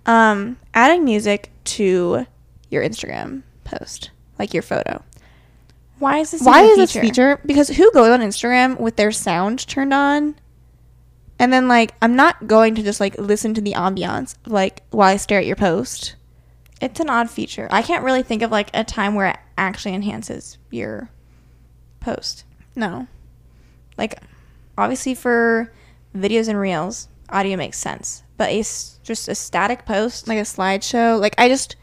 Um, 0.05 0.57
adding 0.73 1.05
music 1.05 1.51
to 1.65 2.25
your 2.69 2.83
Instagram 2.83 3.43
post, 3.63 4.11
like 4.39 4.53
your 4.53 4.63
photo. 4.63 5.03
Why 5.99 6.17
is 6.17 6.31
this? 6.31 6.41
Why 6.41 6.63
is 6.63 6.77
a 6.77 6.81
this 6.81 6.93
feature? 6.93 7.39
Because 7.45 7.69
who 7.69 7.91
goes 7.91 8.09
on 8.09 8.21
Instagram 8.21 8.79
with 8.79 8.95
their 8.95 9.11
sound 9.11 9.67
turned 9.67 9.93
on? 9.93 10.35
And 11.37 11.53
then 11.53 11.67
like 11.67 11.93
I'm 12.01 12.15
not 12.15 12.47
going 12.47 12.75
to 12.75 12.83
just 12.83 12.99
like 12.99 13.17
listen 13.19 13.53
to 13.53 13.61
the 13.61 13.73
ambiance 13.73 14.35
like 14.45 14.81
while 14.89 15.09
I 15.09 15.17
stare 15.17 15.39
at 15.39 15.45
your 15.45 15.55
post. 15.55 16.15
It's 16.81 16.99
an 16.99 17.09
odd 17.09 17.29
feature. 17.29 17.67
I 17.71 17.81
can't 17.83 18.03
really 18.03 18.23
think 18.23 18.41
of 18.41 18.51
like 18.51 18.69
a 18.73 18.83
time 18.83 19.15
where 19.15 19.27
it 19.27 19.37
actually 19.57 19.93
enhances 19.93 20.57
your 20.71 21.09
post. 21.99 22.43
No. 22.75 23.07
Like, 23.97 24.19
obviously 24.77 25.13
for 25.13 25.71
videos 26.15 26.47
and 26.47 26.59
reels, 26.59 27.07
audio 27.29 27.55
makes 27.55 27.77
sense, 27.77 28.23
but 28.37 28.49
a 28.49 28.59
s- 28.59 28.99
just 29.03 29.27
a 29.29 29.35
static 29.35 29.85
post, 29.85 30.27
Like 30.27 30.39
a 30.39 30.41
slideshow. 30.41 31.19
Like 31.19 31.35
I 31.37 31.47
just 31.47 31.75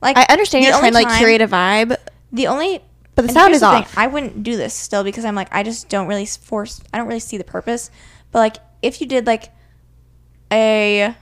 like 0.00 0.16
I 0.16 0.26
understand 0.30 0.64
you're 0.64 0.72
trying 0.78 0.92
to 0.92 0.98
like 0.98 1.20
create 1.20 1.42
a 1.42 1.48
vibe. 1.48 1.96
The 2.32 2.46
only 2.46 2.82
But 3.14 3.26
the 3.26 3.32
sound 3.32 3.54
is 3.54 3.60
the 3.60 3.68
thing, 3.70 3.82
off. 3.82 3.98
I 3.98 4.06
wouldn't 4.06 4.42
do 4.42 4.56
this 4.56 4.74
still 4.74 5.04
because 5.04 5.24
I'm 5.24 5.34
like 5.34 5.48
I 5.54 5.62
just 5.62 5.88
don't 5.88 6.06
really 6.08 6.26
force. 6.26 6.80
I 6.92 6.98
don't 6.98 7.06
really 7.06 7.20
see 7.20 7.36
the 7.36 7.44
purpose. 7.44 7.90
But 8.32 8.38
like 8.38 8.56
if 8.82 9.00
you 9.00 9.06
did 9.06 9.26
like 9.26 9.50
a, 10.52 11.14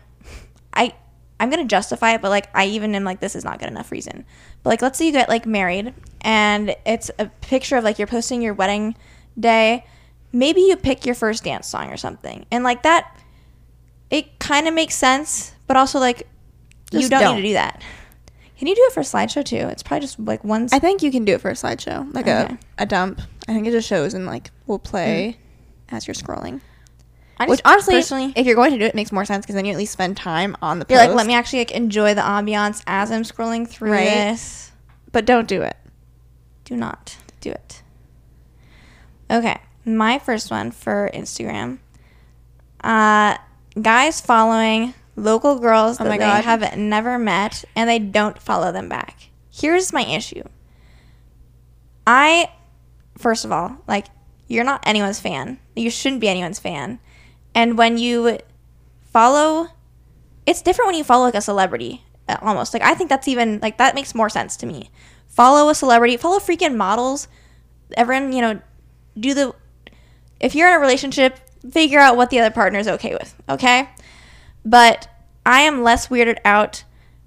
I 0.73 0.95
I'm 1.41 1.51
gonna 1.51 1.65
justify 1.65 2.15
it, 2.15 2.23
but 2.23 2.31
like 2.31 2.49
I 2.55 2.67
even 2.67 2.95
am 2.95 3.05
like 3.05 3.21
this 3.21 3.35
is 3.35 3.45
not 3.45 3.59
good 3.59 3.69
enough 3.69 3.91
reason. 3.91 4.25
But 4.63 4.71
like 4.71 4.83
let's 4.83 4.99
say 4.99 5.07
you 5.07 5.13
get 5.13 5.29
like 5.29 5.47
married 5.47 5.93
and 6.21 6.75
it's 6.87 7.11
a 7.19 7.27
picture 7.27 7.77
of 7.77 7.85
like 7.85 7.99
you're 7.99 8.07
posting 8.07 8.41
your 8.43 8.55
wedding 8.55 8.95
day. 9.39 9.85
Maybe 10.33 10.63
you 10.63 10.77
pick 10.77 11.07
your 11.07 11.15
first 11.15 11.45
dance 11.45 11.69
song 11.69 11.91
or 11.91 11.97
something, 11.97 12.47
and 12.51 12.65
like 12.65 12.83
that, 12.83 13.21
it 14.11 14.39
kind 14.39 14.67
of 14.67 14.75
makes 14.75 14.95
sense. 14.95 15.55
But 15.67 15.77
also 15.77 15.99
like 15.99 16.27
you 16.93 17.09
don't, 17.09 17.21
don't. 17.21 17.37
need 17.37 17.43
to 17.43 17.49
do 17.49 17.55
that. 17.55 17.83
Can 18.59 18.69
you 18.69 18.75
do 18.75 18.83
it 18.87 18.93
for 18.93 19.01
a 19.01 19.05
slideshow 19.05 19.45
too? 19.45 19.57
It's 19.57 19.83
probably 19.83 20.07
just 20.07 20.19
like 20.19 20.45
one. 20.45 20.69
I 20.73 20.79
think 20.79 21.03
you 21.03 21.11
can 21.11 21.25
do 21.25 21.35
it 21.35 21.41
for 21.41 21.51
a 21.51 21.55
slideshow, 21.55 22.13
like 22.15 22.27
Okay. 22.27 22.57
a, 22.79 22.83
a 22.83 22.87
dump. 22.87 23.21
I 23.49 23.53
think 23.53 23.67
it 23.67 23.73
just 23.73 23.89
shows 23.89 24.15
and 24.15 24.27
like 24.27 24.51
will 24.67 24.79
play 24.79 25.37
mm. 25.39 25.95
as 25.97 26.07
you're 26.07 26.15
scrolling. 26.15 26.61
I 27.39 27.47
Which 27.47 27.61
honestly, 27.65 27.95
personally, 27.97 28.33
if 28.37 28.47
you're 28.47 28.55
going 28.55 28.71
to 28.73 28.79
do 28.79 28.85
it, 28.85 28.89
it 28.89 28.95
makes 28.95 29.11
more 29.11 29.25
sense 29.25 29.45
because 29.45 29.57
then 29.57 29.65
you 29.65 29.73
at 29.73 29.79
least 29.79 29.93
spend 29.93 30.17
time 30.17 30.57
on 30.63 30.79
the 30.79 30.87
you're 30.89 30.99
post. 31.01 31.09
like, 31.11 31.17
let 31.17 31.27
me 31.27 31.35
actually 31.35 31.59
like 31.61 31.73
enjoy 31.73 32.15
the 32.15 32.21
ambiance 32.21 32.83
as 32.87 33.11
I'm 33.11 33.23
scrolling 33.23 33.69
through 33.69 33.91
Right. 33.93 34.05
this. 34.05 34.71
but 35.13 35.25
don't 35.27 35.49
do 35.49 35.63
it. 35.63 35.77
Do 36.65 36.77
not 36.77 37.17
do 37.41 37.51
it. 37.51 37.83
Okay, 39.31 39.59
my 39.85 40.19
first 40.19 40.51
one 40.51 40.71
for 40.71 41.11
Instagram. 41.13 41.79
Uh, 42.83 43.37
guys 43.81 44.21
following 44.21 44.95
local 45.17 45.59
girls 45.59 46.01
Oh 46.01 46.05
that 46.05 46.11
my 46.11 46.19
they 46.19 46.25
God. 46.25 46.45
have 46.45 46.77
never 46.77 47.19
met 47.19 47.65
and 47.75 47.89
they 47.89 47.99
don't 47.99 48.41
follow 48.41 48.71
them 48.73 48.89
back. 48.89 49.31
Here's 49.51 49.93
my 49.93 50.03
issue. 50.05 50.43
I, 52.07 52.51
first 53.19 53.45
of 53.45 53.53
all, 53.53 53.79
like, 53.89 54.07
you're 54.49 54.65
not 54.65 54.83
anyone's 54.87 55.21
fan. 55.21 55.59
You 55.75 55.91
shouldn't 55.91 56.21
be 56.21 56.29
anyone's 56.29 56.59
fan. 56.59 56.99
And 57.55 57.79
when 57.79 57.99
you 57.99 58.39
follow, 59.13 59.69
it's 60.47 60.63
different 60.63 60.89
when 60.89 60.97
you 60.97 61.05
follow 61.05 61.25
like 61.25 61.35
a 61.35 61.41
celebrity, 61.41 62.03
uh, 62.29 62.37
almost. 62.43 62.75
Like, 62.75 62.83
I 62.83 62.95
think 62.95 63.11
that's 63.11 63.29
even, 63.29 63.61
like, 63.61 63.79
that 63.79 63.95
makes 63.95 64.15
more 64.15 64.29
sense 64.29 64.57
to 64.59 64.67
me. 64.67 64.91
Follow 65.27 65.69
a 65.69 65.75
celebrity, 65.75 66.17
follow 66.17 66.39
freaking 66.39 66.77
models. 66.77 67.29
Everyone, 67.97 68.33
you 68.33 68.41
know, 68.41 68.61
do 69.19 69.35
the, 69.35 69.55
if 70.41 70.55
you're 70.55 70.69
in 70.69 70.77
a 70.77 70.81
relationship, 70.81 71.39
figure 71.71 72.01
out 72.01 72.17
what 72.17 72.31
the 72.31 72.41
other 72.41 72.53
partner 72.53 72.79
is 72.79 72.89
okay 72.89 73.15
with, 73.15 73.35
okay? 73.49 73.89
But 74.65 75.09
I 75.47 75.61
am 75.61 75.83
less 75.83 76.09
weirded 76.09 76.39
out 76.45 76.85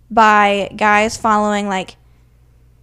by 0.10 0.72
guys 0.76 1.18
following 1.18 1.68
like 1.68 1.98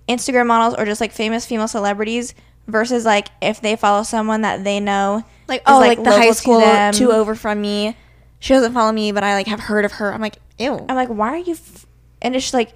Instagram 0.09 0.47
models 0.47 0.75
or 0.79 0.85
just 0.85 1.01
like 1.01 1.13
famous 1.13 1.47
female 1.47 1.69
celebrities 1.69 2.35
versus 2.67 3.05
like 3.05 3.29
if 3.41 3.61
they 3.61 3.77
follow 3.77 4.03
someone 4.03 4.43
that 4.43 4.65
they 4.65 4.81
know 4.81 5.25
Like 5.49 5.63
oh, 5.67 5.79
like, 5.79 6.03
the 6.03 6.11
high 6.11 6.29
to 6.29 6.35
school 6.35 6.63
two 6.93 7.13
over 7.13 7.35
from 7.35 7.61
me. 7.61 7.97
She 8.39 8.53
doesn't 8.53 8.73
follow 8.73 8.93
me, 8.93 9.13
but 9.13 9.25
I 9.25 9.35
like 9.35 9.47
have 9.47 9.61
heard 9.61 9.85
of 9.85 9.93
her. 9.93 10.13
I'm 10.13 10.21
like, 10.21 10.37
ew. 10.59 10.85
I'm 10.89 10.97
like, 10.97 11.09
why 11.09 11.29
are 11.29 11.39
you? 11.39 11.53
F-? 11.55 11.87
And 12.21 12.35
it's 12.35 12.45
just 12.45 12.55
like, 12.55 12.75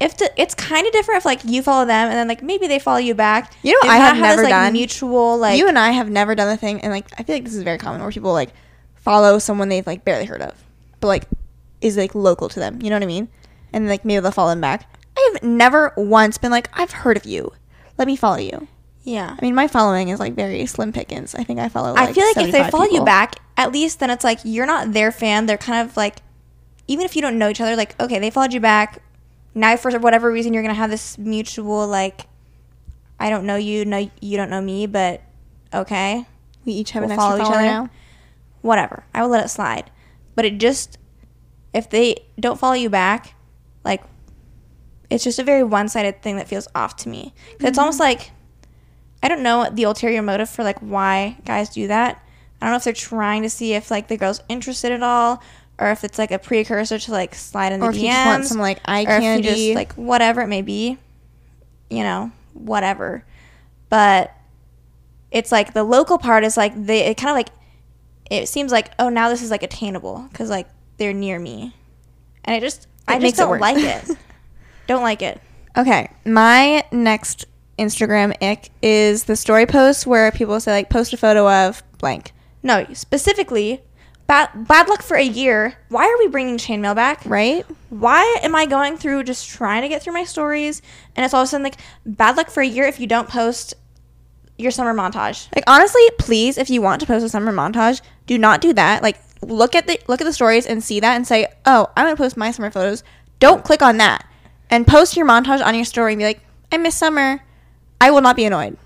if 0.00 0.16
the, 0.16 0.30
it's 0.40 0.54
kind 0.54 0.86
of 0.86 0.92
different 0.92 1.18
if 1.18 1.24
like 1.24 1.44
you 1.44 1.62
follow 1.62 1.84
them 1.84 2.08
and 2.08 2.16
then 2.16 2.26
like 2.26 2.42
maybe 2.42 2.66
they 2.66 2.78
follow 2.78 2.98
you 2.98 3.14
back. 3.14 3.52
You 3.62 3.72
know 3.72 3.90
I 3.90 3.98
have 3.98 4.16
never 4.16 4.42
this, 4.42 4.44
like, 4.44 4.50
done? 4.50 4.72
mutual 4.72 5.36
like 5.36 5.58
you 5.58 5.68
and 5.68 5.78
I 5.78 5.90
have 5.90 6.08
never 6.08 6.34
done 6.34 6.48
the 6.48 6.56
thing, 6.56 6.80
and 6.80 6.92
like 6.92 7.06
I 7.18 7.22
feel 7.22 7.36
like 7.36 7.44
this 7.44 7.54
is 7.54 7.62
very 7.62 7.78
common 7.78 8.00
where 8.00 8.10
people 8.10 8.32
like 8.32 8.50
follow 8.96 9.38
someone 9.38 9.68
they've 9.68 9.86
like 9.86 10.04
barely 10.04 10.24
heard 10.24 10.42
of, 10.42 10.64
but 11.00 11.08
like 11.08 11.24
is 11.80 11.96
like 11.96 12.14
local 12.14 12.48
to 12.48 12.60
them. 12.60 12.80
You 12.82 12.90
know 12.90 12.96
what 12.96 13.02
I 13.02 13.06
mean? 13.06 13.28
And 13.72 13.88
like 13.88 14.04
maybe 14.04 14.20
they'll 14.20 14.32
follow 14.32 14.50
them 14.50 14.60
back. 14.60 14.90
I 15.16 15.30
have 15.32 15.42
never 15.42 15.92
once 15.96 16.38
been 16.38 16.50
like, 16.50 16.70
I've 16.72 16.92
heard 16.92 17.16
of 17.16 17.26
you. 17.26 17.52
Let 17.98 18.06
me 18.06 18.16
follow 18.16 18.38
you. 18.38 18.68
Yeah. 19.02 19.34
I 19.36 19.42
mean, 19.42 19.54
my 19.54 19.66
following 19.68 20.08
is 20.08 20.20
like 20.20 20.34
very 20.34 20.64
slim 20.66 20.92
pickings. 20.92 21.34
I 21.34 21.44
think 21.44 21.58
I 21.60 21.68
follow. 21.68 21.92
Like, 21.94 22.10
I 22.10 22.12
feel 22.12 22.24
like 22.24 22.36
if 22.36 22.52
they 22.52 22.58
75 22.58 22.70
follow 22.70 22.84
you 22.84 23.04
back, 23.04 23.36
at 23.56 23.72
least 23.72 24.00
then 24.00 24.10
it's 24.10 24.24
like 24.24 24.38
you're 24.44 24.66
not 24.66 24.92
their 24.92 25.10
fan. 25.12 25.46
They're 25.46 25.58
kind 25.58 25.88
of 25.88 25.96
like, 25.96 26.16
even 26.86 27.04
if 27.04 27.16
you 27.16 27.22
don't 27.22 27.38
know 27.38 27.48
each 27.48 27.60
other, 27.60 27.76
like 27.76 27.98
okay, 28.00 28.18
they 28.18 28.30
followed 28.30 28.52
you 28.52 28.60
back. 28.60 29.02
Now 29.54 29.76
for 29.76 29.90
whatever 29.98 30.30
reason, 30.30 30.52
you're 30.54 30.62
gonna 30.62 30.74
have 30.74 30.90
this 30.90 31.18
mutual 31.18 31.86
like, 31.88 32.26
I 33.18 33.30
don't 33.30 33.46
know 33.46 33.56
you, 33.56 33.84
no 33.84 34.10
you 34.20 34.36
don't 34.36 34.50
know 34.50 34.60
me, 34.60 34.86
but 34.86 35.22
okay, 35.72 36.26
we 36.64 36.72
each 36.72 36.90
have 36.92 37.02
we'll 37.02 37.12
an 37.12 37.18
extra 37.18 37.30
follow 37.38 37.42
each 37.42 37.54
other. 37.54 37.62
now. 37.66 37.90
whatever. 38.62 39.04
I 39.14 39.22
will 39.22 39.30
let 39.30 39.44
it 39.44 39.48
slide. 39.48 39.90
But 40.34 40.44
it 40.44 40.58
just 40.58 40.98
if 41.72 41.88
they 41.88 42.16
don't 42.38 42.58
follow 42.58 42.74
you 42.74 42.90
back, 42.90 43.34
like 43.84 44.02
it's 45.08 45.24
just 45.24 45.38
a 45.38 45.44
very 45.44 45.64
one-sided 45.64 46.22
thing 46.22 46.36
that 46.36 46.46
feels 46.48 46.68
off 46.74 46.96
to 46.96 47.08
me. 47.08 47.32
'Cause 47.58 47.68
It's 47.70 47.78
almost 47.78 47.98
mm-hmm. 48.00 48.18
like 48.18 48.30
I 49.22 49.28
don't 49.28 49.42
know 49.42 49.68
the 49.70 49.84
ulterior 49.84 50.22
motive 50.22 50.48
for 50.48 50.64
like 50.64 50.78
why 50.80 51.36
guys 51.44 51.68
do 51.68 51.88
that. 51.88 52.24
I 52.60 52.66
don't 52.66 52.72
know 52.72 52.76
if 52.76 52.84
they're 52.84 52.92
trying 52.92 53.42
to 53.42 53.50
see 53.50 53.74
if 53.74 53.90
like 53.90 54.08
the 54.08 54.16
girl's 54.16 54.42
interested 54.48 54.92
at 54.92 55.02
all, 55.02 55.42
or 55.78 55.90
if 55.90 56.04
it's 56.04 56.18
like 56.18 56.30
a 56.30 56.38
precursor 56.38 56.98
to 56.98 57.10
like 57.10 57.34
slide 57.34 57.72
in 57.72 57.80
the 57.80 57.86
Or 57.86 57.90
if 57.90 57.96
DMs, 57.96 58.00
you 58.02 58.08
just 58.08 58.26
want 58.26 58.44
some 58.46 58.58
like 58.58 58.80
eye 58.84 59.04
or 59.04 59.18
if 59.18 59.22
you 59.22 59.42
just 59.42 59.74
like 59.74 59.92
whatever 59.94 60.42
it 60.42 60.46
may 60.46 60.62
be, 60.62 60.98
you 61.88 62.02
know, 62.02 62.32
whatever. 62.54 63.24
But 63.88 64.34
it's 65.30 65.52
like 65.52 65.72
the 65.74 65.84
local 65.84 66.18
part 66.18 66.44
is 66.44 66.56
like 66.56 66.72
they 66.76 67.06
it 67.06 67.16
kind 67.16 67.30
of 67.30 67.36
like 67.36 67.48
it 68.30 68.48
seems 68.48 68.72
like 68.72 68.90
oh 68.98 69.08
now 69.08 69.28
this 69.28 69.42
is 69.42 69.50
like 69.50 69.62
attainable 69.62 70.26
because 70.30 70.50
like 70.50 70.68
they're 70.98 71.14
near 71.14 71.38
me, 71.38 71.74
and 72.44 72.56
it 72.56 72.60
just 72.60 72.86
I 73.08 73.18
just 73.18 73.36
don't 73.36 73.58
like 73.58 73.78
it. 73.78 74.16
don't 74.86 75.02
like 75.02 75.22
it. 75.22 75.40
Okay, 75.76 76.10
my 76.24 76.84
next 76.92 77.46
Instagram 77.80 78.34
ick 78.42 78.70
is 78.82 79.24
the 79.24 79.34
story 79.36 79.66
post 79.66 80.06
where 80.06 80.30
people 80.30 80.60
say 80.60 80.72
like 80.72 80.90
post 80.90 81.12
a 81.12 81.16
photo 81.16 81.50
of 81.50 81.82
blank, 81.98 82.32
No, 82.62 82.86
specifically, 82.92 83.82
bad 84.26 84.50
bad 84.68 84.88
luck 84.88 85.02
for 85.02 85.16
a 85.16 85.24
year. 85.24 85.74
Why 85.88 86.04
are 86.06 86.18
we 86.18 86.28
bringing 86.28 86.58
chainmail 86.58 86.94
back? 86.94 87.22
right? 87.24 87.64
Why 87.88 88.22
am 88.42 88.54
I 88.54 88.66
going 88.66 88.96
through 88.96 89.24
just 89.24 89.48
trying 89.48 89.82
to 89.82 89.88
get 89.88 90.02
through 90.02 90.12
my 90.12 90.24
stories, 90.24 90.82
and 91.16 91.24
it's 91.24 91.34
all 91.34 91.42
of 91.42 91.46
a 91.46 91.48
sudden 91.48 91.64
like 91.64 91.76
bad 92.06 92.36
luck 92.36 92.50
for 92.50 92.62
a 92.62 92.66
year 92.66 92.84
if 92.84 93.00
you 93.00 93.06
don't 93.06 93.28
post 93.28 93.74
your 94.58 94.70
summer 94.70 94.94
montage? 94.94 95.48
Like 95.54 95.64
honestly, 95.66 96.02
please, 96.18 96.58
if 96.58 96.68
you 96.70 96.82
want 96.82 97.00
to 97.00 97.06
post 97.06 97.24
a 97.24 97.28
summer 97.28 97.52
montage, 97.52 98.02
do 98.26 98.36
not 98.38 98.60
do 98.60 98.72
that. 98.74 99.02
Like 99.02 99.18
look 99.42 99.74
at 99.74 99.86
the 99.86 99.98
look 100.06 100.20
at 100.20 100.24
the 100.24 100.32
stories 100.34 100.66
and 100.66 100.84
see 100.84 101.00
that 101.00 101.16
and 101.16 101.26
say, 101.26 101.46
oh, 101.64 101.88
I'm 101.96 102.04
gonna 102.04 102.16
post 102.16 102.36
my 102.36 102.50
summer 102.50 102.70
photos. 102.70 103.02
Don't 103.38 103.64
click 103.64 103.80
on 103.80 103.96
that 103.96 104.26
and 104.68 104.86
post 104.86 105.16
your 105.16 105.26
montage 105.26 105.64
on 105.64 105.74
your 105.74 105.86
story 105.86 106.12
and 106.12 106.18
be 106.20 106.24
like, 106.26 106.40
I 106.70 106.76
miss 106.76 106.94
summer. 106.94 107.40
I 108.00 108.10
will 108.10 108.20
not 108.20 108.36
be 108.36 108.44
annoyed. 108.44 108.76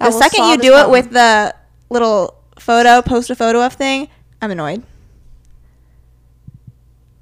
The 0.00 0.10
second 0.12 0.48
you 0.48 0.58
do 0.58 0.68
it 0.74 0.84
problem. 0.84 0.90
with 0.92 1.10
the 1.10 1.54
little 1.90 2.34
photo, 2.58 3.02
post 3.02 3.30
a 3.30 3.34
photo 3.34 3.64
of 3.64 3.72
thing, 3.74 4.08
I'm 4.40 4.50
annoyed. 4.50 4.82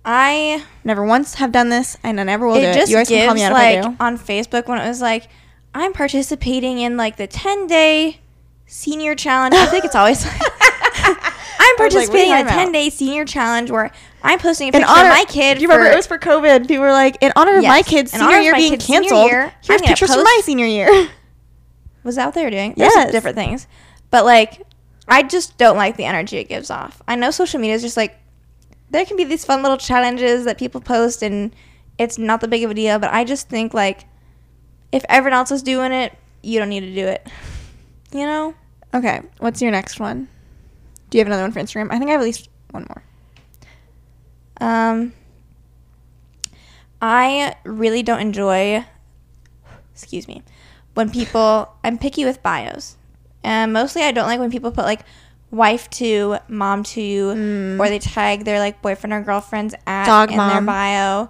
I 0.04 0.64
Never 0.84 1.04
once 1.04 1.34
have 1.34 1.50
done 1.50 1.68
this, 1.68 1.96
and 2.04 2.20
I 2.20 2.22
never 2.22 2.46
will 2.46 2.54
do 2.54 2.60
it 2.60 2.76
it. 2.76 2.88
You 2.88 2.96
guys 2.96 3.08
can 3.08 3.26
call 3.26 3.34
me 3.34 3.42
out 3.42 3.52
like 3.52 3.78
if 3.78 3.84
I 3.84 3.88
do. 3.88 3.96
on 3.98 4.18
Facebook 4.18 4.68
when 4.68 4.78
it 4.80 4.86
was 4.86 5.00
like 5.00 5.28
I'm 5.74 5.92
participating 5.92 6.78
in 6.78 6.96
like 6.96 7.16
the 7.16 7.26
10 7.26 7.66
day 7.66 8.20
senior 8.66 9.14
challenge. 9.14 9.54
I 9.54 9.66
think 9.66 9.84
it's 9.84 9.96
always 9.96 10.24
like 10.24 10.40
I'm 11.78 11.84
was 11.84 11.94
like, 11.94 12.08
what 12.08 12.18
are 12.18 12.22
you 12.24 12.28
participating 12.30 12.32
in 12.32 12.46
a 12.46 12.50
10 12.50 12.72
day 12.72 12.90
senior 12.90 13.24
challenge 13.24 13.70
where 13.70 13.90
I'm 14.22 14.38
posting 14.38 14.68
a 14.68 14.72
picture 14.72 14.86
honor, 14.88 15.08
of 15.08 15.14
my 15.14 15.24
kid. 15.28 15.60
You 15.60 15.68
remember 15.68 15.86
for- 15.86 15.92
it 15.92 15.96
was 15.96 16.06
for 16.06 16.18
COVID? 16.18 16.68
People 16.68 16.80
were 16.84 16.92
like, 16.92 17.16
in 17.20 17.32
honor 17.36 17.58
of 17.58 17.64
my 17.64 17.82
kid's 17.82 18.12
senior 18.12 18.38
year 18.38 18.54
being 18.54 18.78
canceled, 18.78 19.26
year, 19.30 19.52
here's 19.62 19.82
pictures 19.82 20.12
from 20.14 20.22
my 20.24 20.40
senior 20.44 20.66
year. 20.66 21.08
Was 22.04 22.14
that 22.16 22.26
what 22.26 22.34
they 22.34 22.44
were 22.44 22.50
doing? 22.50 22.74
There's 22.76 22.92
Yes. 22.94 23.10
different 23.10 23.34
things. 23.36 23.66
But 24.10 24.24
like, 24.24 24.62
I 25.08 25.24
just 25.24 25.58
don't 25.58 25.76
like 25.76 25.96
the 25.96 26.04
energy 26.04 26.36
it 26.38 26.48
gives 26.48 26.70
off. 26.70 27.02
I 27.08 27.16
know 27.16 27.30
social 27.32 27.58
media 27.60 27.74
is 27.74 27.82
just 27.82 27.96
like, 27.96 28.16
there 28.90 29.04
can 29.04 29.16
be 29.16 29.24
these 29.24 29.44
fun 29.44 29.62
little 29.62 29.76
challenges 29.76 30.44
that 30.44 30.56
people 30.56 30.80
post 30.80 31.22
and 31.22 31.54
it's 31.98 32.16
not 32.16 32.40
that 32.42 32.48
big 32.50 32.62
of 32.62 32.70
a 32.70 32.74
deal. 32.74 32.98
But 33.00 33.12
I 33.12 33.24
just 33.24 33.48
think 33.48 33.74
like, 33.74 34.04
if 34.92 35.04
everyone 35.08 35.36
else 35.36 35.50
is 35.50 35.62
doing 35.64 35.90
it, 35.90 36.12
you 36.42 36.60
don't 36.60 36.68
need 36.68 36.80
to 36.80 36.94
do 36.94 37.06
it. 37.06 37.26
You 38.12 38.24
know? 38.24 38.54
Okay, 38.94 39.20
what's 39.38 39.60
your 39.60 39.72
next 39.72 39.98
one? 39.98 40.28
Do 41.10 41.18
you 41.18 41.20
have 41.20 41.28
another 41.28 41.42
one 41.42 41.52
for 41.52 41.60
Instagram? 41.60 41.88
I 41.92 41.98
think 41.98 42.08
I 42.08 42.12
have 42.12 42.20
at 42.20 42.24
least 42.24 42.48
one 42.70 42.86
more. 42.88 43.02
Um, 44.60 45.12
I 47.00 47.56
really 47.64 48.02
don't 48.02 48.20
enjoy, 48.20 48.84
excuse 49.92 50.26
me, 50.26 50.42
when 50.94 51.10
people, 51.10 51.70
I'm 51.84 51.98
picky 51.98 52.24
with 52.24 52.42
bios. 52.42 52.96
And 53.44 53.72
mostly 53.72 54.02
I 54.02 54.12
don't 54.12 54.26
like 54.26 54.40
when 54.40 54.50
people 54.50 54.72
put 54.72 54.84
like 54.84 55.02
wife 55.50 55.88
to, 55.90 56.38
mom 56.48 56.82
to, 56.82 57.00
Mm. 57.00 57.78
or 57.78 57.88
they 57.88 57.98
tag 57.98 58.44
their 58.44 58.58
like 58.58 58.82
boyfriend 58.82 59.12
or 59.12 59.20
girlfriend's 59.22 59.74
at 59.86 60.06
Dog 60.06 60.30
in 60.32 60.38
their 60.38 60.60
bio. 60.62 61.28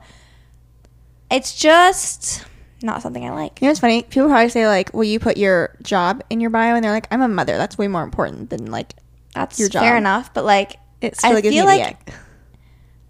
It's 1.30 1.54
just 1.58 2.44
not 2.82 3.02
something 3.02 3.24
I 3.26 3.30
like. 3.30 3.60
You 3.60 3.66
know 3.66 3.70
what's 3.70 3.80
funny? 3.80 4.02
People 4.04 4.28
probably 4.28 4.48
say 4.48 4.66
like, 4.68 4.94
"Will 4.94 5.04
you 5.04 5.18
put 5.18 5.36
your 5.36 5.74
job 5.82 6.22
in 6.30 6.40
your 6.40 6.50
bio?" 6.50 6.74
And 6.76 6.84
they're 6.84 6.92
like, 6.92 7.08
"I'm 7.10 7.20
a 7.20 7.28
mother. 7.28 7.56
That's 7.56 7.76
way 7.76 7.88
more 7.88 8.04
important 8.04 8.48
than 8.50 8.70
like 8.70 8.94
That's 9.36 9.58
your 9.58 9.70
fair 9.70 9.92
job. 9.92 9.98
enough, 9.98 10.34
but 10.34 10.44
like 10.44 10.76
it." 11.00 11.16
Still 11.16 11.36
I 11.36 11.40
gives 11.40 11.54
feel 11.54 11.66
me 11.66 11.72
the 11.72 11.78
like 11.78 11.90
ick. 12.08 12.14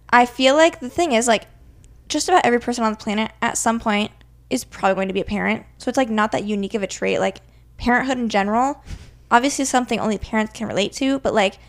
I 0.09 0.25
feel 0.25 0.55
like 0.55 0.79
the 0.79 0.89
thing 0.89 1.13
is 1.13 1.27
like 1.27 1.47
just 2.07 2.29
about 2.29 2.45
every 2.45 2.59
person 2.59 2.83
on 2.83 2.91
the 2.91 2.97
planet 2.97 3.31
at 3.41 3.57
some 3.57 3.79
point 3.79 4.11
is 4.49 4.63
probably 4.63 4.95
going 4.95 5.07
to 5.07 5.13
be 5.13 5.21
a 5.21 5.25
parent. 5.25 5.65
So 5.77 5.89
it's 5.89 5.97
like 5.97 6.09
not 6.09 6.31
that 6.31 6.43
unique 6.43 6.73
of 6.73 6.83
a 6.83 6.87
trait. 6.87 7.19
Like 7.19 7.39
parenthood 7.77 8.17
in 8.17 8.29
general, 8.29 8.83
obviously 9.29 9.63
is 9.63 9.69
something 9.69 9.99
only 9.99 10.17
parents 10.17 10.53
can 10.53 10.67
relate 10.67 10.93
to, 10.93 11.19
but 11.19 11.33
like 11.33 11.59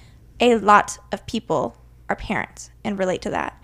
a 0.41 0.57
lot 0.57 0.99
of 1.13 1.27
people 1.27 1.77
are 2.09 2.17
parents 2.17 2.71
and 2.85 2.99
relate 2.99 3.23
to 3.23 3.31
that. 3.31 3.61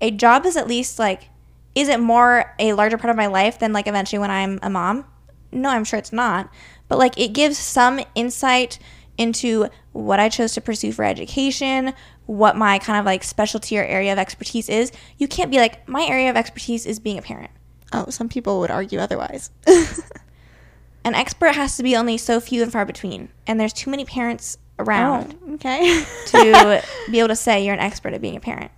A 0.00 0.10
job 0.10 0.46
is 0.46 0.56
at 0.56 0.68
least 0.68 0.98
like 0.98 1.28
is 1.74 1.88
it 1.88 2.00
more 2.00 2.54
a 2.58 2.72
larger 2.72 2.98
part 2.98 3.10
of 3.10 3.16
my 3.16 3.26
life 3.26 3.58
than 3.58 3.72
like 3.72 3.86
eventually 3.86 4.18
when 4.18 4.30
I'm 4.30 4.58
a 4.62 4.70
mom? 4.70 5.04
No, 5.52 5.68
I'm 5.70 5.84
sure 5.84 5.98
it's 5.98 6.12
not. 6.12 6.50
But 6.88 6.98
like 6.98 7.18
it 7.18 7.32
gives 7.32 7.58
some 7.58 8.00
insight 8.14 8.78
into 9.16 9.68
what 10.04 10.20
I 10.20 10.28
chose 10.28 10.52
to 10.54 10.60
pursue 10.60 10.92
for 10.92 11.04
education, 11.04 11.92
what 12.26 12.56
my 12.56 12.78
kind 12.78 12.98
of 12.98 13.04
like 13.04 13.24
specialty 13.24 13.78
or 13.78 13.82
area 13.82 14.12
of 14.12 14.18
expertise 14.18 14.68
is. 14.68 14.92
You 15.18 15.26
can't 15.28 15.50
be 15.50 15.58
like, 15.58 15.88
my 15.88 16.02
area 16.04 16.30
of 16.30 16.36
expertise 16.36 16.86
is 16.86 16.98
being 17.00 17.18
a 17.18 17.22
parent. 17.22 17.50
Oh, 17.92 18.06
some 18.10 18.28
people 18.28 18.60
would 18.60 18.70
argue 18.70 18.98
otherwise. 18.98 19.50
An 21.04 21.14
expert 21.14 21.54
has 21.54 21.76
to 21.76 21.82
be 21.82 21.96
only 21.96 22.18
so 22.18 22.38
few 22.40 22.62
and 22.62 22.70
far 22.70 22.84
between. 22.84 23.30
And 23.46 23.58
there's 23.58 23.72
too 23.72 23.90
many 23.90 24.04
parents 24.04 24.58
around 24.78 25.34
Oh, 25.48 25.54
okay. 25.54 26.04
to 26.26 26.82
be 27.10 27.18
able 27.18 27.28
to 27.28 27.36
say 27.36 27.64
you're 27.64 27.74
an 27.74 27.80
expert 27.80 28.12
at 28.12 28.20
being 28.20 28.36
a 28.36 28.40
parent. 28.40 28.70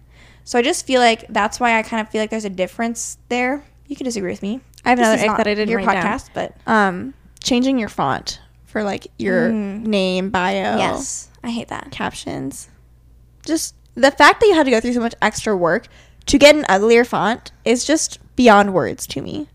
So 0.45 0.59
I 0.59 0.63
just 0.63 0.87
feel 0.87 1.01
like 1.01 1.27
that's 1.29 1.59
why 1.61 1.79
I 1.79 1.83
kind 1.83 2.01
of 2.01 2.11
feel 2.11 2.21
like 2.21 2.31
there's 2.31 2.45
a 2.45 2.51
difference 2.51 3.19
there. 3.29 3.65
You 3.89 3.97
can 3.97 4.05
disagree 4.05 4.31
with 4.31 4.43
me. 4.43 4.61
I 4.85 4.91
have 4.91 4.99
This 4.99 5.09
another 5.09 5.31
ick 5.33 5.37
that 5.39 5.47
I 5.49 5.55
didn't 5.55 5.69
your 5.71 5.81
write 5.81 5.95
down. 6.01 6.05
podcast, 6.19 6.29
but 6.33 6.55
um, 6.67 7.15
changing 7.43 7.79
your 7.79 7.89
font 7.89 8.41
for 8.71 8.83
like 8.85 9.09
your 9.19 9.51
Mm. 9.51 9.85
name, 9.87 10.31
bio, 10.31 10.77
yes, 10.79 11.29
I 11.45 11.51
hate 11.51 11.69
that. 11.69 11.91
captions. 11.91 12.69
Just 13.45 13.75
the 13.95 14.11
fact 14.11 14.41
that 14.41 14.47
you 14.47 14.55
had 14.55 14.65
to 14.65 14.71
go 14.71 14.81
through 14.81 14.93
so 14.95 15.01
much 15.01 15.15
extra 15.21 15.57
work 15.57 15.89
to 16.27 16.39
get 16.39 16.55
an 16.55 16.65
uglier 16.69 17.05
font 17.05 17.51
is 17.65 17.85
just 17.85 18.19
beyond 18.37 18.73
words 18.73 19.07
to 19.09 19.21
me. 19.23 19.49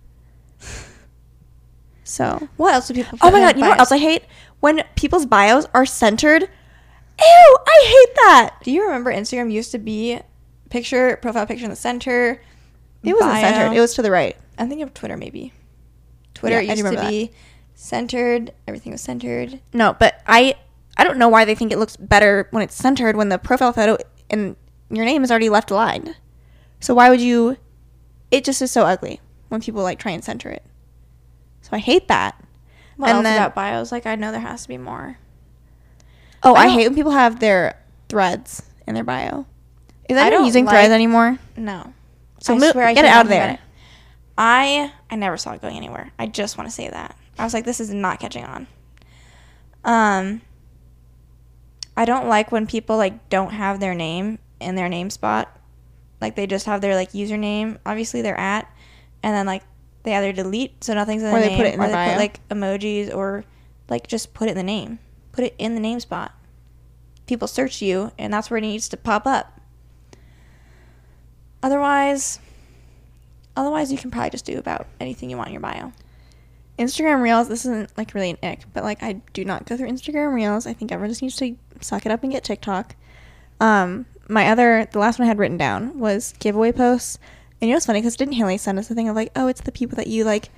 So, 2.08 2.48
What 2.58 2.74
else 2.74 2.88
do 2.88 2.94
people? 2.94 3.18
oh 3.22 3.32
my 3.32 3.40
god, 3.40 3.56
you 3.56 3.64
know 3.64 3.70
what 3.70 3.80
else 3.80 3.92
I 3.92 3.98
hate? 3.98 4.24
When 4.60 4.84
people's 4.96 5.26
bios 5.26 5.66
are 5.74 5.86
centered. 5.86 6.44
Ew, 6.44 7.58
I 7.68 7.84
hate 8.08 8.16
that. 8.18 8.56
Do 8.64 8.72
you 8.72 8.84
remember 8.86 9.12
Instagram 9.12 9.52
used 9.52 9.72
to 9.72 9.80
be 9.80 10.20
picture 10.70 11.18
profile 11.22 11.46
picture 11.48 11.64
in 11.64 11.70
the 11.72 11.76
center? 11.76 12.42
It 13.04 13.14
wasn't 13.14 13.32
bio? 13.32 13.42
centered. 13.42 13.76
It 13.76 13.80
was 13.80 13.94
to 13.96 14.02
the 14.02 14.12
right. 14.12 14.36
I 14.58 14.68
think 14.68 14.82
of 14.82 14.94
Twitter 14.94 15.18
maybe. 15.18 15.52
Twitter 16.36 16.62
Yeah, 16.62 16.74
used 16.74 16.86
to 16.86 17.02
be 17.10 17.32
centered. 17.76 18.52
Everything 18.68 18.92
was 18.92 19.02
centered. 19.02 19.60
No, 19.74 19.94
but 20.00 20.22
I 20.26 20.56
I 20.98 21.04
don't 21.04 21.18
know 21.18 21.30
why 21.30 21.46
they 21.46 21.56
think 21.56 21.72
it 21.72 21.78
looks 21.78 21.96
better 21.98 22.48
when 22.52 22.64
it's 22.64 22.76
centered 22.76 23.16
when 23.16 23.30
the 23.30 23.38
profile 23.38 23.74
photo 23.74 23.98
and 24.30 24.56
your 24.90 25.06
name 25.06 25.24
is 25.24 25.30
already 25.32 25.50
left 25.50 25.70
aligned. 25.72 26.16
So 26.80 26.94
why 26.96 27.10
would 27.10 27.22
you? 27.22 27.58
It 28.32 28.44
just 28.44 28.62
is 28.62 28.72
so 28.72 28.84
ugly 28.84 29.22
when 29.50 29.62
people 29.62 29.84
like 29.84 30.00
try 30.00 30.12
and 30.12 30.24
center 30.24 30.50
it. 30.50 30.64
So 31.62 31.70
I 31.74 31.80
hate 31.80 32.08
that. 32.08 32.42
What 32.98 33.10
And 33.10 33.18
else 33.18 33.24
then- 33.24 33.38
about 33.38 33.56
bios? 33.56 33.92
Like 33.92 34.06
I 34.06 34.16
know 34.16 34.32
there 34.32 34.40
has 34.42 34.64
to 34.64 34.68
be 34.68 34.78
more. 34.78 35.18
Oh, 36.44 36.54
I 36.56 36.66
I, 36.66 36.70
hate 36.70 36.88
when 36.88 36.96
people 36.96 37.12
have 37.12 37.40
their 37.40 37.82
threads 38.08 38.62
in 38.88 38.94
their 38.94 39.04
bio. 39.04 39.46
Is 40.08 40.16
anyone 40.18 40.32
don't 40.32 40.46
using 40.46 40.66
like- 40.66 40.74
threads 40.74 40.92
anymore? 40.94 41.40
No. 41.58 41.94
So 42.40 42.54
I 42.54 42.58
mo- 42.58 42.72
get 42.74 42.98
it 43.00 43.06
out 43.06 43.26
of 43.26 43.30
there. 43.30 43.58
I 44.38 44.92
I 45.10 45.16
never 45.16 45.38
saw 45.38 45.54
it 45.54 45.62
going 45.62 45.76
anywhere. 45.78 46.12
I 46.20 46.28
just 46.28 46.58
want 46.58 46.70
to 46.70 46.76
say 46.76 46.90
that. 46.90 47.16
I 47.38 47.44
was 47.44 47.54
like, 47.54 47.66
this 47.66 47.80
is 47.80 47.94
not 47.94 48.20
catching 48.20 48.46
on. 48.46 48.68
Um 49.84 50.42
I 51.98 52.06
don't 52.06 52.28
like 52.28 52.52
when 52.52 52.68
people 52.68 52.98
like 52.98 53.30
don't 53.30 53.52
have 53.52 53.80
their 53.80 53.94
name 53.94 54.40
in 54.60 54.76
their 54.76 54.90
name 54.90 55.10
spot. 55.10 55.58
Like 56.22 56.36
they 56.36 56.48
just 56.48 56.66
have 56.66 56.82
their 56.82 56.96
like 56.96 57.12
username, 57.12 57.78
obviously 57.86 58.22
they're 58.22 58.40
at, 58.40 58.70
and 59.24 59.34
then 59.36 59.46
like 59.46 59.64
they 60.04 60.16
either 60.16 60.32
delete 60.34 60.84
so 60.84 60.94
nothing's 60.94 61.24
in 61.24 61.30
Or 61.30 61.40
the 61.40 61.46
they 61.46 61.48
name, 61.50 61.58
put 61.58 61.66
it 61.68 61.74
in 61.76 61.80
or 61.82 61.88
they 61.88 61.94
bio. 61.94 62.10
put 62.12 62.18
like 62.20 62.48
emojis 62.50 63.14
or 63.14 63.44
like 63.90 64.08
just 64.08 64.34
put 64.34 64.48
it 64.48 64.52
in 64.52 64.58
the 64.58 64.64
name. 64.64 65.00
Put 65.32 65.44
it 65.44 65.56
in 65.58 65.74
the 65.76 65.82
name 65.82 66.00
spot. 66.00 66.34
People 67.28 67.48
search 67.48 67.82
you 67.82 68.12
and 68.18 68.34
that's 68.34 68.50
where 68.50 68.58
it 68.58 68.62
needs 68.62 68.88
to 68.90 68.98
pop 68.98 69.26
up. 69.26 69.60
Otherwise, 71.64 72.40
otherwise 73.56 73.92
you 73.92 73.98
can 73.98 74.12
probably 74.12 74.30
just 74.30 74.46
do 74.46 74.58
about 74.58 74.88
anything 75.00 75.30
you 75.30 75.38
want 75.38 75.48
in 75.48 75.54
your 75.54 75.62
bio. 75.62 75.92
Instagram 76.78 77.22
Reels, 77.22 77.48
this 77.48 77.66
isn't 77.66 77.98
like 77.98 78.14
really 78.14 78.32
an 78.32 78.38
ick, 78.44 78.66
but 78.74 78.84
like 78.84 79.02
I 79.02 79.14
do 79.34 79.46
not 79.46 79.66
go 79.66 79.78
through 79.78 79.90
Instagram 79.90 80.34
Reels. 80.34 80.68
I 80.68 80.74
think 80.74 80.92
everyone 80.92 81.10
just 81.12 81.22
needs 81.22 81.36
to 81.38 81.56
suck 81.82 82.06
it 82.06 82.12
up 82.12 82.24
and 82.24 82.32
get 82.32 82.44
TikTok. 82.44 82.96
Um, 83.62 84.06
my 84.28 84.50
other, 84.50 84.88
the 84.92 85.00
last 85.00 85.18
one 85.20 85.26
I 85.26 85.30
had 85.30 85.38
written 85.38 85.58
down 85.58 86.00
was 86.00 86.34
giveaway 86.40 86.72
posts. 86.72 87.18
And 87.62 87.70
you 87.70 87.74
know 87.74 87.78
what's 87.78 87.86
funny? 87.86 88.00
Because 88.02 88.18
didn't 88.18 88.34
Haley 88.34 88.58
send 88.58 88.78
us 88.80 88.90
a 88.92 88.96
thing 88.96 89.08
of 89.08 89.16
like, 89.16 89.32
oh, 89.36 89.48
it's 89.48 89.62
the 89.62 89.72
people 89.72 89.96
that 89.96 90.08
you 90.08 90.26
like 90.26 90.50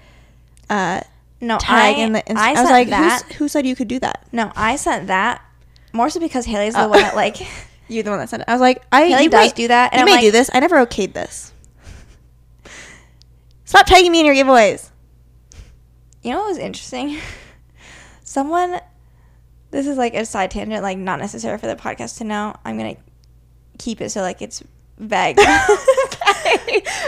uh, 0.70 1.02
No, 1.40 1.60
tag 1.60 1.96
I, 1.98 2.00
in 2.00 2.14
the 2.14 2.24
Insta- 2.24 2.36
I, 2.38 2.50
I, 2.54 2.62
was 2.62 2.72
like, 2.72 2.90
that. 2.90 3.24
Who 3.34 3.48
said 3.48 3.68
you 3.68 3.76
could 3.76 3.88
do 3.88 4.00
that? 4.00 4.26
No, 4.32 4.52
I 4.56 4.76
sent 4.78 5.08
that 5.08 5.42
more 5.94 6.10
so 6.10 6.20
because 6.20 6.46
Haley's 6.46 6.74
the 6.74 6.82
Oh. 6.86 6.88
one 6.90 7.00
that 7.02 7.16
like 7.16 7.38
You're 7.90 8.04
the 8.04 8.10
one 8.10 8.20
that 8.20 8.30
sent 8.30 8.42
it. 8.42 8.50
I 8.50 8.54
was 8.54 8.60
like, 8.62 8.84
I 8.92 9.06
Haley 9.06 9.24
you 9.26 9.30
does 9.30 9.52
may- 9.52 9.56
do 9.56 9.68
that, 9.70 9.94
and 9.94 10.00
you 10.00 10.02
I'm 10.02 10.06
may 10.08 10.12
like- 10.14 10.22
do 10.22 10.32
this. 10.32 10.50
I 10.54 10.60
never 10.60 10.84
okayed 10.86 11.14
this. 11.14 11.54
Stop 13.66 13.86
tagging 13.86 14.12
me 14.12 14.20
in 14.22 14.26
your 14.26 14.36
giveaways. 14.36 14.90
You 16.24 16.32
know 16.32 16.40
what 16.40 16.50
was 16.50 16.58
interesting? 16.58 17.18
Someone, 18.24 18.80
this 19.72 19.88
is 19.88 19.98
like 19.98 20.14
a 20.14 20.26
side 20.26 20.52
tangent, 20.52 20.84
like 20.84 20.98
not 20.98 21.20
necessary 21.20 21.58
for 21.58 21.68
the 21.68 21.76
podcast 21.76 22.18
to 22.18 22.24
know. 22.24 22.56
I'm 22.66 22.78
gonna 22.78 22.98
keep 23.78 24.02
it 24.02 24.10
so 24.10 24.22
like 24.22 24.42
it's 24.42 24.64
vague. 24.98 25.36
but 25.36 25.46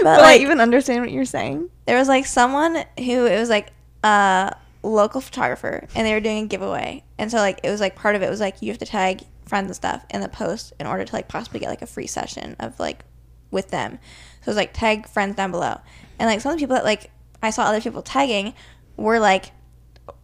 but 0.04 0.20
I 0.20 0.22
like, 0.22 0.42
even 0.42 0.60
understand 0.62 1.02
what 1.02 1.12
you're 1.12 1.26
saying. 1.26 1.70
there 1.86 1.98
was 1.98 2.08
like 2.08 2.26
someone 2.28 2.76
who 2.98 3.26
it 3.26 3.40
was 3.40 3.50
like 3.50 3.72
a 4.04 4.56
local 4.84 5.22
photographer, 5.22 5.88
and 5.96 6.06
they 6.06 6.14
were 6.14 6.20
doing 6.20 6.46
a 6.46 6.48
giveaway, 6.48 7.04
and 7.18 7.32
so 7.32 7.38
like 7.38 7.60
it 7.64 7.70
was 7.70 7.82
like 7.82 7.96
part 7.96 8.16
of 8.16 8.22
it 8.22 8.30
was 8.30 8.40
like 8.40 8.62
you 8.62 8.70
have 8.70 8.78
to 8.78 8.86
tag 8.86 9.24
friends 9.48 9.66
and 9.66 9.76
stuff 9.76 10.06
in 10.12 10.22
the 10.22 10.30
post 10.30 10.74
in 10.80 10.86
order 10.86 11.04
to 11.04 11.16
like 11.16 11.28
possibly 11.28 11.60
get 11.60 11.70
like 11.70 11.82
a 11.82 11.88
free 11.88 12.06
session 12.06 12.56
of 12.60 12.80
like 12.80 13.04
with 13.50 13.72
them. 13.72 13.98
So 14.42 14.44
it 14.44 14.48
was 14.48 14.56
like 14.58 14.72
tag 14.74 15.08
friends 15.10 15.36
down 15.36 15.50
below, 15.50 15.80
and 16.20 16.30
like 16.30 16.42
some 16.42 16.52
of 16.52 16.60
the 16.60 16.64
people 16.64 16.76
that 16.76 16.86
like 16.86 17.10
I 17.42 17.50
saw 17.50 17.64
other 17.64 17.82
people 17.82 18.04
tagging 18.04 18.54
were 19.00 19.20
like 19.20 19.52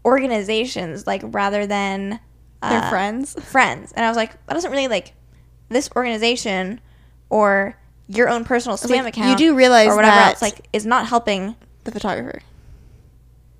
organizations 0.06 1.08
like 1.08 1.22
rather 1.26 1.66
than 1.66 2.20
uh, 2.62 2.90
friends. 2.90 3.34
friends 3.52 3.92
and 3.94 4.06
i 4.06 4.08
was 4.10 4.18
like 4.18 4.32
that 4.48 4.54
doesn't 4.54 4.72
really 4.72 4.88
like 4.88 5.14
this 5.70 5.90
organization 5.96 6.80
or 7.30 7.78
your 8.08 8.30
own 8.30 8.44
personal 8.44 8.78
spam 8.78 9.04
like, 9.04 9.18
you 9.18 9.36
do 9.36 9.56
realize 9.56 9.88
or 9.88 9.96
whatever 9.96 10.16
that- 10.16 10.32
else 10.34 10.42
like 10.42 10.68
is 10.74 10.86
not 10.86 11.08
helping 11.08 11.56
The 11.86 11.92
photographer. 11.92 12.42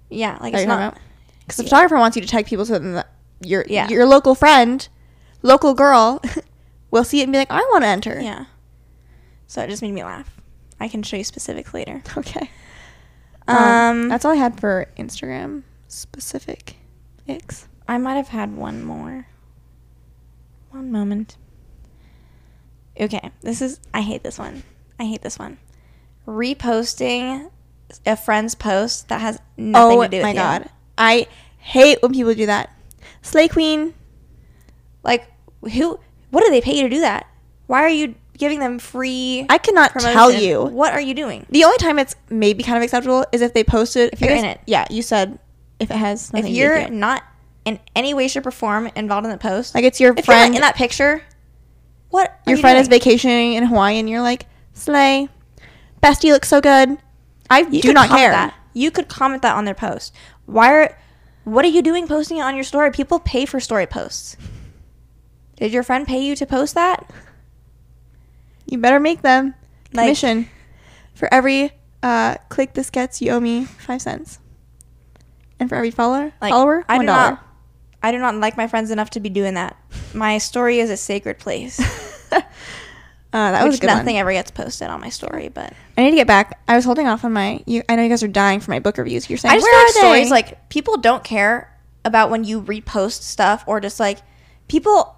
yeah 0.10 0.38
like 0.42 0.54
That 0.54 0.62
it's 0.62 0.68
not? 0.68 0.98
Because 1.40 1.58
the 1.58 1.64
Yeah. 1.64 1.70
photographer 1.70 1.98
wants 1.98 2.16
you 2.16 2.22
to 2.22 2.28
tag 2.28 2.46
people 2.48 2.66
so 2.66 2.78
that 2.80 3.10
your 3.42 3.66
Yeah. 3.68 3.88
your 3.90 4.06
local 4.06 4.34
friend, 4.34 4.88
local 5.44 5.74
girl, 5.76 6.22
will 6.92 7.04
see 7.04 7.20
it 7.20 7.24
and 7.24 7.32
be 7.32 7.38
like, 7.38 7.52
I 7.52 7.60
want 7.60 7.84
to 7.84 7.88
enter. 7.88 8.20
yeah 8.22 8.46
so 9.48 9.62
it 9.62 9.70
just 9.70 9.82
made 9.84 9.92
me 9.94 10.04
laugh 10.04 10.42
i 10.80 10.88
can 10.88 11.04
show 11.04 11.16
you 11.18 11.24
specifics 11.24 11.74
later 11.74 12.02
Okay. 12.18 12.50
Um, 13.48 13.58
Um, 13.58 14.10
that's 14.10 14.26
all 14.26 14.32
I 14.32 14.36
had 14.38 14.60
for 14.60 14.88
Instagram 14.98 15.64
specific 15.88 16.76
icks. 17.28 17.68
i 17.88 17.98
might 17.98 18.16
have 18.16 18.28
had 18.30 18.56
one 18.56 18.84
more 18.84 19.28
one 20.72 20.92
moment 20.92 21.38
okay 23.00 23.32
this 23.42 23.62
is 23.62 23.80
i 23.94 24.02
hate 24.02 24.24
this 24.24 24.38
one 24.38 24.64
i 25.00 25.06
hate 25.06 25.22
this 25.22 25.40
one 25.40 25.58
reposting 26.28 27.50
a 28.06 28.16
friend's 28.18 28.56
post 28.56 29.08
that 29.10 29.22
has 29.22 29.40
nothing 29.58 30.00
oh 30.00 30.04
to 30.04 30.10
do 30.10 30.18
with 30.18 30.24
my 30.24 30.30
you. 30.32 30.36
god, 30.36 30.70
I 30.98 31.28
hate 31.60 32.02
when 32.02 32.14
people 32.14 32.34
do 32.34 32.48
that. 32.48 32.72
Slay 33.22 33.48
Queen. 33.48 33.94
Like, 35.04 35.32
who? 35.62 36.00
What 36.32 36.44
do 36.44 36.50
they 36.50 36.62
pay 36.62 36.76
you 36.76 36.82
to 36.84 36.90
do 36.90 37.00
that? 37.02 37.28
Why 37.68 37.82
are 37.84 37.90
you 37.90 38.16
giving 38.38 38.60
them 38.60 38.80
free? 38.80 39.46
I 39.50 39.58
cannot 39.58 39.92
promotion? 39.92 40.14
tell 40.14 40.32
you. 40.32 40.64
What 40.64 40.94
are 40.94 41.02
you 41.02 41.14
doing? 41.14 41.46
The 41.50 41.64
only 41.64 41.78
time 41.78 42.00
it's 42.00 42.16
maybe 42.30 42.64
kind 42.64 42.78
of 42.78 42.84
acceptable 42.84 43.26
is 43.32 43.42
if 43.42 43.54
they 43.54 43.64
posted. 43.64 44.12
If 44.14 44.22
you're 44.22 44.30
guess- 44.30 44.44
in 44.44 44.50
it. 44.50 44.60
Yeah, 44.66 44.86
you 44.90 45.02
said 45.02 45.40
if 45.80 45.92
it 45.92 45.98
has. 45.98 46.28
If 46.30 46.34
nothing 46.34 46.54
to 46.54 46.60
do 46.60 46.70
with 46.70 46.80
you're 46.82 46.90
not 46.90 47.24
in 47.66 47.80
any 47.96 48.14
way, 48.14 48.28
shape, 48.28 48.46
or 48.46 48.52
form 48.52 48.90
involved 48.96 49.26
in 49.26 49.32
the 49.32 49.38
post, 49.38 49.74
like 49.76 49.84
it's 49.84 50.00
your 50.00 50.12
if 50.12 50.20
you're 50.28 50.36
friend 50.36 50.56
in 50.56 50.62
that 50.62 50.76
picture, 50.76 51.24
what 52.10 52.30
are 52.30 52.52
your 52.52 52.58
you 52.58 52.62
friend 52.62 52.78
is 52.78 52.88
vacationing 52.88 53.54
in 53.54 53.66
Hawaii 53.66 53.98
and 53.98 54.10
you're 54.10 54.22
like, 54.22 54.46
Slay, 54.74 55.30
bestie 56.04 56.32
looks 56.32 56.48
so 56.48 56.62
good. 56.62 56.98
I 57.50 57.60
You 57.62 57.82
do 57.82 57.94
not 57.94 58.10
care. 58.10 58.32
That. 58.32 58.54
You 58.74 58.92
could 58.92 59.08
comment 59.08 59.42
that 59.44 59.56
on 59.56 59.66
their 59.66 59.76
post. 59.76 60.14
Why 60.46 60.72
are? 60.74 60.98
What 61.46 61.64
are 61.64 61.70
you 61.70 61.82
doing 61.82 62.08
posting 62.08 62.38
it 62.38 62.42
on 62.42 62.56
your 62.56 62.64
story? 62.64 62.92
People 62.92 63.20
pay 63.20 63.46
for 63.46 63.60
story 63.60 63.86
posts. 63.86 64.36
Did 65.58 65.72
your 65.72 65.84
friend 65.84 66.06
pay 66.08 66.20
you 66.20 66.36
to 66.36 66.46
post 66.46 66.74
that? 66.76 67.10
You 68.66 68.78
better 68.78 69.00
make 69.00 69.22
them 69.22 69.54
Like- 69.94 70.06
commission. 70.06 70.50
For 71.14 71.34
every 71.34 71.72
uh, 72.04 72.36
click 72.50 72.74
this 72.74 72.90
gets, 72.90 73.22
you 73.22 73.32
owe 73.32 73.40
me 73.40 73.66
five 73.66 74.02
cents. 74.02 74.40
And 75.60 75.70
for 75.70 75.76
every 75.76 75.92
follower, 75.92 76.34
Like, 76.42 76.52
follower, 76.52 76.84
I 76.90 76.98
one 76.98 77.06
do 77.06 77.12
not. 77.12 77.42
I 78.04 78.12
do 78.12 78.20
not 78.20 78.36
like 78.36 78.58
my 78.58 78.68
friends 78.68 78.92
enough 78.92 79.10
to 79.12 79.20
be 79.20 79.30
doing 79.30 79.54
that. 79.54 79.78
My 80.14 80.38
story 80.38 80.80
is 80.80 80.90
a 80.90 80.98
sacred 80.98 81.40
place. 81.40 81.80
Uh, 83.34 83.52
that 83.52 83.66
was 83.66 83.74
which 83.74 83.82
good 83.82 83.88
nothing 83.88 84.14
one. 84.16 84.22
ever 84.22 84.32
gets 84.32 84.50
posted 84.50 84.88
on 84.88 85.02
my 85.02 85.10
story, 85.10 85.50
but 85.50 85.74
I 85.98 86.04
need 86.04 86.12
to 86.12 86.16
get 86.16 86.26
back. 86.28 86.58
I 86.70 86.76
was 86.78 86.86
holding 86.86 87.06
off 87.06 87.26
on 87.26 87.34
my. 87.34 87.62
You, 87.66 87.84
I 87.90 87.98
know 87.98 88.04
you 88.04 88.08
guys 88.08 88.24
are 88.24 88.30
dying 88.30 88.62
for 88.62 88.72
my 88.72 88.80
book 88.80 88.98
reviews. 88.98 89.30
You're 89.30 89.36
saying 89.38 89.52
I 89.52 89.56
just 89.58 89.64
where 89.66 89.76
are 89.76 89.84
like 89.84 89.94
stories 89.94 90.32
like 90.32 90.70
people 90.70 90.96
don't 90.96 91.22
care 91.22 91.78
about 92.06 92.30
when 92.30 92.46
you 92.46 92.62
repost 92.62 93.24
stuff 93.24 93.66
or 93.68 93.82
just 93.82 94.00
like 94.00 94.20
people 94.70 95.18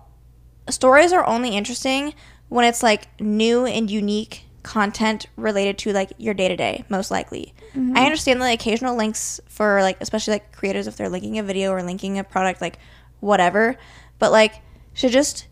stories 0.68 1.14
are 1.14 1.24
only 1.28 1.50
interesting 1.56 2.16
when 2.50 2.66
it's 2.66 2.84
like 2.84 3.08
new 3.20 3.66
and 3.66 3.90
unique 3.90 4.44
content 4.64 5.28
related 5.38 5.78
to 5.80 5.94
like 5.94 6.12
your 6.18 6.34
day 6.34 6.48
to 6.48 6.56
day, 6.56 6.84
most 6.90 7.10
likely. 7.12 7.54
I 7.96 8.06
understand 8.06 8.42
the 8.42 8.52
occasional 8.52 8.96
links 8.96 9.40
for 9.48 9.82
like 9.82 9.98
especially 10.02 10.34
like 10.34 10.56
creators 10.56 10.88
if 10.88 10.98
they're 10.98 11.10
linking 11.10 11.38
a 11.40 11.44
video 11.44 11.72
or 11.72 11.84
linking 11.84 12.20
a 12.20 12.24
product, 12.24 12.62
like 12.62 12.80
whatever. 13.20 13.78
But 14.20 14.32
like 14.32 14.62
should 14.94 15.12
just 15.12 15.48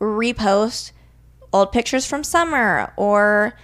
repost 0.00 0.92
old 1.52 1.72
pictures 1.72 2.06
from 2.06 2.24
summer 2.24 2.92
or 2.96 3.54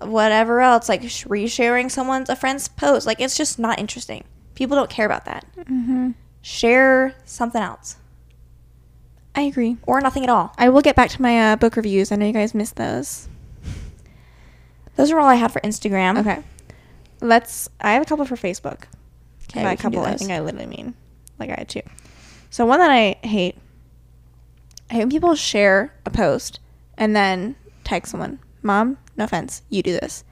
whatever 0.00 0.60
else, 0.60 0.88
like 0.88 1.02
sh- 1.08 1.24
resharing 1.24 1.90
someone's 1.90 2.28
a 2.28 2.36
friend's 2.36 2.68
post. 2.68 3.06
Like 3.06 3.20
it's 3.20 3.36
just 3.36 3.58
not 3.58 3.78
interesting. 3.78 4.24
People 4.54 4.76
don't 4.76 4.90
care 4.90 5.06
about 5.06 5.24
that. 5.24 5.46
Mm-hmm. 5.56 6.10
Share 6.42 7.14
something 7.24 7.62
else 7.62 7.96
I 9.34 9.42
agree. 9.42 9.76
or 9.86 10.00
nothing 10.00 10.22
at 10.22 10.30
all. 10.30 10.52
I 10.58 10.68
will 10.68 10.80
get 10.80 10.94
back 10.96 11.10
to 11.10 11.22
my 11.22 11.52
uh, 11.52 11.56
book 11.56 11.76
reviews. 11.76 12.12
I 12.12 12.16
know 12.16 12.26
you 12.26 12.32
guys 12.32 12.54
missed 12.54 12.76
those. 12.76 13.28
Those 14.96 15.10
are 15.10 15.18
all 15.18 15.28
I 15.28 15.34
had 15.34 15.52
for 15.52 15.60
Instagram. 15.62 16.18
Okay. 16.20 16.42
Let's. 17.20 17.68
I 17.80 17.92
have 17.94 18.02
a 18.02 18.06
couple 18.06 18.24
for 18.24 18.36
Facebook. 18.36 18.84
Okay, 19.50 19.62
By 19.62 19.72
a 19.72 19.76
couple, 19.76 20.00
I 20.02 20.16
think 20.16 20.30
I 20.30 20.40
literally 20.40 20.66
mean 20.66 20.94
like 21.38 21.50
I 21.50 21.54
had 21.58 21.68
two. 21.68 21.82
So 22.50 22.64
one 22.66 22.78
that 22.78 22.90
I 22.90 23.16
hate. 23.26 23.56
I 24.90 24.94
hate 24.94 25.00
when 25.00 25.10
people 25.10 25.34
share 25.34 25.94
a 26.06 26.10
post 26.10 26.60
and 26.96 27.16
then 27.16 27.56
tag 27.82 28.06
someone. 28.06 28.38
Mom, 28.62 28.98
no 29.16 29.24
offense, 29.24 29.62
you 29.68 29.82
do 29.82 29.92
this. 29.92 30.24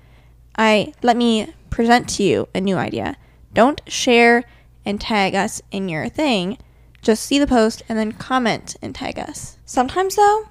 I 0.56 0.92
let 1.02 1.16
me 1.16 1.52
present 1.70 2.08
to 2.10 2.22
you 2.22 2.48
a 2.54 2.60
new 2.60 2.76
idea. 2.76 3.16
Don't 3.54 3.80
share 3.86 4.44
and 4.84 5.00
tag 5.00 5.34
us 5.34 5.62
in 5.70 5.88
your 5.88 6.08
thing. 6.08 6.58
Just 7.02 7.24
see 7.24 7.38
the 7.38 7.46
post 7.46 7.82
and 7.88 7.98
then 7.98 8.12
comment 8.12 8.76
and 8.80 8.94
tag 8.94 9.18
us. 9.18 9.58
Sometimes 9.66 10.16
though, 10.16 10.48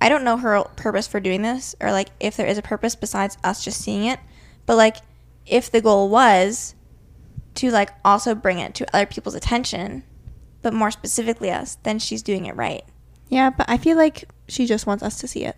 I 0.00 0.08
don't 0.08 0.22
know 0.22 0.36
her 0.36 0.62
purpose 0.76 1.08
for 1.08 1.18
doing 1.18 1.42
this 1.42 1.74
or 1.80 1.90
like 1.90 2.10
if 2.20 2.36
there 2.36 2.46
is 2.46 2.58
a 2.58 2.62
purpose 2.62 2.94
besides 2.94 3.36
us 3.42 3.64
just 3.64 3.80
seeing 3.80 4.04
it. 4.04 4.20
But 4.66 4.76
like 4.76 4.98
if 5.46 5.70
the 5.70 5.80
goal 5.80 6.10
was 6.10 6.74
to 7.56 7.70
like 7.70 7.90
also 8.04 8.34
bring 8.34 8.58
it 8.58 8.74
to 8.74 8.86
other 8.94 9.06
people's 9.06 9.34
attention, 9.34 10.04
but 10.60 10.74
more 10.74 10.90
specifically 10.90 11.50
us, 11.50 11.78
then 11.82 11.98
she's 11.98 12.22
doing 12.22 12.46
it 12.46 12.54
right. 12.54 12.84
Yeah, 13.28 13.50
but 13.50 13.68
I 13.68 13.78
feel 13.78 13.96
like 13.96 14.28
she 14.46 14.66
just 14.66 14.86
wants 14.86 15.02
us 15.02 15.18
to 15.20 15.28
see 15.28 15.44
it. 15.44 15.56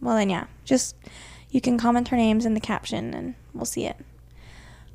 Well 0.00 0.16
then 0.16 0.30
yeah, 0.30 0.46
just 0.64 0.96
you 1.50 1.60
can 1.60 1.78
comment 1.78 2.08
her 2.08 2.16
names 2.16 2.46
in 2.46 2.54
the 2.54 2.60
caption 2.60 3.12
and 3.12 3.34
we'll 3.52 3.66
see 3.66 3.84
it. 3.84 3.96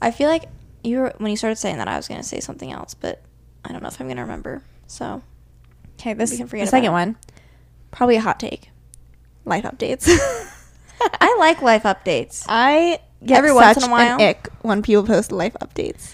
I 0.01 0.09
feel 0.09 0.27
like 0.27 0.45
you 0.83 0.99
were 0.99 1.13
when 1.19 1.29
you 1.29 1.37
started 1.37 1.57
saying 1.57 1.77
that 1.77 1.87
I 1.87 1.97
was 1.97 2.07
gonna 2.07 2.23
say 2.23 2.39
something 2.39 2.71
else, 2.71 2.95
but 2.95 3.21
I 3.65 3.71
don't 3.71 3.81
know 3.81 3.87
if 3.89 3.99
I'm 3.99 4.07
gonna 4.07 4.21
remember. 4.21 4.61
So 4.87 5.21
Okay, 5.99 6.13
this 6.13 6.31
We 6.31 6.37
can 6.37 6.45
the 6.45 6.49
forget 6.49 6.69
second 6.69 6.89
it. 6.89 6.91
one, 6.91 7.15
probably 7.91 8.17
a 8.17 8.21
hot 8.21 8.39
take. 8.39 8.69
Life 9.45 9.63
updates. 9.63 10.07
I 11.01 11.35
like 11.39 11.61
life 11.61 11.83
updates. 11.83 12.45
I 12.47 12.99
get 13.25 13.37
Every 13.37 13.53
once 13.53 13.77
in 13.77 13.83
a 13.83 13.91
while. 13.91 14.15
an 14.15 14.21
ick 14.21 14.49
when 14.61 14.81
people 14.81 15.03
post 15.03 15.31
life 15.31 15.55
updates. 15.61 16.13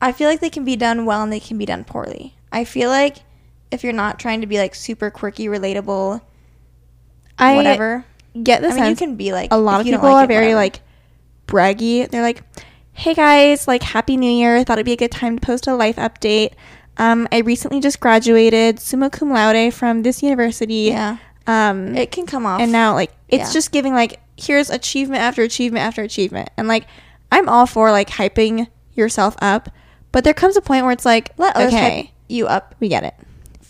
I 0.00 0.12
feel 0.12 0.28
like 0.28 0.40
they 0.40 0.50
can 0.50 0.64
be 0.64 0.76
done 0.76 1.06
well 1.06 1.22
and 1.22 1.32
they 1.32 1.40
can 1.40 1.56
be 1.58 1.66
done 1.66 1.84
poorly. 1.84 2.36
I 2.52 2.64
feel 2.64 2.90
like 2.90 3.16
if 3.70 3.82
you're 3.82 3.92
not 3.92 4.18
trying 4.18 4.40
to 4.42 4.46
be 4.46 4.58
like 4.58 4.74
super 4.74 5.10
quirky, 5.10 5.46
relatable, 5.46 6.20
I 7.38 7.56
whatever. 7.56 8.04
get 8.42 8.62
the 8.62 8.68
I 8.68 8.74
mean, 8.74 8.90
you 8.90 8.96
can 8.96 9.16
be 9.16 9.32
like 9.32 9.48
a 9.52 9.58
lot 9.58 9.80
of 9.80 9.86
people 9.86 10.02
like 10.02 10.12
are 10.12 10.24
it, 10.24 10.28
very 10.28 10.54
whatever. 10.54 10.60
like 10.60 10.80
braggy. 11.46 12.08
They're 12.10 12.22
like, 12.22 12.42
"Hey 12.96 13.14
guys, 13.14 13.68
like 13.68 13.82
Happy 13.82 14.16
New 14.16 14.30
Year! 14.30 14.62
Thought 14.64 14.78
it'd 14.78 14.86
be 14.86 14.92
a 14.92 14.96
good 14.96 15.10
time 15.12 15.38
to 15.38 15.44
post 15.46 15.66
a 15.66 15.74
life 15.74 15.96
update. 15.96 16.52
Um, 16.96 17.28
I 17.30 17.38
recently 17.38 17.80
just 17.80 18.00
graduated 18.00 18.80
summa 18.80 19.10
cum 19.10 19.30
laude 19.30 19.72
from 19.74 20.02
this 20.02 20.22
university. 20.22 20.88
yeah, 20.90 21.18
Um, 21.46 21.94
it 21.94 22.10
can 22.10 22.26
come 22.26 22.46
off. 22.46 22.60
and 22.60 22.72
now 22.72 22.94
like 22.94 23.12
it's 23.28 23.48
Yeah. 23.50 23.52
just 23.52 23.70
giving 23.72 23.92
like 23.92 24.18
here's 24.38 24.70
achievement 24.70 25.22
after 25.22 25.42
achievement 25.42 25.82
after 25.84 26.02
achievement 26.02 26.50
and 26.58 26.68
like 26.68 26.86
i'm 27.32 27.48
all 27.48 27.64
for 27.66 27.90
like 27.90 28.10
hyping 28.10 28.66
yourself 28.94 29.36
up. 29.40 29.68
But 30.12 30.24
there 30.24 30.32
comes 30.34 30.56
a 30.56 30.62
point 30.62 30.84
where 30.84 30.92
it's 30.92 31.04
like, 31.04 31.32
Let 31.36 31.54
others 31.56 31.74
okay, 31.74 31.96
hype 32.02 32.06
you 32.28 32.46
up. 32.46 32.74
we 32.80 32.88
get 32.88 33.04
it. 33.04 33.14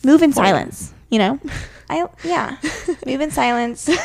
Move 0.05 0.23
in 0.23 0.33
silence, 0.33 0.93
you 1.11 1.19
know? 1.19 1.41
I 1.91 2.07
yeah. 2.23 2.57
Move 3.07 3.21
in 3.21 3.31
silence. 3.31 3.89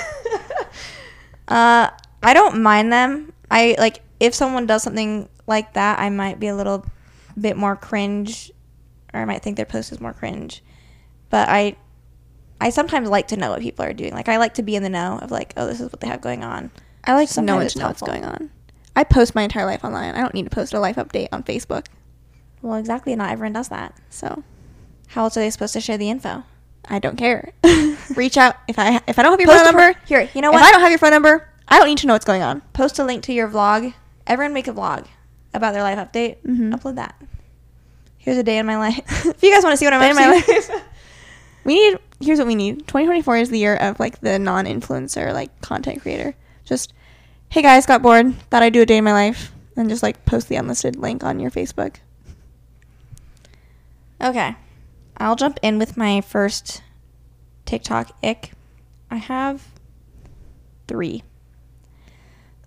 Uh, 1.47 1.89
I 2.24 2.34
don't 2.34 2.61
mind 2.61 2.93
them. 2.93 3.34
I 3.49 3.76
like 3.78 3.99
if 4.22 4.36
someone 4.36 4.67
does 4.67 4.84
something 4.84 5.28
like 5.47 5.74
that, 5.74 5.99
I 5.99 6.09
might 6.09 6.39
be 6.39 6.47
a 6.47 6.55
little 6.55 6.86
bit 7.39 7.57
more 7.57 7.76
cringe, 7.76 8.51
or 9.13 9.19
I 9.19 9.26
might 9.26 9.41
think 9.41 9.57
their 9.57 9.65
post 9.65 9.91
is 9.91 9.99
more 9.99 10.13
cringe. 10.13 10.63
But 11.32 11.49
I, 11.49 11.76
I 12.61 12.69
sometimes 12.69 13.09
like 13.09 13.30
to 13.30 13.38
know 13.38 13.49
what 13.49 13.61
people 13.61 13.84
are 13.84 13.93
doing. 13.93 14.13
Like 14.13 14.30
I 14.30 14.38
like 14.38 14.53
to 14.53 14.63
be 14.63 14.76
in 14.76 14.84
the 14.84 14.89
know 14.89 15.17
of 15.22 15.32
like, 15.32 15.53
oh, 15.57 15.65
this 15.65 15.82
is 15.82 15.91
what 15.91 16.01
they 16.01 16.07
have 16.07 16.22
going 16.22 16.43
on. 16.43 16.69
I 17.03 17.15
like 17.15 17.30
Sometimes 17.30 17.47
knowing 17.47 17.65
it's 17.65 17.74
to 17.74 17.80
know 17.80 17.88
what's 17.88 18.01
going 18.03 18.24
on. 18.24 18.51
I 18.95 19.03
post 19.03 19.34
my 19.34 19.41
entire 19.41 19.65
life 19.65 19.84
online. 19.84 20.13
I 20.13 20.22
don't 20.22 20.36
need 20.36 20.43
to 20.43 20.51
post 20.51 20.72
a 20.74 20.80
life 20.80 20.97
update 20.97 21.30
on 21.32 21.41
Facebook. 21.41 21.88
Well, 22.61 22.76
exactly. 22.78 23.15
Not 23.15 23.32
everyone 23.32 23.53
does 23.53 23.69
that. 23.69 23.95
So 24.11 24.43
How 25.07 25.24
else 25.24 25.36
are 25.36 25.39
they 25.39 25.49
supposed 25.49 25.74
to 25.74 25.82
share 25.82 25.97
the 25.97 26.11
info? 26.11 26.43
I 26.88 26.99
don't 26.99 27.15
care. 27.17 27.53
Reach 28.15 28.38
out 28.38 28.55
if 28.67 28.78
I 28.78 29.01
if 29.07 29.17
I 29.17 29.24
don't 29.24 29.32
have 29.32 29.39
your 29.39 29.47
Post 29.49 29.63
phone 29.65 29.76
number. 29.76 29.99
here, 30.05 30.30
you 30.36 30.41
know 30.41 30.51
what? 30.51 30.61
if? 30.61 30.67
I 30.67 30.72
don't 30.72 30.82
have 30.82 30.91
your 30.91 30.99
phone 30.99 31.11
number, 31.11 31.47
I 31.67 31.80
don't 31.80 31.88
need 31.88 31.97
to 31.99 32.07
know 32.07 32.13
what's 32.13 32.26
going 32.26 32.41
on. 32.43 32.61
Post 32.74 32.99
a 32.99 33.03
link 33.03 33.24
to 33.24 33.34
your 33.34 33.47
vlog. 33.47 33.93
Everyone 34.28 34.53
make 34.53 34.67
a 34.67 34.74
vlog 34.74 35.07
about 35.53 35.74
their 35.74 35.84
life 35.84 35.97
update. 35.97 36.38
Mhm. 36.45 36.74
Upload 36.74 36.95
that. 36.95 37.15
Here's 38.17 38.38
a 38.38 38.43
day 38.43 38.57
in 38.57 38.65
my 38.65 38.78
life. 38.78 38.99
if 39.26 39.41
you 39.43 39.51
guys 39.53 39.63
want 39.63 39.74
to 39.74 39.78
see 39.78 39.86
what 39.86 39.93
I'm 39.93 40.01
up 40.01 40.09
in 40.09 40.15
my 40.15 40.28
life. 40.28 40.69
We 41.63 41.76
need 41.76 41.99
here's 42.19 42.39
what 42.39 42.47
we 42.47 42.55
need. 42.55 42.80
2024 42.88 43.38
is 43.38 43.49
the 43.49 43.59
year 43.59 43.76
of 43.76 43.99
like 43.99 44.19
the 44.22 44.39
non-influencer 44.39 45.32
like 45.32 45.61
content 45.61 46.01
creator. 46.01 46.34
Just 46.65 46.91
hey 47.49 47.61
guys, 47.61 47.86
got 47.86 48.01
bored, 48.01 48.34
thought 48.49 48.63
I'd 48.63 48.74
do 48.74 48.82
a 48.82 48.86
day 48.86 48.97
in 48.97 49.03
my 49.03 49.13
life 49.13 49.51
and 49.78 49.88
just 49.88 50.01
like 50.01 50.26
post 50.26 50.49
the 50.49 50.55
unlisted 50.55 50.95
link 50.95 51.24
on 51.24 51.39
your 51.39 51.51
Facebook. 51.51 51.97
Okay. 54.19 54.55
I'll 55.17 55.36
jump 55.36 55.59
in 55.61 55.78
with 55.78 55.97
my 55.97 56.22
first 56.22 56.82
TikTok 57.65 58.11
ick. 58.24 58.53
I 59.11 59.17
have 59.17 59.67
three. 60.88 61.24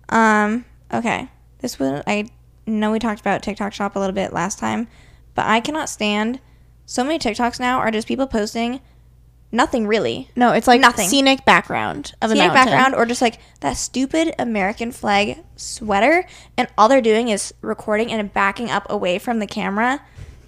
Um, 0.09 0.63
okay. 0.93 1.27
This 1.65 1.79
was 1.79 2.03
I 2.05 2.29
know 2.67 2.91
we 2.91 2.99
talked 2.99 3.21
about 3.21 3.41
TikTok 3.41 3.73
shop 3.73 3.95
a 3.95 3.99
little 3.99 4.13
bit 4.13 4.31
last 4.31 4.59
time, 4.59 4.87
but 5.33 5.47
I 5.47 5.59
cannot 5.61 5.89
stand 5.89 6.39
so 6.85 7.03
many 7.03 7.17
TikToks 7.17 7.59
now 7.59 7.79
are 7.79 7.89
just 7.89 8.07
people 8.07 8.27
posting 8.27 8.81
nothing 9.51 9.87
really. 9.87 10.29
No, 10.35 10.51
it's 10.51 10.67
like 10.67 10.79
Nothing. 10.79 11.09
scenic 11.09 11.43
background 11.43 12.13
of 12.21 12.29
a 12.29 12.35
Scenic 12.35 12.53
mountain. 12.53 12.65
background 12.65 12.93
or 12.93 13.07
just 13.07 13.19
like 13.19 13.39
that 13.61 13.77
stupid 13.77 14.35
American 14.37 14.91
flag 14.91 15.39
sweater 15.55 16.27
and 16.55 16.67
all 16.77 16.87
they're 16.87 17.01
doing 17.01 17.29
is 17.29 17.51
recording 17.61 18.11
and 18.11 18.31
backing 18.31 18.69
up 18.69 18.85
away 18.87 19.17
from 19.17 19.39
the 19.39 19.47
camera 19.47 20.01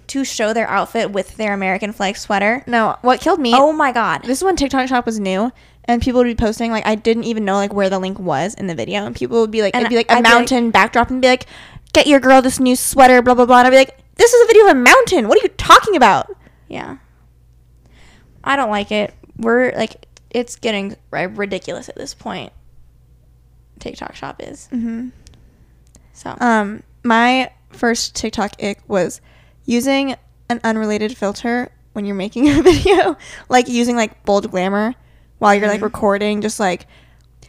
to 0.06 0.24
show 0.24 0.52
their 0.52 0.68
outfit 0.68 1.10
with 1.10 1.36
their 1.36 1.52
American 1.52 1.92
flag 1.92 2.16
sweater. 2.16 2.62
No, 2.68 2.96
what 3.02 3.20
killed 3.20 3.40
me 3.40 3.50
Oh 3.56 3.72
my 3.72 3.90
god. 3.90 4.22
this 4.22 4.38
is 4.38 4.44
when 4.44 4.54
TikTok 4.54 4.86
Shop 4.86 5.04
was 5.04 5.18
new, 5.18 5.50
and 5.88 6.00
people 6.00 6.18
would 6.20 6.26
be 6.26 6.34
posting 6.36 6.70
like 6.70 6.86
I 6.86 6.94
didn't 6.94 7.24
even 7.24 7.44
know 7.44 7.54
like 7.54 7.72
where 7.72 7.90
the 7.90 7.98
link 7.98 8.18
was 8.20 8.54
in 8.54 8.66
the 8.68 8.74
video, 8.76 9.04
and 9.04 9.16
people 9.16 9.40
would 9.40 9.50
be 9.50 9.62
like, 9.62 9.74
And 9.74 9.82
it'd 9.82 9.90
be 9.90 9.96
like 9.96 10.10
a 10.10 10.12
I'd 10.12 10.22
be 10.22 10.28
like- 10.28 10.34
mountain 10.38 10.70
backdrop, 10.70 11.10
and 11.10 11.20
be 11.20 11.28
like, 11.28 11.46
"Get 11.92 12.06
your 12.06 12.20
girl 12.20 12.40
this 12.42 12.60
new 12.60 12.76
sweater," 12.76 13.22
blah 13.22 13.34
blah 13.34 13.46
blah. 13.46 13.58
And 13.58 13.66
I'd 13.66 13.70
be 13.70 13.76
like, 13.76 13.98
"This 14.16 14.32
is 14.32 14.44
a 14.44 14.46
video 14.46 14.66
of 14.66 14.70
a 14.72 14.74
mountain. 14.76 15.26
What 15.28 15.38
are 15.38 15.42
you 15.42 15.48
talking 15.56 15.96
about?" 15.96 16.30
Yeah. 16.68 16.98
I 18.44 18.56
don't 18.56 18.70
like 18.70 18.92
it. 18.92 19.14
We're 19.36 19.72
like, 19.76 20.06
it's 20.30 20.56
getting 20.56 20.96
ri- 21.10 21.26
ridiculous 21.26 21.88
at 21.88 21.96
this 21.96 22.14
point. 22.14 22.52
TikTok 23.78 24.14
shop 24.14 24.36
is. 24.42 24.68
Mm-hmm. 24.72 25.08
So, 26.12 26.36
Um, 26.40 26.82
my 27.04 27.50
first 27.70 28.14
TikTok 28.14 28.52
ick 28.62 28.80
was 28.88 29.20
using 29.64 30.16
an 30.48 30.60
unrelated 30.64 31.16
filter 31.16 31.70
when 31.92 32.04
you're 32.04 32.14
making 32.16 32.48
a 32.48 32.62
video, 32.62 33.16
like 33.48 33.68
using 33.68 33.96
like 33.96 34.24
bold 34.24 34.50
glamour 34.50 34.94
while 35.38 35.54
you're 35.54 35.68
like 35.68 35.80
Mhm. 35.80 35.84
recording. 35.84 36.40
Just 36.40 36.60
like 36.60 36.86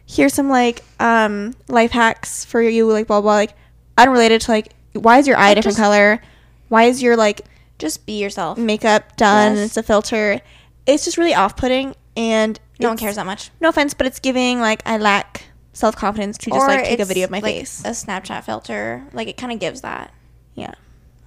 here's 0.05 0.33
some 0.33 0.49
like 0.49 0.83
um 0.99 1.53
life 1.67 1.91
hacks 1.91 2.45
for 2.45 2.61
you, 2.61 2.91
like 2.91 3.07
blah 3.07 3.21
blah, 3.21 3.33
like 3.35 3.53
unrelated 3.97 4.41
to 4.41 4.51
like 4.51 4.73
why 4.93 5.17
is 5.19 5.27
your 5.27 5.37
eye 5.37 5.49
a 5.51 5.55
different 5.55 5.77
just- 5.77 5.83
color? 5.83 6.21
Why 6.69 6.83
is 6.83 7.01
your 7.01 7.15
like 7.15 7.41
just 7.77 8.05
be 8.05 8.19
yourself. 8.21 8.57
makeup 8.57 9.15
done? 9.17 9.55
Yes. 9.55 9.67
It's 9.67 9.77
a 9.77 9.83
filter. 9.83 10.41
It's 10.85 11.05
just 11.05 11.17
really 11.17 11.33
off 11.33 11.55
putting, 11.55 11.95
and 12.17 12.59
No 12.79 12.89
one 12.89 12.97
cares 12.97 13.15
that 13.15 13.25
much. 13.25 13.51
No 13.61 13.69
offense, 13.69 13.93
but 13.93 14.05
it's 14.07 14.19
giving 14.19 14.59
like 14.59 14.81
I 14.85 14.97
lack 14.97 15.43
self 15.73 15.95
confidence 15.95 16.37
to 16.39 16.49
just 16.49 16.67
like 16.67 16.83
take 16.83 16.99
a 16.99 17.05
video 17.05 17.25
of 17.25 17.31
my 17.31 17.39
like, 17.39 17.55
face. 17.55 17.81
A 17.85 17.89
Snapchat 17.89 18.43
filter. 18.43 19.03
Like, 19.13 19.27
it 19.27 19.37
kind 19.37 19.51
of 19.53 19.59
gives 19.59 19.81
that 19.81 20.13
yeah. 20.55 20.73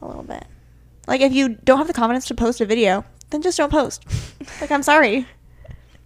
a 0.02 0.06
little 0.06 0.24
bit. 0.24 0.44
Like 1.06 1.20
if 1.20 1.32
you 1.32 1.50
don't 1.64 1.78
have 1.78 1.86
the 1.86 1.92
confidence 1.94 2.26
to 2.26 2.34
post 2.34 2.60
a 2.60 2.66
video, 2.66 3.04
then 3.30 3.40
just 3.42 3.56
don't 3.56 3.70
post. 3.70 4.04
like 4.60 4.70
I'm 4.70 4.82
sorry. 4.82 5.26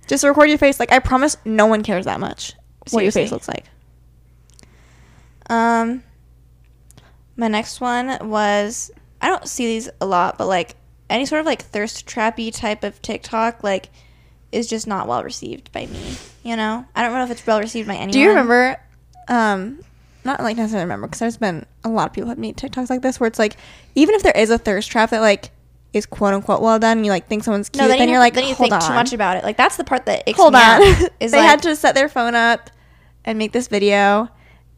Just 0.06 0.24
record 0.24 0.48
your 0.48 0.58
face. 0.58 0.78
Like 0.78 0.92
I 0.92 0.98
promise 0.98 1.36
no 1.44 1.66
one 1.66 1.82
cares 1.82 2.04
that 2.04 2.20
much 2.20 2.54
what 2.90 3.02
your 3.02 3.12
face 3.12 3.32
looks 3.32 3.48
like. 3.48 3.64
Um, 5.48 6.02
my 7.36 7.48
next 7.48 7.80
one 7.80 8.28
was 8.28 8.90
I 9.20 9.28
don't 9.28 9.46
see 9.48 9.66
these 9.66 9.88
a 10.00 10.06
lot, 10.06 10.38
but 10.38 10.46
like 10.46 10.76
any 11.08 11.26
sort 11.26 11.40
of 11.40 11.46
like 11.46 11.62
thirst 11.62 12.06
trappy 12.06 12.54
type 12.54 12.84
of 12.84 13.00
TikTok, 13.02 13.62
like, 13.62 13.88
is 14.52 14.68
just 14.68 14.86
not 14.86 15.06
well 15.06 15.22
received 15.22 15.72
by 15.72 15.86
me. 15.86 16.16
You 16.42 16.56
know, 16.56 16.84
I 16.94 17.02
don't 17.02 17.12
know 17.12 17.24
if 17.24 17.30
it's 17.30 17.46
well 17.46 17.60
received 17.60 17.88
by 17.88 17.94
anyone. 17.94 18.12
Do 18.12 18.20
you 18.20 18.28
remember 18.28 18.80
um 19.28 19.80
not 20.24 20.40
like 20.40 20.56
necessarily 20.56 20.84
remember 20.84 21.06
because 21.06 21.20
there's 21.20 21.36
been 21.36 21.64
a 21.84 21.88
lot 21.88 22.08
of 22.08 22.12
people 22.12 22.28
have 22.28 22.38
made 22.38 22.56
TikToks 22.56 22.90
like 22.90 23.02
this 23.02 23.18
where 23.18 23.28
it's 23.28 23.38
like 23.38 23.56
even 23.94 24.14
if 24.14 24.22
there 24.22 24.36
is 24.36 24.50
a 24.50 24.58
thirst 24.58 24.90
trap 24.90 25.10
that 25.10 25.20
like 25.20 25.50
is 25.96 26.06
quote 26.06 26.34
unquote 26.34 26.60
well 26.62 26.78
done 26.78 27.02
you 27.04 27.10
like 27.10 27.26
think 27.26 27.42
someone's 27.44 27.68
cute, 27.68 27.82
No, 27.82 27.88
then, 27.88 27.98
then, 27.98 28.08
you're 28.08 28.18
like 28.18 28.34
then 28.34 28.44
you 28.46 28.54
hold 28.54 28.70
think 28.70 28.82
on. 28.82 28.88
too 28.88 28.94
much 28.94 29.12
about 29.12 29.36
it. 29.36 29.42
Like 29.44 29.56
that's 29.56 29.76
the 29.76 29.84
part 29.84 30.06
that 30.06 30.28
hold 30.36 30.54
on. 30.54 30.82
Is 31.20 31.32
they 31.32 31.38
like, 31.38 31.48
had 31.48 31.62
to 31.62 31.74
set 31.76 31.94
their 31.94 32.08
phone 32.08 32.34
up 32.34 32.70
and 33.24 33.38
make 33.38 33.52
this 33.52 33.66
video 33.68 34.28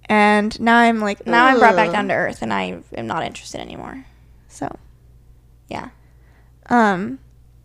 and 0.08 0.58
now 0.60 0.78
I'm 0.78 1.00
like 1.00 1.26
now 1.26 1.46
I'm 1.46 1.58
brought 1.58 1.76
back 1.76 1.92
down 1.92 2.08
to 2.08 2.14
earth, 2.14 2.40
and 2.40 2.50
I 2.50 2.80
am 2.96 3.06
not 3.06 3.24
interested 3.24 3.60
anymore. 3.60 4.06
So 4.48 4.74
Yeah. 5.68 5.90
Um, 6.70 7.18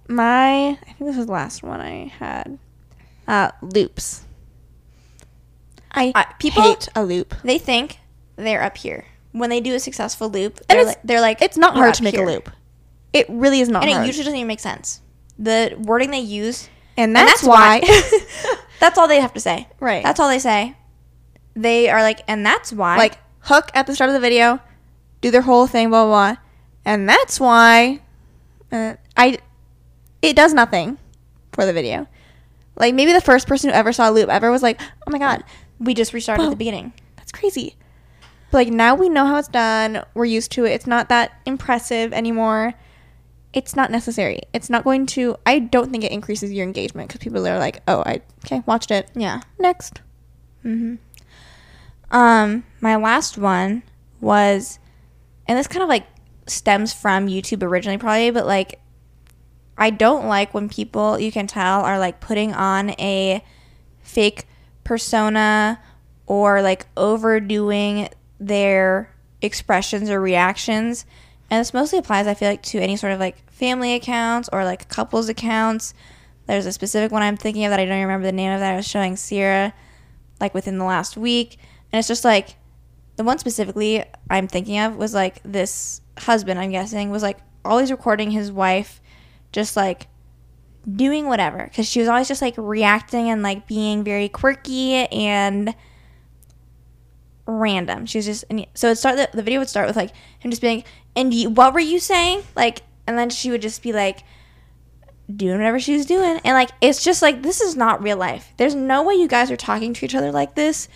my 0.10 0.70
I 0.72 0.76
think 0.86 1.00
this 1.00 1.16
was 1.18 1.28
the 1.28 1.32
last 1.32 1.64
one 1.64 1.80
I 1.80 2.08
had. 2.20 2.58
Uh, 3.28 3.52
loops. 3.62 4.26
I, 5.92 6.12
I- 6.16 6.34
people- 6.40 6.64
hate 6.64 6.90
a 6.96 7.04
loop. 7.04 7.34
They 7.44 7.58
think 7.58 8.00
they're 8.36 8.62
up 8.64 8.76
here 8.78 9.06
when 9.32 9.50
they 9.50 9.62
do 9.62 9.74
a 9.76 9.80
successful 9.80 10.30
loop. 10.30 10.60
And 10.70 10.80
They're 10.80 10.86
like, 10.86 11.00
they're 11.04 11.22
like 11.22 11.42
It's 11.42 11.58
not 11.58 11.76
hard 11.76 11.94
to 11.96 12.04
make 12.04 12.16
here." 12.16 12.24
a 12.24 12.28
loop. 12.32 12.50
It 13.14 13.30
really 13.30 13.60
is 13.60 13.70
not 13.70 13.84
and 13.84 13.92
hard. 13.92 14.04
it 14.04 14.08
usually 14.08 14.26
doesn't 14.26 14.38
even 14.38 14.48
make 14.48 14.60
sense. 14.60 15.02
The 15.38 15.76
wording 15.78 16.12
they 16.12 16.20
use, 16.20 16.68
and 16.98 17.16
and 17.16 17.16
that's, 17.16 17.42
that's 17.42 17.48
why. 17.48 17.82
that's 18.80 18.98
all 18.98 19.08
they 19.08 19.22
have 19.22 19.34
to 19.34 19.40
say. 19.40 19.68
right. 19.80 20.04
That's 20.04 20.20
all 20.20 20.30
they 20.30 20.40
say. 20.40 20.76
They 21.56 21.90
are 21.90 22.02
like, 22.02 22.22
and 22.28 22.46
that's 22.46 22.74
why. 22.74 22.98
like 22.98 23.20
hook 23.42 23.70
at 23.74 23.88
the 23.88 23.96
start 23.96 24.10
of 24.10 24.14
the 24.16 24.20
video, 24.20 24.60
do 25.22 25.30
their 25.32 25.42
whole 25.42 25.68
thing, 25.68 25.90
blah 25.90 26.06
blah, 26.06 26.34
blah. 26.34 26.42
and 26.86 27.08
that's 27.08 27.40
why. 27.40 28.02
Uh, 28.72 28.96
I. 29.16 29.38
It 30.22 30.36
does 30.36 30.54
nothing 30.54 30.98
for 31.52 31.66
the 31.66 31.74
video. 31.74 32.08
Like 32.76 32.96
maybe 32.96 33.14
the 33.14 33.22
first 33.22 33.48
person 33.48 33.70
who 33.70 33.76
ever 33.76 33.94
saw 33.94 34.10
a 34.10 34.12
loop 34.12 34.30
ever 34.30 34.50
was 34.50 34.64
like, 34.64 34.82
"Oh 35.06 35.12
my 35.12 35.20
god, 35.20 35.44
we 35.80 35.94
just 35.94 36.14
restarted 36.14 36.46
at 36.46 36.50
the 36.50 36.56
beginning. 36.56 36.94
That's 37.18 37.32
crazy. 37.32 37.76
But 38.52 38.60
like 38.60 38.68
now 38.70 38.96
we 38.96 39.10
know 39.10 39.26
how 39.26 39.38
it's 39.38 39.48
done. 39.48 40.04
We're 40.14 40.26
used 40.26 40.52
to 40.54 40.66
it. 40.66 40.72
It's 40.72 40.88
not 40.88 41.10
that 41.10 41.40
impressive 41.46 42.14
anymore. 42.14 42.74
It's 43.54 43.76
not 43.76 43.92
necessary. 43.92 44.42
It's 44.52 44.70
not 44.70 44.84
going 44.84 45.06
to. 45.08 45.38
I 45.46 45.60
don't 45.60 45.92
think 45.92 46.04
it 46.04 46.12
increases 46.12 46.52
your 46.52 46.66
engagement 46.66 47.08
because 47.08 47.22
people 47.22 47.48
are 47.48 47.60
like, 47.60 47.82
"Oh, 47.88 48.02
I 48.06 48.22
okay, 48.46 48.64
watched 48.66 48.92
it. 48.92 49.10
Yeah. 49.16 49.42
Next." 49.60 50.02
Mm-hmm. 50.66 50.96
Um, 52.16 52.64
my 52.82 52.96
last 52.96 53.38
one 53.38 53.84
was, 54.22 54.80
and 55.48 55.58
this 55.58 55.68
kind 55.68 55.84
of 55.84 55.90
like 55.90 56.06
stems 56.48 56.94
from 56.94 57.28
YouTube 57.28 57.64
originally, 57.64 57.98
probably, 57.98 58.32
but 58.32 58.46
like, 58.46 58.80
I 59.78 59.90
don't 59.90 60.28
like 60.28 60.54
when 60.54 60.70
people 60.70 61.20
you 61.20 61.32
can 61.32 61.48
tell 61.48 61.82
are 61.82 62.00
like 62.00 62.20
putting 62.20 62.54
on 62.54 62.92
a 62.92 63.44
fake 64.02 64.48
persona 64.84 65.80
or 66.26 66.62
like 66.62 66.86
overdoing 66.96 68.10
their 68.40 69.10
expressions 69.42 70.10
or 70.10 70.22
reactions. 70.22 71.06
And 71.54 71.60
this 71.60 71.72
mostly 71.72 72.00
applies, 72.00 72.26
I 72.26 72.34
feel 72.34 72.50
like, 72.50 72.64
to 72.64 72.80
any 72.80 72.96
sort 72.96 73.14
of 73.14 73.20
like 73.20 73.48
family 73.52 73.94
accounts 73.94 74.50
or 74.52 74.66
like 74.66 74.90
couples 74.90 75.30
accounts. 75.30 75.94
There's 76.48 76.66
a 76.66 76.72
specific 76.72 77.12
one 77.12 77.22
I'm 77.22 77.38
thinking 77.38 77.64
of 77.64 77.70
that 77.70 77.80
I 77.80 77.86
don't 77.86 77.94
even 77.94 78.08
remember 78.08 78.26
the 78.26 78.32
name 78.32 78.52
of 78.52 78.60
that 78.60 78.74
I 78.74 78.76
was 78.76 78.88
showing 78.88 79.14
Ciera 79.14 79.72
like 80.42 80.56
within 80.56 80.80
the 80.80 80.84
last 80.84 81.16
week. 81.16 81.60
And 81.92 82.00
it's 82.00 82.08
just 82.08 82.26
like 82.26 82.56
the 83.18 83.24
one 83.24 83.38
specifically 83.38 84.04
I'm 84.32 84.48
thinking 84.48 84.80
of 84.80 84.96
was 84.96 85.14
like 85.14 85.44
this 85.44 86.02
husband, 86.18 86.58
I'm 86.58 86.72
guessing, 86.72 87.12
was 87.12 87.22
like 87.22 87.38
always 87.64 87.92
recording 87.92 88.32
his 88.32 88.52
wife 88.52 89.00
just 89.52 89.78
like 89.78 90.08
doing 90.92 91.28
whatever 91.28 91.66
because 91.66 91.88
she 91.88 92.00
was 92.00 92.08
always 92.08 92.28
just 92.28 92.42
like 92.42 92.56
reacting 92.58 93.30
and 93.30 93.44
like 93.44 93.68
being 93.68 94.04
very 94.04 94.28
quirky 94.28 94.96
and 94.96 95.76
random. 97.46 98.06
She 98.06 98.18
was 98.18 98.26
just 98.26 98.46
and 98.50 98.66
so 98.74 98.92
it 98.92 98.98
start 98.98 99.18
the, 99.18 99.30
the 99.34 99.44
video 99.44 99.60
would 99.60 99.70
start 99.70 99.88
with 99.88 99.96
like 99.96 100.12
him 100.40 100.52
just 100.52 100.62
being 100.62 100.84
and 101.16 101.34
you, 101.34 101.50
what 101.50 101.74
were 101.74 101.80
you 101.80 102.00
saying? 102.00 102.44
Like 102.56 102.84
and 103.08 103.18
then 103.18 103.30
she 103.30 103.52
would 103.52 103.62
just 103.62 103.82
be 103.84 103.94
like 103.94 104.24
doing 105.34 105.58
whatever 105.58 105.80
she 105.80 105.94
was 105.94 106.06
doing 106.06 106.40
and 106.44 106.54
like 106.54 106.70
it's 106.82 107.04
just 107.04 107.22
like 107.22 107.42
this 107.44 107.62
is 107.62 107.76
not 107.76 108.04
real 108.04 108.18
life. 108.18 108.54
There's 108.58 108.76
no 108.76 109.04
way 109.04 109.16
you 109.16 109.28
guys 109.28 109.52
are 109.52 109.58
talking 109.58 109.94
to 109.94 110.06
each 110.06 110.16
other 110.16 110.32
like 110.32 110.56
this. 110.56 110.88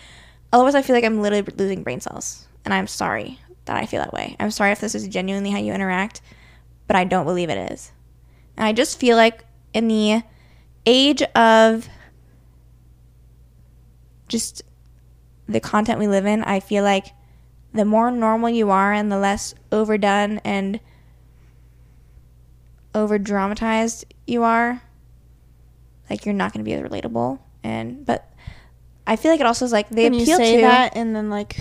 Otherwise, 0.52 0.74
I 0.74 0.82
feel 0.82 0.96
like 0.96 1.04
I'm 1.04 1.20
literally 1.20 1.46
losing 1.56 1.82
brain 1.82 2.00
cells, 2.00 2.48
and 2.64 2.72
I'm 2.72 2.86
sorry 2.86 3.38
that 3.66 3.76
I 3.76 3.84
feel 3.84 4.00
that 4.00 4.14
way. 4.14 4.34
I'm 4.40 4.50
sorry 4.50 4.72
if 4.72 4.80
this 4.80 4.94
is 4.94 5.06
genuinely 5.08 5.50
how 5.50 5.58
you 5.58 5.74
interact, 5.74 6.22
but 6.86 6.96
I 6.96 7.04
don't 7.04 7.26
believe 7.26 7.50
it 7.50 7.70
is. 7.72 7.92
And 8.56 8.66
I 8.66 8.72
just 8.72 8.98
feel 8.98 9.16
like 9.16 9.44
in 9.74 9.88
the 9.88 10.22
age 10.86 11.22
of 11.34 11.86
just 14.26 14.62
the 15.48 15.60
content 15.60 15.98
we 15.98 16.06
live 16.06 16.26
in, 16.26 16.44
I 16.44 16.60
feel 16.60 16.84
like 16.84 17.06
the 17.72 17.84
more 17.84 18.10
normal 18.10 18.50
you 18.50 18.70
are 18.70 18.92
and 18.92 19.10
the 19.10 19.18
less 19.18 19.54
overdone 19.72 20.38
and 20.38 20.80
over 22.94 23.18
dramatized 23.18 24.04
you 24.26 24.42
are, 24.42 24.82
like 26.10 26.26
you're 26.26 26.34
not 26.34 26.52
going 26.52 26.64
to 26.64 26.68
be 26.68 26.74
as 26.74 26.82
relatable. 26.82 27.38
And 27.62 28.04
but 28.04 28.32
I 29.06 29.16
feel 29.16 29.30
like 29.30 29.40
it 29.40 29.46
also 29.46 29.64
is 29.64 29.72
like 29.72 29.88
they 29.88 30.04
Can 30.04 30.14
you 30.14 30.22
appeal 30.22 30.36
say 30.36 30.56
to 30.56 30.62
that 30.62 30.96
and 30.96 31.14
then 31.16 31.30
like 31.30 31.56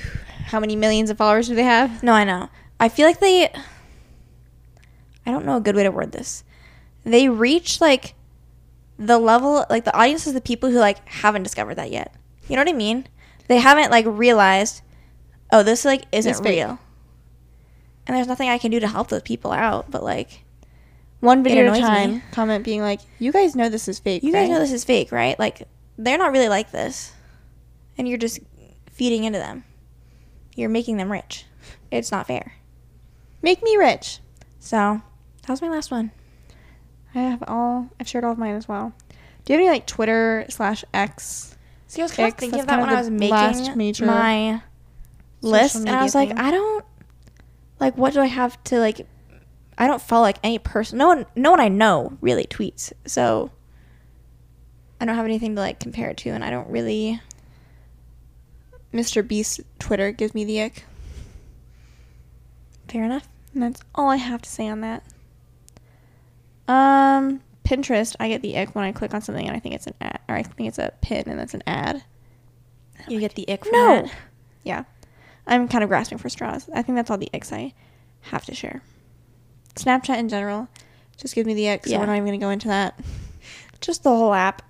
how 0.46 0.60
many 0.60 0.76
millions 0.76 1.10
of 1.10 1.18
followers 1.18 1.48
do 1.48 1.56
they 1.56 1.64
have? 1.64 2.04
No, 2.04 2.14
I 2.14 2.24
know. 2.24 2.50
I 2.80 2.90
feel 2.90 3.08
like 3.08 3.20
they. 3.20 3.50
I 5.26 5.32
don't 5.32 5.46
know 5.46 5.58
a 5.58 5.62
good 5.62 5.76
way 5.76 5.84
to 5.84 5.92
word 5.92 6.12
this. 6.14 6.44
They 7.04 7.28
reach 7.28 7.82
like 7.82 8.16
the 8.98 9.18
level, 9.18 9.66
like 9.70 9.84
the 9.84 9.96
audience 9.96 10.26
is 10.26 10.34
the 10.34 10.42
people 10.42 10.70
who 10.70 10.80
like 10.80 11.08
haven't 11.08 11.44
discovered 11.44 11.76
that 11.76 11.92
yet. 11.92 12.14
You 12.48 12.56
know 12.56 12.62
what 12.62 12.70
I 12.70 12.74
mean? 12.74 13.08
They 13.48 13.58
haven't 13.58 13.92
like 13.92 14.06
realized, 14.08 14.82
oh, 15.52 15.64
this 15.64 15.86
like 15.86 16.04
isn't 16.12 16.30
It's 16.32 16.40
fake. 16.40 16.58
real. 16.64 16.80
And 18.06 18.16
there's 18.16 18.28
nothing 18.28 18.50
I 18.50 18.58
can 18.58 18.72
do 18.72 18.80
to 18.80 18.88
help 18.88 19.10
those 19.10 19.22
people 19.22 19.52
out, 19.52 19.90
but 19.92 20.04
like, 20.04 20.44
One 21.20 21.44
video 21.44 21.64
at 21.66 21.68
a 21.68 21.72
annoys 21.74 21.82
me. 21.82 21.88
time. 21.88 22.24
Comment 22.32 22.64
being 22.64 22.82
like, 22.82 23.02
"You 23.20 23.32
guys 23.32 23.56
know 23.56 23.70
this 23.70 23.88
is 23.88 24.00
fake. 24.00 24.24
you 24.24 24.32
guys 24.32 24.48
right?" 24.48 24.54
know 24.54 24.60
this 24.60 24.72
is 24.72 24.84
fake, 24.84 25.12
right? 25.12 25.38
Like, 25.40 25.64
they're 25.98 26.18
not 26.18 26.32
really 26.32 26.48
like 26.50 26.72
this, 26.72 27.12
and 27.98 28.08
you're 28.08 28.18
just 28.20 28.40
feeding 28.92 29.24
into 29.24 29.40
them. 29.40 29.64
You're 30.56 30.70
making 30.70 30.98
them 30.98 31.12
rich. 31.12 31.46
It's 31.92 32.12
not 32.12 32.28
fair. 32.28 32.54
Make 33.42 33.62
me 33.64 33.76
rich." 33.78 34.20
So 34.60 35.02
that 35.42 35.50
was 35.50 35.62
my 35.62 35.70
last 35.70 35.90
one. 35.92 36.12
I 37.16 37.20
have 37.22 37.44
all. 37.48 37.90
I've 38.00 38.08
shared 38.08 38.24
all 38.24 38.32
of 38.34 38.38
mine 38.38 38.56
as 38.56 38.68
well. 38.68 38.94
Do 39.44 39.54
you 39.54 39.60
have 39.60 39.66
any 39.66 39.70
like 39.76 39.86
Twitter 39.88 40.46
slash 40.50 40.84
X? 40.94 41.57
See, 41.88 42.02
I 42.02 42.06
was 42.06 42.12
kind 42.12 42.32
of 42.32 42.38
thinking 42.38 42.60
of 42.60 42.68
that 42.68 42.80
when 42.80 42.90
I 42.90 42.96
was 43.00 43.10
making 43.10 43.78
major 43.78 44.06
my 44.06 44.62
list, 45.42 45.76
and 45.78 45.90
I 45.90 46.04
was 46.04 46.14
like, 46.16 46.30
thing. 46.30 46.38
I 46.38 46.52
don't 46.52 46.86
like. 47.80 47.98
What 47.98 48.14
do 48.14 48.22
I 48.22 48.26
have 48.26 48.62
to 48.66 48.80
like? 48.80 49.08
I 49.78 49.88
don't 49.88 50.02
follow 50.02 50.24
like 50.24 50.38
any 50.44 50.60
person. 50.60 50.98
No 50.98 51.08
one, 51.08 51.26
no 51.36 51.52
one 51.52 51.60
I 51.60 51.68
know 51.70 52.18
really 52.20 52.44
tweets. 52.46 52.92
So 53.06 53.52
I 55.00 55.06
don't 55.06 55.16
have 55.16 55.26
anything 55.26 55.56
to 55.56 55.62
like 55.62 55.80
compare 55.80 56.10
it 56.10 56.18
to, 56.18 56.30
and 56.30 56.44
I 56.44 56.50
don't 56.50 56.70
really. 56.70 57.22
Mr. 58.94 59.26
Beast 59.26 59.60
Twitter 59.80 60.12
gives 60.12 60.34
me 60.34 60.44
the 60.46 60.62
ick, 60.62 60.86
Fair 62.88 63.04
enough. 63.04 63.28
and 63.54 63.62
that's 63.62 63.82
all 63.94 64.10
I 64.10 64.16
have 64.16 64.42
to 64.42 64.50
say 64.50 64.68
on 64.68 64.80
that. 64.82 65.04
Um, 66.70 67.42
Pinterest, 67.68 68.16
I 68.20 68.30
get 68.30 68.42
the 68.42 68.58
ick 68.58 68.76
when 68.76 68.86
I 68.86 68.92
click 68.94 69.14
on 69.14 69.22
something 69.22 69.46
and 69.46 69.56
I 69.56 69.60
think 69.60 69.76
it's 69.76 69.88
an 69.88 69.94
ad, 70.00 70.20
or 70.30 70.36
I 70.36 70.44
think 70.44 70.70
it's 70.70 70.78
a 70.80 70.94
pin 71.02 71.24
and 71.28 71.40
it's 71.42 71.54
an 71.54 71.64
ad. 71.68 72.04
You 73.10 73.20
get 73.20 73.36
the 73.36 73.48
ick 73.50 73.64
from 73.66 73.74
No. 73.74 74.02
that. 74.04 74.12
Yeah, 74.64 74.84
I'm 75.46 75.68
kind 75.68 75.84
of 75.84 75.90
grasping 75.90 76.18
for 76.18 76.30
straws. 76.30 76.70
I 76.74 76.82
think 76.82 76.96
that's 76.96 77.10
all 77.12 77.18
the 77.18 77.30
icks 77.34 77.52
I 77.52 77.74
have 78.22 78.46
to 78.46 78.56
share. 78.56 78.82
Snapchat 79.76 80.18
in 80.18 80.30
general 80.30 80.68
just 81.18 81.36
gives 81.36 81.46
me 81.46 81.54
the 81.54 81.70
ick, 81.70 81.86
so 81.86 81.92
Yeah. 81.92 82.00
we're 82.00 82.06
not 82.06 82.14
even 82.16 82.26
gonna 82.28 82.38
go 82.38 82.50
into 82.52 82.68
that. 82.70 82.98
Just 83.82 84.04
the 84.04 84.10
whole 84.10 84.34
app. 84.34 84.62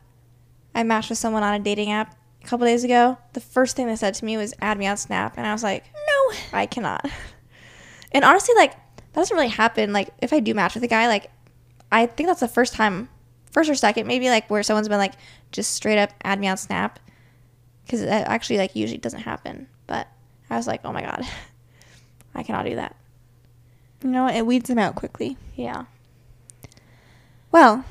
I 0.76 0.84
matched 0.84 1.10
with 1.10 1.18
someone 1.20 1.44
on 1.44 1.54
a 1.54 1.60
dating 1.60 1.92
app 1.92 2.16
a 2.44 2.48
couple 2.48 2.66
days 2.68 2.84
ago. 2.84 3.18
The 3.34 3.40
first 3.40 3.76
thing 3.76 3.88
they 3.88 3.96
said 3.96 4.14
to 4.16 4.26
me 4.26 4.38
was 4.38 4.54
add 4.62 4.78
me 4.78 4.88
on 4.88 4.98
Snap, 4.98 5.38
and 5.38 5.46
I 5.48 5.54
was 5.54 5.64
like, 5.64 5.86
no, 5.94 6.36
I 6.54 6.66
cannot. 6.66 7.06
And 8.14 8.24
honestly, 8.24 8.56
like 8.56 8.72
that 8.72 9.14
doesn't 9.14 9.36
really 9.36 9.50
happen. 9.50 9.92
Like 9.92 10.10
if 10.22 10.32
I 10.32 10.40
do 10.40 10.54
match 10.54 10.76
with 10.76 10.84
a 10.84 10.88
guy, 10.88 11.08
like 11.08 11.30
I 11.92 12.06
think 12.06 12.28
that's 12.28 12.40
the 12.40 12.48
first 12.48 12.74
time, 12.74 13.10
first 13.52 13.70
or 13.70 13.76
second, 13.76 14.08
maybe 14.08 14.30
like 14.30 14.50
where 14.50 14.64
someone's 14.64 14.90
been 14.90 14.98
like 14.98 15.14
just 15.52 15.74
straight 15.74 15.98
up 15.98 16.12
add 16.24 16.40
me 16.40 16.48
on 16.48 16.58
Snap, 16.58 17.00
because 17.86 18.02
it 18.02 18.10
actually 18.10 18.58
like 18.58 18.76
usually 18.76 18.98
doesn't 18.98 19.22
happen. 19.22 19.68
But 19.88 20.08
I 20.50 20.58
was 20.58 20.68
like, 20.68 20.82
oh 20.84 20.92
my 20.92 21.02
god, 21.02 21.24
I 22.36 22.44
cannot 22.44 22.66
do 22.66 22.76
that. 22.76 22.96
You 24.04 24.10
know, 24.10 24.28
it 24.28 24.46
weeds 24.46 24.68
them 24.68 24.80
out 24.80 24.96
quickly. 24.96 25.38
Yeah. 25.56 25.86
Well, 27.52 27.86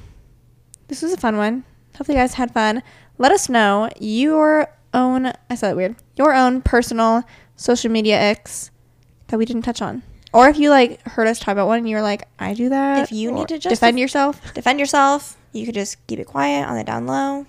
this 0.88 1.02
was 1.02 1.12
a 1.12 1.16
fun 1.16 1.36
one. 1.36 1.64
Hopefully, 1.96 2.16
you 2.16 2.22
guys 2.22 2.34
had 2.34 2.52
fun. 2.52 2.82
Let 3.18 3.32
us 3.32 3.48
know 3.48 3.88
your 3.98 4.68
own, 4.92 5.32
I 5.50 5.54
said 5.54 5.72
it 5.72 5.76
weird, 5.76 5.96
your 6.16 6.34
own 6.34 6.62
personal 6.62 7.24
social 7.56 7.90
media 7.90 8.18
icks 8.18 8.70
that 9.28 9.38
we 9.38 9.44
didn't 9.44 9.62
touch 9.62 9.80
on. 9.80 10.02
Or 10.36 10.50
if 10.50 10.58
you 10.58 10.68
like 10.68 11.00
heard 11.08 11.26
us 11.26 11.38
talk 11.38 11.52
about 11.52 11.66
one 11.66 11.78
and 11.78 11.88
you're 11.88 12.02
like, 12.02 12.28
I 12.38 12.52
do 12.52 12.68
that. 12.68 13.04
If 13.04 13.12
you 13.12 13.32
need 13.32 13.48
to 13.48 13.54
justif- 13.58 13.70
defend 13.70 13.98
yourself, 13.98 14.52
defend 14.52 14.78
yourself. 14.78 15.34
You 15.52 15.64
could 15.64 15.74
just 15.74 16.06
keep 16.06 16.18
it 16.18 16.26
quiet 16.26 16.68
on 16.68 16.76
the 16.76 16.84
down 16.84 17.06
low. 17.06 17.46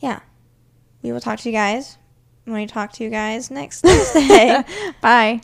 Yeah. 0.00 0.18
We 1.02 1.12
will 1.12 1.20
talk 1.20 1.38
to 1.38 1.48
you 1.48 1.52
guys 1.52 1.98
when 2.46 2.56
we 2.56 2.66
talk 2.66 2.92
to 2.94 3.04
you 3.04 3.10
guys 3.10 3.48
next 3.48 3.80
Thursday. 3.86 4.64
bye. 5.00 5.40